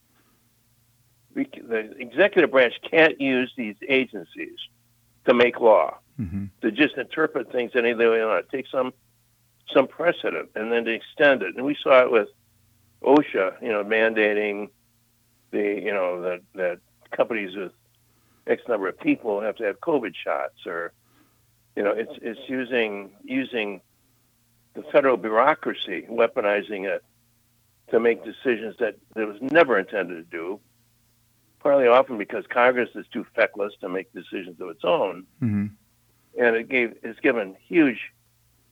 we, 1.34 1.48
the 1.56 1.96
executive 1.98 2.52
branch 2.52 2.74
can't 2.89 3.20
use 3.20 3.52
these 3.56 3.76
agencies 3.88 4.60
to 5.26 5.34
make 5.34 5.62
law, 5.62 5.98
mm-hmm. 6.20 6.46
to 6.62 6.72
just 6.72 6.98
interpret 6.98 7.50
things 7.50 7.72
any 7.76 7.93
way 7.93 8.18
they 8.18 8.26
want. 8.26 8.50
Take 8.50 8.68
some 8.68 8.93
some 9.74 9.88
precedent 9.88 10.50
and 10.54 10.70
then 10.72 10.84
to 10.84 10.91
extend 10.91 11.43
it. 11.43 11.56
And 11.56 11.66
we 11.66 11.78
saw 11.82 12.02
it 12.02 12.12
with 12.12 12.28
OSHA, 13.06 13.62
you 13.62 13.70
know, 13.70 13.84
mandating 13.84 14.70
the, 15.51 15.82
you 15.82 15.93
know, 15.93 16.22
that 16.22 16.41
that 16.56 16.80
companies 17.12 17.56
with 17.56 17.72
X 18.47 18.64
number 18.68 18.88
of 18.88 18.99
people 18.99 19.41
have 19.41 19.56
to 19.58 19.64
have 19.64 19.80
COVID 19.80 20.14
shots, 20.16 20.66
or, 20.66 20.91
you 21.76 21.84
know, 21.84 21.91
it's 21.91 22.14
it's 22.22 22.39
using 22.49 23.12
using 23.24 23.82
the 24.74 24.84
federal 24.91 25.18
bureaucracy, 25.18 26.06
weaponizing 26.10 26.86
it 26.86 27.03
to 27.91 27.99
make 27.99 28.26
decisions 28.26 28.76
that 28.80 28.95
it 29.16 29.26
was 29.26 29.38
never 29.41 29.78
intended 29.80 30.16
to 30.16 30.38
do. 30.38 30.60
Partly 31.60 31.88
often 31.88 32.18
because 32.18 32.45
Congress 32.47 32.89
is 32.95 33.06
too 33.12 33.26
feckless 33.36 33.74
to 33.82 33.89
make 33.89 34.14
decisions 34.14 34.60
of 34.60 34.70
its 34.70 34.84
own, 34.84 35.26
mm-hmm. 35.41 35.68
and 36.39 36.56
it 36.56 36.70
gave 36.70 36.95
it's 37.03 37.20
given 37.20 37.56
huge 37.68 37.99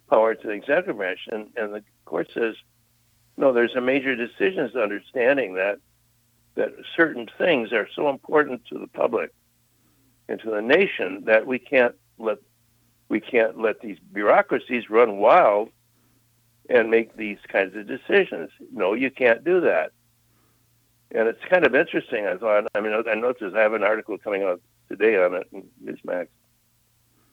power 0.10 0.36
to 0.36 0.48
the 0.48 0.54
executive 0.54 0.98
branch, 0.98 1.28
and, 1.32 1.48
and 1.56 1.74
the 1.74 1.84
court 2.06 2.30
says 2.34 2.56
no, 3.38 3.52
there's 3.52 3.76
a 3.76 3.82
major 3.82 4.16
decisions 4.16 4.76
understanding 4.76 5.56
that 5.56 5.80
that 6.56 6.74
certain 6.96 7.28
things 7.38 7.72
are 7.72 7.88
so 7.96 8.10
important 8.10 8.64
to 8.68 8.78
the 8.78 8.88
public 8.88 9.34
and 10.30 10.40
to 10.42 10.52
the 10.52 10.62
nation 10.62 11.24
that 11.26 11.48
we 11.48 11.58
can't 11.58 11.96
let 12.20 12.38
we 13.10 13.20
can't 13.20 13.60
let 13.60 13.82
these 13.82 13.98
bureaucracies 14.12 14.90
run 14.90 15.18
wild 15.18 15.70
and 16.70 16.90
make 16.90 17.16
these 17.18 17.40
kinds 17.48 17.76
of 17.76 17.88
decisions. 17.88 18.50
No, 18.72 18.94
you 18.94 19.12
can't 19.12 19.44
do 19.44 19.62
that. 19.62 19.92
And 21.12 21.28
it's 21.28 21.44
kind 21.50 21.66
of 21.66 21.76
interesting. 21.76 22.26
I 22.26 22.38
thought. 22.38 22.68
I 22.76 22.82
mean, 22.82 22.94
I 22.94 23.16
noticed 23.16 23.56
I 23.56 23.62
have 23.62 23.74
an 23.74 23.84
article 23.84 24.18
coming 24.18 24.44
out 24.44 24.62
today 24.90 25.18
on 25.18 25.34
it 25.36 25.48
in 25.52 25.64
Newsmax 25.84 26.28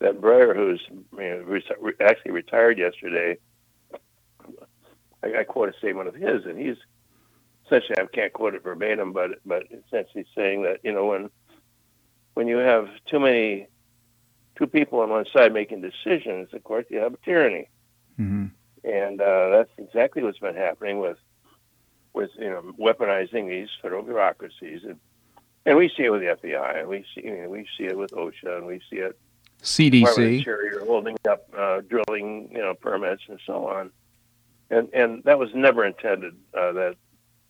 that 0.00 0.20
Breyer, 0.20 0.56
who's 0.56 0.80
you 0.90 1.00
know, 1.18 1.92
actually 2.00 2.32
retired 2.32 2.78
yesterday, 2.78 3.38
I, 5.22 5.40
I 5.40 5.44
quote 5.44 5.68
a 5.68 5.78
statement 5.78 6.08
of 6.08 6.14
his, 6.14 6.44
and 6.44 6.58
he's 6.58 6.76
essentially 7.66 7.98
I 7.98 8.06
can't 8.06 8.32
quote 8.32 8.54
it 8.54 8.62
verbatim, 8.62 9.12
but 9.12 9.38
but 9.44 9.64
essentially 9.86 10.26
saying 10.34 10.62
that 10.62 10.80
you 10.82 10.92
know 10.92 11.06
when 11.06 11.30
when 12.34 12.48
you 12.48 12.58
have 12.58 12.88
too 13.06 13.20
many 13.20 13.66
two 14.56 14.66
people 14.66 15.00
on 15.00 15.10
one 15.10 15.26
side 15.32 15.52
making 15.52 15.80
decisions, 15.80 16.52
of 16.52 16.64
course 16.64 16.86
you 16.90 16.98
have 16.98 17.14
a 17.14 17.18
tyranny, 17.24 17.68
mm-hmm. 18.18 18.46
and 18.84 19.20
uh, 19.20 19.50
that's 19.50 19.70
exactly 19.78 20.22
what's 20.22 20.38
been 20.38 20.56
happening 20.56 20.98
with 20.98 21.18
with 22.12 22.30
you 22.38 22.50
know 22.50 22.62
weaponizing 22.78 23.48
these 23.48 23.68
federal 23.80 24.02
bureaucracies, 24.02 24.82
and 24.84 24.98
and 25.66 25.76
we 25.76 25.88
see 25.96 26.04
it 26.04 26.10
with 26.10 26.20
the 26.20 26.36
FBI, 26.48 26.80
and 26.80 26.88
we 26.88 27.04
see 27.14 27.24
you 27.24 27.42
know, 27.42 27.48
we 27.48 27.66
see 27.76 27.84
it 27.84 27.96
with 27.96 28.10
OSHA, 28.12 28.58
and 28.58 28.66
we 28.66 28.80
see 28.90 28.96
it 28.96 29.18
CDC, 29.62 30.38
Interior 30.38 30.84
holding 30.84 31.16
up 31.28 31.46
uh, 31.56 31.80
drilling 31.82 32.48
you 32.52 32.58
know 32.58 32.74
permits 32.74 33.22
and 33.28 33.40
so 33.46 33.66
on, 33.66 33.90
and 34.70 34.88
and 34.94 35.24
that 35.24 35.38
was 35.38 35.50
never 35.54 35.84
intended 35.84 36.34
uh, 36.56 36.72
that 36.72 36.96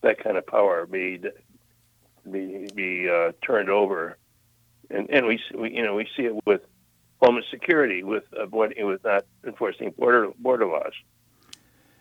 that 0.02 0.22
kind 0.22 0.36
of 0.36 0.46
power 0.46 0.86
be 0.86 1.20
be 2.30 2.68
be 2.74 3.08
uh, 3.08 3.32
turned 3.44 3.68
over, 3.68 4.16
and 4.90 5.08
and 5.10 5.26
we, 5.26 5.40
we 5.54 5.76
you 5.76 5.82
know 5.82 5.94
we 5.94 6.06
see 6.16 6.24
it 6.24 6.34
with 6.46 6.62
homeland 7.20 7.46
security 7.50 8.02
with 8.02 8.24
avoiding 8.32 8.86
with 8.86 9.04
not 9.04 9.24
enforcing 9.46 9.90
border 9.98 10.30
border 10.38 10.66
laws, 10.66 10.92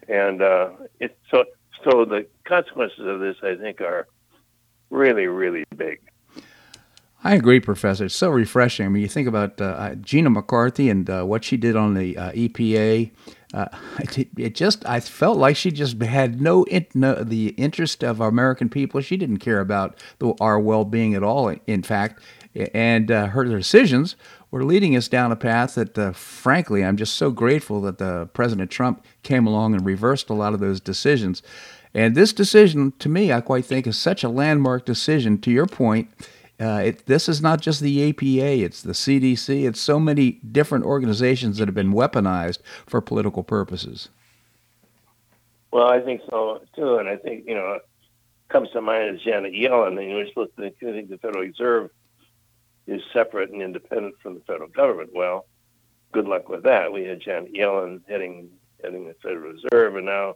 and 0.08 0.42
uh, 0.42 0.70
it 1.00 1.18
so 1.30 1.44
so 1.84 2.06
the 2.06 2.26
consequences 2.46 3.06
of 3.06 3.20
this 3.20 3.36
I 3.44 3.56
think 3.56 3.82
are 3.82 4.08
really 4.90 5.28
really 5.28 5.66
big. 5.76 6.00
I 7.22 7.36
agree, 7.36 7.60
Professor. 7.60 8.06
It's 8.06 8.16
so 8.16 8.30
refreshing. 8.30 8.86
I 8.86 8.90
mean, 8.90 9.02
you 9.02 9.10
think 9.10 9.28
about 9.28 9.60
uh, 9.60 9.96
Gina 9.96 10.30
McCarthy 10.30 10.90
and 10.90 11.10
uh, 11.10 11.24
what 11.26 11.44
she 11.44 11.58
did 11.58 11.76
on 11.76 11.94
the 11.94 12.18
uh, 12.18 12.32
EPA. 12.32 13.12
Uh, 13.52 13.68
it, 14.00 14.28
it, 14.38 14.56
just, 14.56 14.88
I 14.88 15.00
felt 15.00 15.38
like 15.38 15.56
she 15.56 15.72
just 15.72 16.00
had 16.02 16.40
no, 16.40 16.66
no, 16.94 17.24
the 17.24 17.50
interest 17.50 18.04
of 18.04 18.22
our 18.22 18.28
American 18.28 18.70
people. 18.70 19.02
She 19.02 19.18
didn't 19.18 19.38
care 19.38 19.60
about 19.60 19.98
the, 20.20 20.34
our 20.40 20.60
well-being 20.60 21.16
at 21.16 21.24
all. 21.24 21.56
In 21.66 21.82
fact, 21.82 22.22
and 22.74 23.12
uh, 23.12 23.28
her 23.28 23.44
decisions 23.44 24.16
were 24.52 24.64
leading 24.64 24.96
us 24.96 25.08
down 25.08 25.32
a 25.32 25.36
path 25.36 25.76
that, 25.76 25.98
uh, 25.98 26.12
frankly, 26.12 26.84
I'm 26.84 26.98
just 26.98 27.16
so 27.16 27.32
grateful 27.32 27.82
that 27.82 27.98
the 27.98 28.30
President 28.34 28.72
Trump 28.72 29.06
came 29.24 29.46
along 29.46 29.76
and 29.76 29.86
reversed 29.86 30.30
a 30.30 30.34
lot 30.34 30.54
of 30.54 30.60
those 30.60 30.80
decisions. 30.80 31.44
And 31.94 32.16
this 32.16 32.34
decision, 32.34 32.94
to 33.00 33.10
me, 33.10 33.32
I 33.32 33.42
quite 33.42 33.66
think 33.66 33.88
is 33.88 33.98
such 33.98 34.24
a 34.24 34.30
landmark 34.30 34.86
decision. 34.86 35.40
To 35.42 35.52
your 35.52 35.66
point 35.66 36.10
uh, 36.60 36.82
it, 36.86 37.06
this 37.06 37.30
is 37.30 37.42
not 37.42 37.62
just 37.62 37.80
the 37.80 38.10
APA, 38.10 38.64
it's 38.64 38.82
the 38.82 38.94
CDC, 38.94 39.68
it's 39.68 39.80
so 39.80 40.00
many 40.00 40.34
different 40.52 40.86
organizations 40.86 41.58
that 41.58 41.68
have 41.68 41.76
been 41.76 41.94
weaponized 41.94 42.60
for 42.86 43.02
political 43.02 43.44
purposes. 43.44 44.10
Well, 45.72 45.88
I 45.88 46.02
think 46.02 46.22
so 46.30 46.62
too, 46.76 46.98
and 46.98 47.08
I 47.08 47.16
think 47.16 47.46
you 47.48 47.56
know 47.56 47.80
comes 48.50 48.70
to 48.72 48.82
mind 48.82 49.16
is 49.16 49.22
Janet 49.22 49.54
Yellen. 49.54 50.00
And 50.00 50.10
you're 50.10 50.28
supposed 50.28 50.56
to 50.58 50.72
think 50.72 51.10
the 51.10 51.18
Federal 51.18 51.46
Reserve 51.46 51.92
is 52.88 53.02
separate 53.14 53.52
and 53.52 53.62
independent 53.62 54.16
from 54.22 54.34
the 54.34 54.42
federal 54.42 54.70
government. 54.70 55.12
Well, 55.14 55.46
good 56.12 56.26
luck 56.26 56.50
with 56.50 56.64
that. 56.64 56.92
We 56.92 57.04
had 57.04 57.22
Janet 57.22 57.54
Yellen 57.54 58.02
heading 58.08 58.50
heading 58.84 59.08
the 59.08 59.16
Federal 59.22 59.54
Reserve, 59.54 59.96
and 59.96 60.06
now 60.06 60.36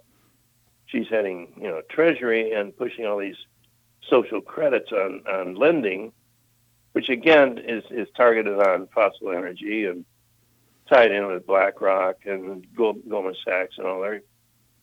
she's 0.86 1.07
heading 1.09 1.53
you 1.57 1.67
know 1.67 1.82
Treasury 1.89 2.51
and 2.53 2.76
pushing 2.78 3.05
all 3.05 3.17
these 3.17 3.38
social 4.10 4.41
credits 4.41 4.91
on, 4.91 5.24
on 5.30 5.56
lending, 5.56 6.12
which 6.93 7.10
again 7.10 7.58
is, 7.58 7.84
is 7.89 8.08
targeted 8.16 8.60
on 8.60 8.88
fossil 8.88 9.32
energy 9.32 9.86
and 9.86 10.06
tied 10.89 11.12
in 11.12 11.28
with 11.28 11.47
BlackRock 11.47 12.26
and 12.26 12.66
Goldman 12.76 13.36
Sachs 13.45 13.78
and 13.78 13.88
all 13.88 14.01
their 14.01 14.22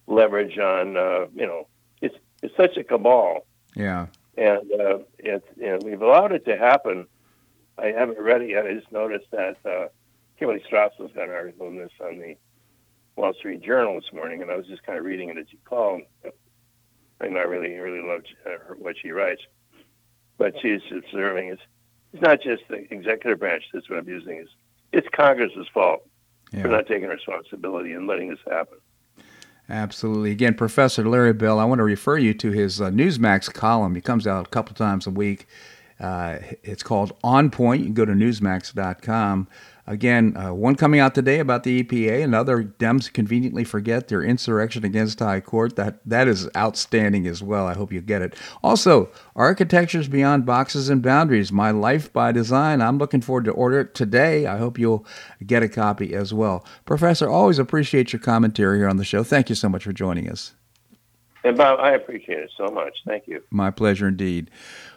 leverage 0.06 0.58
on, 0.58 0.96
uh, 0.96 1.26
you 1.34 1.46
know, 1.46 1.66
it's, 2.00 2.16
it's 2.42 2.56
such 2.56 2.76
a 2.76 2.84
cabal. 2.84 3.46
Yeah. 3.76 4.06
And 4.36 4.72
uh, 4.72 4.98
it's, 5.18 5.46
you 5.56 5.66
know, 5.66 5.78
we've 5.84 6.02
allowed 6.02 6.32
it 6.32 6.44
to 6.46 6.56
happen. 6.56 7.06
I 7.78 7.88
haven't 7.88 8.18
read 8.18 8.42
it 8.42 8.50
yet. 8.50 8.66
I 8.66 8.74
just 8.74 8.90
noticed 8.90 9.30
that 9.32 9.56
uh, 9.64 9.88
Kimberley 10.38 10.62
Strassel's 10.66 11.12
got 11.12 11.28
an 11.28 11.34
article 11.34 11.66
on 11.66 11.76
this 11.76 11.92
on 12.00 12.18
the 12.18 12.36
Wall 13.16 13.34
Street 13.34 13.62
Journal 13.62 13.94
this 13.94 14.12
morning, 14.12 14.40
and 14.40 14.50
I 14.50 14.56
was 14.56 14.66
just 14.66 14.82
kind 14.82 14.98
of 14.98 15.04
reading 15.04 15.28
it 15.28 15.36
as 15.36 15.46
you 15.50 15.58
called 15.64 16.02
and 17.20 17.36
I 17.36 17.42
really 17.42 17.76
really 17.76 18.06
love 18.06 18.22
uh, 18.46 18.74
what 18.78 18.96
she 19.00 19.10
writes. 19.10 19.42
But 20.38 20.54
she's 20.60 20.80
observing 20.90 21.48
it's 21.48 21.62
it's 22.12 22.22
not 22.22 22.40
just 22.42 22.62
the 22.68 22.92
executive 22.92 23.38
branch 23.38 23.64
that's 23.72 23.86
been 23.86 23.98
abusing 23.98 24.38
it. 24.38 24.48
It's 24.92 25.06
Congress's 25.14 25.68
fault 25.72 26.08
yeah. 26.52 26.62
for 26.62 26.68
not 26.68 26.86
taking 26.86 27.08
responsibility 27.08 27.92
and 27.92 28.06
letting 28.06 28.30
this 28.30 28.38
happen. 28.48 28.78
Absolutely. 29.68 30.32
Again, 30.32 30.54
Professor 30.54 31.08
Larry 31.08 31.32
Bell, 31.32 31.60
I 31.60 31.64
want 31.64 31.78
to 31.78 31.84
refer 31.84 32.18
you 32.18 32.34
to 32.34 32.50
his 32.50 32.80
uh, 32.80 32.90
Newsmax 32.90 33.52
column. 33.52 33.94
He 33.94 34.00
comes 34.00 34.26
out 34.26 34.46
a 34.46 34.50
couple 34.50 34.74
times 34.74 35.06
a 35.06 35.10
week. 35.10 35.46
Uh, 36.00 36.38
it's 36.62 36.82
called 36.82 37.12
On 37.22 37.50
Point. 37.50 37.80
You 37.80 37.86
can 37.86 37.94
go 37.94 38.04
to 38.04 38.12
newsmax.com. 38.12 39.48
Again, 39.86 40.36
uh, 40.36 40.54
one 40.54 40.76
coming 40.76 41.00
out 41.00 41.16
today 41.16 41.40
about 41.40 41.64
the 41.64 41.82
EPA. 41.82 42.22
Another 42.22 42.62
Dems 42.62 43.12
conveniently 43.12 43.64
forget 43.64 44.06
their 44.06 44.22
insurrection 44.22 44.84
against 44.84 45.18
High 45.18 45.40
Court. 45.40 45.74
That 45.74 45.98
that 46.06 46.28
is 46.28 46.48
outstanding 46.56 47.26
as 47.26 47.42
well. 47.42 47.66
I 47.66 47.74
hope 47.74 47.92
you 47.92 48.00
get 48.00 48.22
it. 48.22 48.36
Also, 48.62 49.10
Architectures 49.34 50.06
Beyond 50.06 50.46
Boxes 50.46 50.88
and 50.90 51.02
Boundaries: 51.02 51.50
My 51.50 51.72
Life 51.72 52.12
by 52.12 52.30
Design. 52.30 52.80
I'm 52.80 52.98
looking 52.98 53.20
forward 53.20 53.46
to 53.46 53.50
order 53.50 53.80
it 53.80 53.94
today. 53.96 54.46
I 54.46 54.58
hope 54.58 54.78
you'll 54.78 55.04
get 55.44 55.64
a 55.64 55.68
copy 55.68 56.14
as 56.14 56.32
well. 56.32 56.64
Professor, 56.84 57.28
always 57.28 57.58
appreciate 57.58 58.12
your 58.12 58.20
commentary 58.20 58.78
here 58.78 58.88
on 58.88 58.96
the 58.96 59.04
show. 59.04 59.24
Thank 59.24 59.48
you 59.48 59.56
so 59.56 59.68
much 59.68 59.82
for 59.82 59.92
joining 59.92 60.30
us. 60.30 60.54
And 61.42 61.56
Bob, 61.56 61.80
I 61.80 61.94
appreciate 61.94 62.38
it 62.38 62.50
so 62.56 62.66
much. 62.66 62.98
Thank 63.06 63.26
you. 63.26 63.42
My 63.50 63.70
pleasure 63.70 64.08
indeed. 64.08 64.50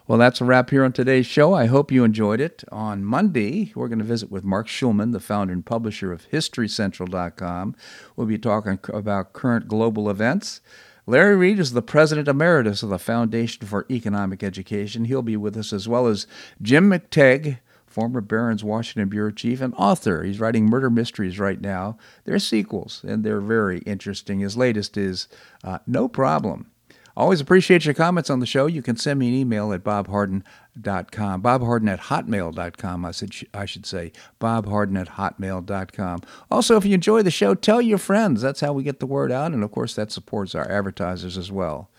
Well, 0.06 0.18
that's 0.18 0.41
a 0.41 0.45
wrap 0.45 0.72
here 0.72 0.84
on 0.84 0.91
today's 0.91 1.26
show. 1.26 1.54
I 1.54 1.68
hope 1.68 1.89
you 1.89 2.04
enjoyed 2.04 2.41
it. 2.41 2.66
On 2.74 3.06
Monday, 3.06 3.72
we're 3.74 3.88
going 3.88 3.99
to 3.99 4.06
visit 4.06 4.30
with 4.30 4.43
Marc 4.43 4.68
Schulman, 4.68 5.14
the 5.14 5.20
founder 5.22 5.54
and 5.54 5.66
publisher 5.66 6.12
of 6.12 6.30
HistoryCentral.com. 6.30 7.74
We'll 8.18 8.28
be 8.28 8.38
talking 8.38 8.80
about 8.89 9.32
current 9.32 9.70
global 9.70 10.10
events. 10.10 10.60
Larry 11.06 11.38
Reed 11.38 11.58
is 11.58 11.72
the 11.72 11.82
president 11.82 12.28
emeritus 12.28 12.84
of 12.84 12.89
the 12.89 12.99
Foundation 12.99 13.66
for 13.66 13.86
Economic 13.89 14.43
Education. 14.43 15.06
He'll 15.06 15.22
be 15.22 15.38
with 15.38 15.56
us, 15.56 15.72
as 15.72 15.88
well 15.88 16.08
as 16.08 16.28
Jim 16.62 16.89
McTague, 16.89 17.60
former 17.88 18.20
Barron's 18.20 18.64
Washington 18.64 19.08
bureau 19.08 19.32
chief 19.32 19.62
and 19.62 19.74
author. 19.78 20.24
He's 20.24 20.39
writing 20.39 20.66
murder 20.66 20.89
mysteries 20.89 21.39
right 21.39 21.62
now. 21.62 21.97
They're 22.26 22.39
sequels, 22.39 23.06
and 23.08 23.24
they're 23.24 23.39
very 23.39 23.80
interesting. 23.80 24.39
His 24.41 24.58
latest 24.58 24.97
is 24.97 25.30
uh, 25.64 25.80
No 25.88 26.10
Problem 26.10 26.72
Always 27.16 27.39
appreciate 27.41 27.86
your 27.86 27.93
comments 27.93 28.30
on 28.30 28.39
the 28.39 28.45
show. 28.45 28.66
You 28.66 28.82
can 28.82 28.97
send 28.97 29.20
me 29.20 29.28
an 29.28 29.36
email 29.36 29.72
at 29.72 29.84
bobharden.com. 29.84 31.41
Bobharden 31.41 31.89
at 31.89 31.99
hotmail.com, 32.01 33.05
I, 33.05 33.11
said, 33.11 33.32
I 33.53 33.66
should 33.66 33.86
say. 33.86 34.11
Bobharden 34.41 34.99
at 34.99 35.09
hotmail.com. 35.09 36.22
Also, 36.49 36.78
if 36.78 36.86
you 36.86 36.93
enjoy 36.93 37.22
the 37.22 37.32
show, 37.32 37.53
tell 37.53 37.82
your 37.82 37.99
friends. 37.99 38.41
That's 38.41 38.61
how 38.61 38.74
we 38.74 38.84
get 38.84 38.99
the 38.99 39.05
word 39.05 39.32
out. 39.32 39.51
And 39.51 39.64
of 39.64 39.72
course, 39.72 39.93
that 39.95 40.11
supports 40.11 40.55
our 40.55 40.70
advertisers 40.70 41.38
as 41.38 41.51
well. 41.51 41.89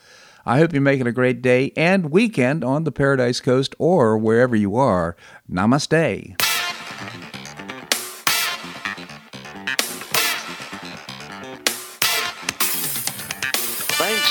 I 0.47 0.59
hope 0.59 0.73
you're 0.73 0.83
making 0.83 1.07
a 1.07 1.13
great 1.13 1.41
day 1.41 1.73
and 1.77 2.11
weekend 2.11 2.65
on 2.65 2.85
the 2.85 2.93
Paradise 2.93 3.41
Coast 3.41 3.75
or 3.79 4.19
wherever 4.19 4.55
you 4.55 4.77
are. 4.77 5.17
Namaste. 5.51 6.54